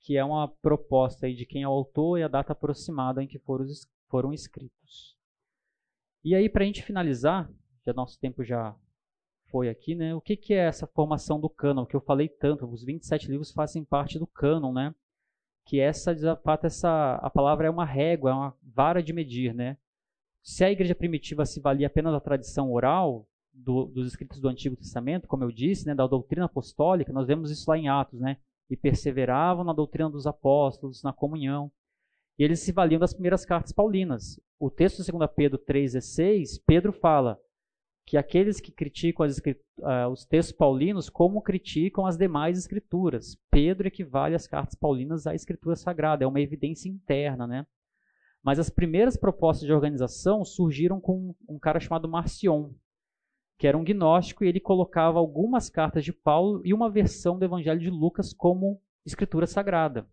Que 0.02 0.18
é 0.18 0.26
uma 0.26 0.46
proposta 0.46 1.28
aí 1.28 1.34
de 1.34 1.46
quem 1.46 1.64
é 1.64 1.68
o 1.68 1.72
autor 1.72 2.20
e 2.20 2.24
a 2.24 2.28
data 2.28 2.52
aproximada 2.52 3.24
em 3.24 3.28
que 3.28 3.40
foram, 3.40 3.66
foram 4.10 4.34
escritos. 4.34 5.18
E 6.22 6.36
aí, 6.36 6.50
para 6.50 6.66
a 6.66 6.68
gente 6.68 6.84
finalizar, 6.84 7.50
já 7.86 7.94
nosso 7.94 8.20
tempo 8.20 8.44
já 8.44 8.76
foi 9.50 9.70
aqui, 9.70 9.96
né? 9.96 10.14
O 10.14 10.20
que, 10.20 10.36
que 10.36 10.54
é 10.54 10.68
essa 10.68 10.86
formação 10.86 11.40
do 11.40 11.50
cânon, 11.50 11.86
que 11.86 11.96
eu 11.96 12.02
falei 12.02 12.28
tanto, 12.28 12.70
os 12.70 12.84
27 12.84 13.32
livros 13.32 13.54
fazem 13.54 13.86
parte 13.86 14.20
do 14.20 14.28
cânon, 14.28 14.74
né? 14.74 14.94
Que 15.66 15.80
essa, 15.80 16.14
de 16.14 16.26
fato, 16.44 16.66
essa, 16.66 17.16
a 17.16 17.30
palavra 17.30 17.68
é 17.68 17.70
uma 17.70 17.86
régua, 17.86 18.32
é 18.32 18.34
uma 18.34 18.58
vara 18.62 19.02
de 19.02 19.14
medir, 19.14 19.54
né? 19.54 19.78
Se 20.42 20.64
a 20.64 20.72
igreja 20.72 20.96
primitiva 20.96 21.46
se 21.46 21.60
valia 21.60 21.88
apenas 21.88 22.14
da 22.14 22.20
tradição 22.20 22.72
oral, 22.72 23.28
do, 23.54 23.86
dos 23.86 24.08
escritos 24.08 24.40
do 24.40 24.48
Antigo 24.48 24.76
Testamento, 24.76 25.28
como 25.28 25.44
eu 25.44 25.52
disse, 25.52 25.86
né, 25.86 25.94
da 25.94 26.08
doutrina 26.08 26.46
apostólica, 26.46 27.12
nós 27.12 27.28
vemos 27.28 27.52
isso 27.52 27.70
lá 27.70 27.78
em 27.78 27.90
Atos, 27.90 28.20
né? 28.20 28.38
E 28.70 28.78
perseveravam 28.78 29.64
na 29.64 29.74
doutrina 29.74 30.10
dos 30.10 30.28
apóstolos, 30.28 31.04
na 31.04 31.12
comunhão. 31.12 31.72
E 32.38 32.44
eles 32.44 32.62
se 32.62 32.72
valiam 32.72 33.00
das 33.00 33.14
primeiras 33.14 33.44
cartas 33.46 33.74
paulinas. 33.74 34.40
O 34.60 34.70
texto 34.70 35.04
de 35.04 35.12
2 35.12 35.30
Pedro 35.36 35.60
3,16, 35.60 36.62
Pedro 36.66 36.94
fala 36.94 37.40
que 38.06 38.18
aqueles 38.18 38.60
que 38.60 38.72
criticam 38.72 39.26
uh, 39.26 40.10
os 40.12 40.26
textos 40.26 40.56
paulinos, 40.56 41.10
como 41.10 41.42
criticam 41.42 42.06
as 42.06 42.18
demais 42.18 42.58
escrituras. 42.58 43.38
Pedro 43.52 43.88
equivale 43.88 44.36
as 44.36 44.48
cartas 44.48 44.76
paulinas 44.76 45.28
à 45.28 45.36
escritura 45.36 45.76
sagrada, 45.76 46.24
é 46.24 46.28
uma 46.28 46.42
evidência 46.42 46.90
interna, 46.90 47.46
né? 47.46 47.68
Mas 48.44 48.60
as 48.60 48.70
primeiras 48.70 49.18
propostas 49.18 49.66
de 49.66 49.74
organização 49.74 50.46
surgiram 50.46 51.00
com 51.00 51.36
um 51.48 51.60
cara 51.60 51.80
chamado 51.80 52.08
Marcion, 52.08 52.72
que 53.58 53.68
era 53.68 53.78
um 53.78 53.84
gnóstico, 53.84 54.44
e 54.44 54.48
ele 54.48 54.60
colocava 54.60 55.20
algumas 55.20 55.70
cartas 55.70 56.06
de 56.06 56.14
Paulo 56.14 56.62
e 56.64 56.74
uma 56.74 56.90
versão 56.90 57.38
do 57.38 57.44
Evangelho 57.44 57.80
de 57.80 57.90
Lucas 57.90 58.34
como 58.34 58.82
escritura 59.06 59.46
sagrada. 59.46 60.08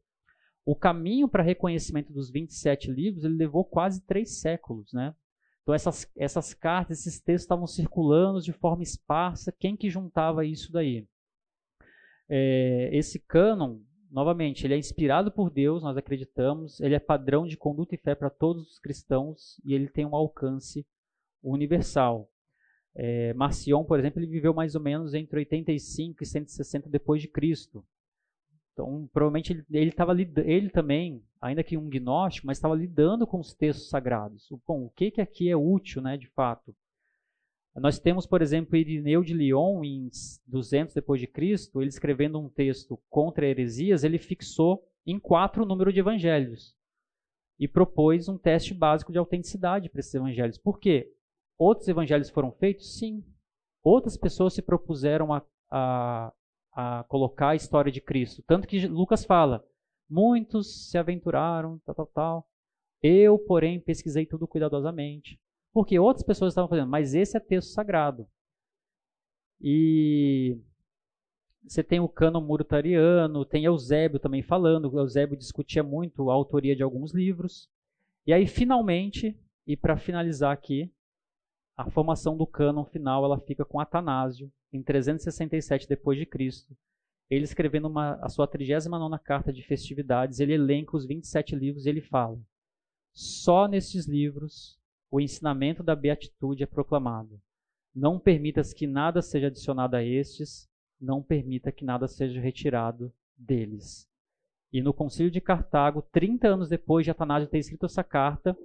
O 0.64 0.74
caminho 0.74 1.28
para 1.28 1.44
reconhecimento 1.44 2.12
dos 2.12 2.28
27 2.28 2.90
livros 2.90 3.24
ele 3.24 3.36
levou 3.36 3.64
quase 3.64 4.04
três 4.04 4.40
séculos. 4.40 4.92
Né? 4.92 5.14
Então 5.62 5.72
essas, 5.72 6.10
essas 6.16 6.52
cartas, 6.52 6.98
esses 6.98 7.20
textos 7.20 7.44
estavam 7.44 7.68
circulando 7.68 8.40
de 8.40 8.52
forma 8.52 8.82
esparsa. 8.82 9.54
Quem 9.56 9.76
que 9.76 9.88
juntava 9.88 10.44
isso 10.44 10.72
daí? 10.72 11.06
É, 12.28 12.90
esse 12.92 13.20
cânon 13.20 13.78
novamente, 14.16 14.66
ele 14.66 14.72
é 14.72 14.78
inspirado 14.78 15.30
por 15.30 15.50
Deus, 15.50 15.82
nós 15.82 15.94
acreditamos, 15.94 16.80
ele 16.80 16.94
é 16.94 16.98
padrão 16.98 17.46
de 17.46 17.54
conduta 17.54 17.94
e 17.94 17.98
fé 17.98 18.14
para 18.14 18.30
todos 18.30 18.72
os 18.72 18.78
cristãos 18.78 19.60
e 19.62 19.74
ele 19.74 19.88
tem 19.88 20.06
um 20.06 20.16
alcance 20.16 20.86
universal. 21.42 22.26
É, 22.94 23.34
Marcion, 23.34 23.84
por 23.84 23.98
exemplo, 23.98 24.18
ele 24.18 24.26
viveu 24.26 24.54
mais 24.54 24.74
ou 24.74 24.80
menos 24.80 25.12
entre 25.12 25.40
85 25.40 26.22
e 26.22 26.26
160 26.26 26.88
depois 26.88 27.20
de 27.20 27.28
Cristo. 27.28 27.84
Então, 28.72 29.06
provavelmente 29.12 29.62
ele 29.70 29.90
estava 29.90 30.14
ele 30.18 30.70
também, 30.70 31.22
ainda 31.38 31.62
que 31.62 31.76
um 31.76 31.86
gnóstico, 31.86 32.46
mas 32.46 32.56
estava 32.56 32.74
lidando 32.74 33.26
com 33.26 33.38
os 33.38 33.52
textos 33.52 33.90
sagrados. 33.90 34.48
Bom, 34.66 34.86
o 34.86 34.90
que 34.90 35.10
que 35.10 35.20
aqui 35.20 35.50
é 35.50 35.56
útil, 35.56 36.00
né, 36.00 36.16
de 36.16 36.28
fato? 36.28 36.74
Nós 37.78 37.98
temos, 37.98 38.26
por 38.26 38.40
exemplo, 38.40 38.76
Irineu 38.76 39.22
de 39.22 39.34
Lyon, 39.34 39.84
em 39.84 40.08
200 40.46 40.94
depois 40.94 41.20
de 41.20 41.26
Cristo, 41.26 41.82
ele 41.82 41.90
escrevendo 41.90 42.38
um 42.38 42.48
texto 42.48 42.98
contra 43.10 43.46
heresias, 43.46 44.02
ele 44.02 44.18
fixou 44.18 44.82
em 45.06 45.18
quatro 45.18 45.62
o 45.62 45.66
número 45.66 45.92
de 45.92 46.00
evangelhos 46.00 46.74
e 47.58 47.68
propôs 47.68 48.28
um 48.28 48.36
teste 48.36 48.74
básico 48.74 49.12
de 49.12 49.18
autenticidade 49.18 49.88
para 49.88 50.00
esses 50.00 50.14
evangelhos. 50.14 50.58
Por 50.58 50.78
quê? 50.78 51.12
Outros 51.58 51.88
evangelhos 51.88 52.30
foram 52.30 52.52
feitos? 52.52 52.98
Sim. 52.98 53.24
outras 53.82 54.16
pessoas 54.16 54.54
se 54.54 54.62
propuseram 54.62 55.32
a, 55.32 55.42
a, 55.70 56.32
a 56.72 57.04
colocar 57.04 57.50
a 57.50 57.56
história 57.56 57.92
de 57.92 58.00
Cristo. 58.00 58.42
Tanto 58.46 58.66
que 58.66 58.86
Lucas 58.86 59.24
fala: 59.24 59.64
muitos 60.08 60.90
se 60.90 60.98
aventuraram, 60.98 61.78
tal, 61.84 61.94
tal, 61.94 62.06
tal. 62.06 62.48
Eu, 63.02 63.38
porém, 63.38 63.80
pesquisei 63.80 64.26
tudo 64.26 64.48
cuidadosamente. 64.48 65.38
Porque 65.76 65.98
outras 65.98 66.24
pessoas 66.24 66.52
estavam 66.52 66.70
fazendo, 66.70 66.88
mas 66.88 67.12
esse 67.12 67.36
é 67.36 67.40
texto 67.40 67.68
sagrado. 67.68 68.26
E 69.60 70.58
você 71.62 71.84
tem 71.84 72.00
o 72.00 72.08
cânon 72.08 72.40
murtariano, 72.40 73.44
tem 73.44 73.66
Eusébio 73.66 74.18
também 74.18 74.42
falando. 74.42 74.98
Eusébio 74.98 75.36
discutia 75.36 75.82
muito 75.82 76.30
a 76.30 76.32
autoria 76.32 76.74
de 76.74 76.82
alguns 76.82 77.12
livros. 77.12 77.68
E 78.26 78.32
aí, 78.32 78.46
finalmente, 78.46 79.38
e 79.66 79.76
para 79.76 79.98
finalizar 79.98 80.50
aqui, 80.50 80.90
a 81.76 81.90
formação 81.90 82.38
do 82.38 82.46
cânon 82.46 82.86
final 82.86 83.22
ela 83.26 83.38
fica 83.38 83.62
com 83.62 83.78
Atanásio, 83.78 84.50
em 84.72 84.82
367 84.82 85.86
depois 85.86 86.18
de 86.18 86.24
Cristo. 86.24 86.74
Ele 87.28 87.44
escrevendo 87.44 87.86
uma, 87.86 88.14
a 88.22 88.30
sua 88.30 88.48
39 88.48 89.18
carta 89.22 89.52
de 89.52 89.60
festividades, 89.62 90.40
ele 90.40 90.54
elenca 90.54 90.96
os 90.96 91.04
27 91.04 91.54
livros 91.54 91.84
e 91.84 91.90
ele 91.90 92.00
fala: 92.00 92.40
Só 93.12 93.68
nestes 93.68 94.06
livros 94.06 94.80
o 95.10 95.20
ensinamento 95.20 95.82
da 95.82 95.94
beatitude 95.94 96.62
é 96.62 96.66
proclamado. 96.66 97.40
Não 97.94 98.18
permitas 98.18 98.72
que 98.72 98.86
nada 98.86 99.22
seja 99.22 99.46
adicionado 99.46 99.96
a 99.96 100.02
estes, 100.02 100.68
não 101.00 101.22
permita 101.22 101.72
que 101.72 101.84
nada 101.84 102.06
seja 102.06 102.40
retirado 102.40 103.12
deles. 103.36 104.08
E 104.72 104.82
no 104.82 104.92
Concílio 104.92 105.30
de 105.30 105.40
Cartago, 105.40 106.02
30 106.12 106.48
anos 106.48 106.68
depois 106.68 107.04
de 107.04 107.10
Atanásio 107.10 107.48
ter 107.48 107.58
escrito 107.58 107.86
essa 107.86 108.02
carta, 108.02 108.56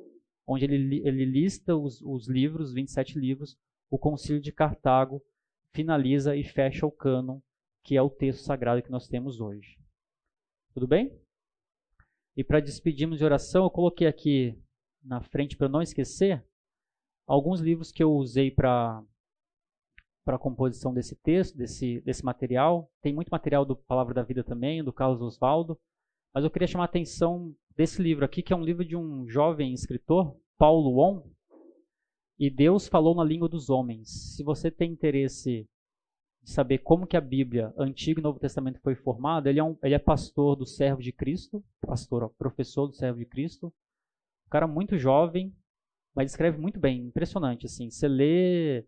onde 0.45 0.65
ele, 0.65 1.01
ele 1.07 1.25
lista 1.25 1.75
os, 1.75 2.01
os 2.01 2.27
livros, 2.27 2.73
27 2.73 3.17
livros, 3.17 3.57
o 3.89 3.97
Concílio 3.97 4.41
de 4.41 4.51
Cartago 4.51 5.21
finaliza 5.73 6.35
e 6.35 6.43
fecha 6.43 6.85
o 6.85 6.91
cânon, 6.91 7.39
que 7.83 7.95
é 7.95 8.01
o 8.01 8.09
texto 8.09 8.43
sagrado 8.43 8.81
que 8.81 8.91
nós 8.91 9.07
temos 9.07 9.39
hoje. 9.39 9.77
Tudo 10.73 10.87
bem? 10.87 11.17
E 12.35 12.43
para 12.43 12.59
despedirmos 12.59 13.19
de 13.19 13.25
oração, 13.25 13.63
eu 13.63 13.69
coloquei 13.69 14.07
aqui 14.07 14.57
na 15.03 15.21
frente 15.21 15.57
para 15.57 15.69
não 15.69 15.81
esquecer 15.81 16.45
alguns 17.27 17.59
livros 17.59 17.91
que 17.91 18.03
eu 18.03 18.11
usei 18.13 18.51
para 18.51 19.03
para 20.23 20.35
a 20.35 20.39
composição 20.39 20.93
desse 20.93 21.15
texto, 21.15 21.57
desse, 21.57 21.99
desse 22.01 22.23
material. 22.23 22.91
Tem 23.01 23.11
muito 23.11 23.29
material 23.29 23.65
do 23.65 23.75
Palavra 23.75 24.13
da 24.13 24.23
Vida 24.23 24.43
também, 24.43 24.83
do 24.83 24.93
Carlos 24.93 25.19
Oswaldo. 25.19 25.79
Mas 26.33 26.43
eu 26.43 26.51
queria 26.51 26.67
chamar 26.67 26.83
a 26.83 26.85
atenção 26.85 27.55
desse 27.75 28.01
livro 28.01 28.23
aqui, 28.23 28.43
que 28.43 28.53
é 28.53 28.55
um 28.55 28.63
livro 28.63 28.85
de 28.85 28.95
um 28.95 29.27
jovem 29.27 29.73
escritor, 29.73 30.37
Paulo 30.57 30.99
On, 30.99 31.23
e 32.37 32.49
Deus 32.49 32.87
falou 32.87 33.15
na 33.15 33.23
língua 33.23 33.49
dos 33.49 33.69
homens. 33.69 34.35
Se 34.35 34.43
você 34.43 34.71
tem 34.71 34.91
interesse 34.91 35.67
de 36.41 36.51
saber 36.51 36.79
como 36.79 37.05
que 37.05 37.17
a 37.17 37.21
Bíblia, 37.21 37.73
Antigo 37.77 38.19
e 38.19 38.23
Novo 38.23 38.39
Testamento 38.39 38.79
foi 38.81 38.95
formada, 38.95 39.49
ele 39.49 39.59
é, 39.59 39.63
um, 39.63 39.77
ele 39.83 39.93
é 39.93 39.99
pastor 39.99 40.55
do 40.55 40.65
Servo 40.65 41.01
de 41.01 41.11
Cristo, 41.11 41.63
pastor, 41.81 42.23
ó, 42.23 42.29
professor 42.29 42.87
do 42.87 42.93
Servo 42.93 43.19
de 43.19 43.25
Cristo, 43.25 43.71
cara 44.51 44.67
muito 44.67 44.97
jovem, 44.97 45.55
mas 46.15 46.31
escreve 46.31 46.57
muito 46.57 46.79
bem, 46.79 47.05
impressionante 47.05 47.65
assim. 47.65 47.89
Você 47.89 48.07
lê 48.07 48.81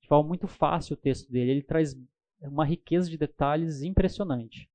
de 0.00 0.08
forma 0.08 0.28
muito 0.28 0.46
fácil 0.46 0.94
o 0.94 0.96
texto 0.96 1.30
dele, 1.30 1.50
ele 1.50 1.62
traz 1.62 1.96
uma 2.40 2.64
riqueza 2.64 3.10
de 3.10 3.18
detalhes 3.18 3.82
impressionante 3.82 4.68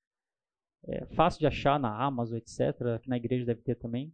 é, 0.85 1.05
fácil 1.07 1.39
de 1.39 1.47
achar 1.47 1.79
na 1.79 1.95
Amazon, 2.03 2.37
etc. 2.37 2.99
Que 3.01 3.09
na 3.09 3.17
igreja 3.17 3.45
deve 3.45 3.61
ter 3.61 3.75
também. 3.75 4.13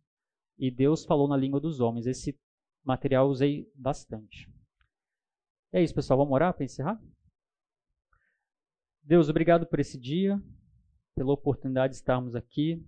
E 0.58 0.70
Deus 0.70 1.06
falou 1.06 1.28
na 1.28 1.38
língua 1.38 1.60
dos 1.60 1.80
homens. 1.80 2.06
Esse 2.06 2.40
material 2.84 3.26
eu 3.26 3.32
usei 3.32 3.72
bastante. 3.76 4.52
É 5.72 5.82
isso, 5.82 5.96
pessoal. 5.96 6.20
Vamos 6.20 6.34
orar 6.34 6.54
para 6.54 6.66
encerrar? 6.66 7.02
Deus, 9.02 9.30
obrigado 9.30 9.66
por 9.66 9.80
esse 9.80 9.98
dia, 9.98 10.42
pela 11.16 11.34
oportunidade 11.34 11.94
de 11.94 11.98
estarmos 11.98 12.36
aqui. 12.36 12.86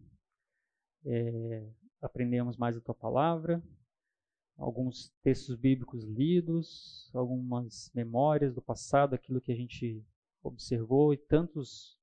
É, 1.05 1.67
aprendemos 2.01 2.57
mais 2.57 2.75
a 2.75 2.81
tua 2.81 2.95
palavra, 2.95 3.61
alguns 4.57 5.11
textos 5.23 5.55
bíblicos 5.55 6.03
lidos, 6.03 7.09
algumas 7.13 7.91
memórias 7.93 8.53
do 8.53 8.61
passado, 8.61 9.13
aquilo 9.13 9.41
que 9.41 9.51
a 9.51 9.55
gente 9.55 10.03
observou 10.43 11.13
e 11.13 11.17
tantos 11.17 11.97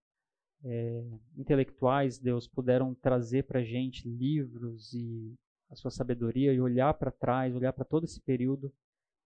é, 0.65 1.05
intelectuais, 1.37 2.19
Deus, 2.19 2.49
puderam 2.49 2.95
trazer 2.95 3.45
para 3.45 3.61
a 3.61 3.65
gente 3.65 4.09
livros 4.09 4.93
e 4.93 5.35
a 5.71 5.77
sua 5.77 5.91
sabedoria 5.91 6.53
e 6.53 6.61
olhar 6.61 6.95
para 6.95 7.11
trás, 7.11 7.55
olhar 7.55 7.73
para 7.73 7.85
todo 7.85 8.05
esse 8.05 8.21
período 8.21 8.73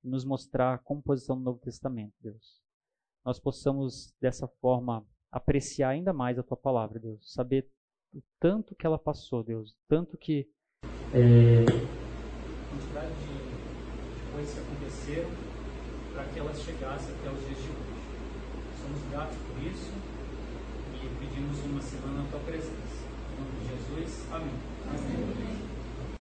e 0.03 0.09
nos 0.09 0.25
mostrar 0.25 0.75
a 0.75 0.79
composição 0.79 1.37
do 1.37 1.45
Novo 1.45 1.61
Testamento, 1.61 2.15
Deus. 2.21 2.61
Nós 3.25 3.39
possamos, 3.39 4.13
dessa 4.21 4.49
forma, 4.49 5.07
apreciar 5.31 5.91
ainda 5.91 6.13
mais 6.13 6.39
a 6.39 6.43
tua 6.43 6.57
palavra, 6.57 6.99
Deus. 6.99 7.33
Saber 7.33 7.71
o 8.13 8.21
tanto 8.41 8.75
que 8.75 8.85
ela 8.85 8.99
passou, 8.99 9.43
Deus. 9.43 9.77
Tanto 9.89 10.19
que. 10.19 10.51
É... 11.15 11.65
A 11.69 12.71
quantidade 12.71 13.13
de 13.21 14.33
coisas 14.33 14.55
que 14.55 14.61
aconteceram 14.61 15.31
para 16.15 16.25
que 16.25 16.39
elas 16.39 16.59
chegassem 16.63 17.15
até 17.15 17.31
os 17.31 17.41
dias 17.47 17.59
de 17.59 17.69
hoje. 17.69 18.03
Somos 18.81 19.11
gratos 19.11 19.37
por 19.37 19.63
isso 19.67 19.93
pedimos 21.23 21.65
uma 21.65 21.81
semana 21.81 22.23
na 22.23 22.29
tua 22.31 22.41
presença. 22.41 23.07
Em 23.33 23.41
nome 23.41 23.53
de 23.61 23.69
Jesus, 23.69 24.27
amém. 24.33 24.51
amém. 24.89 25.72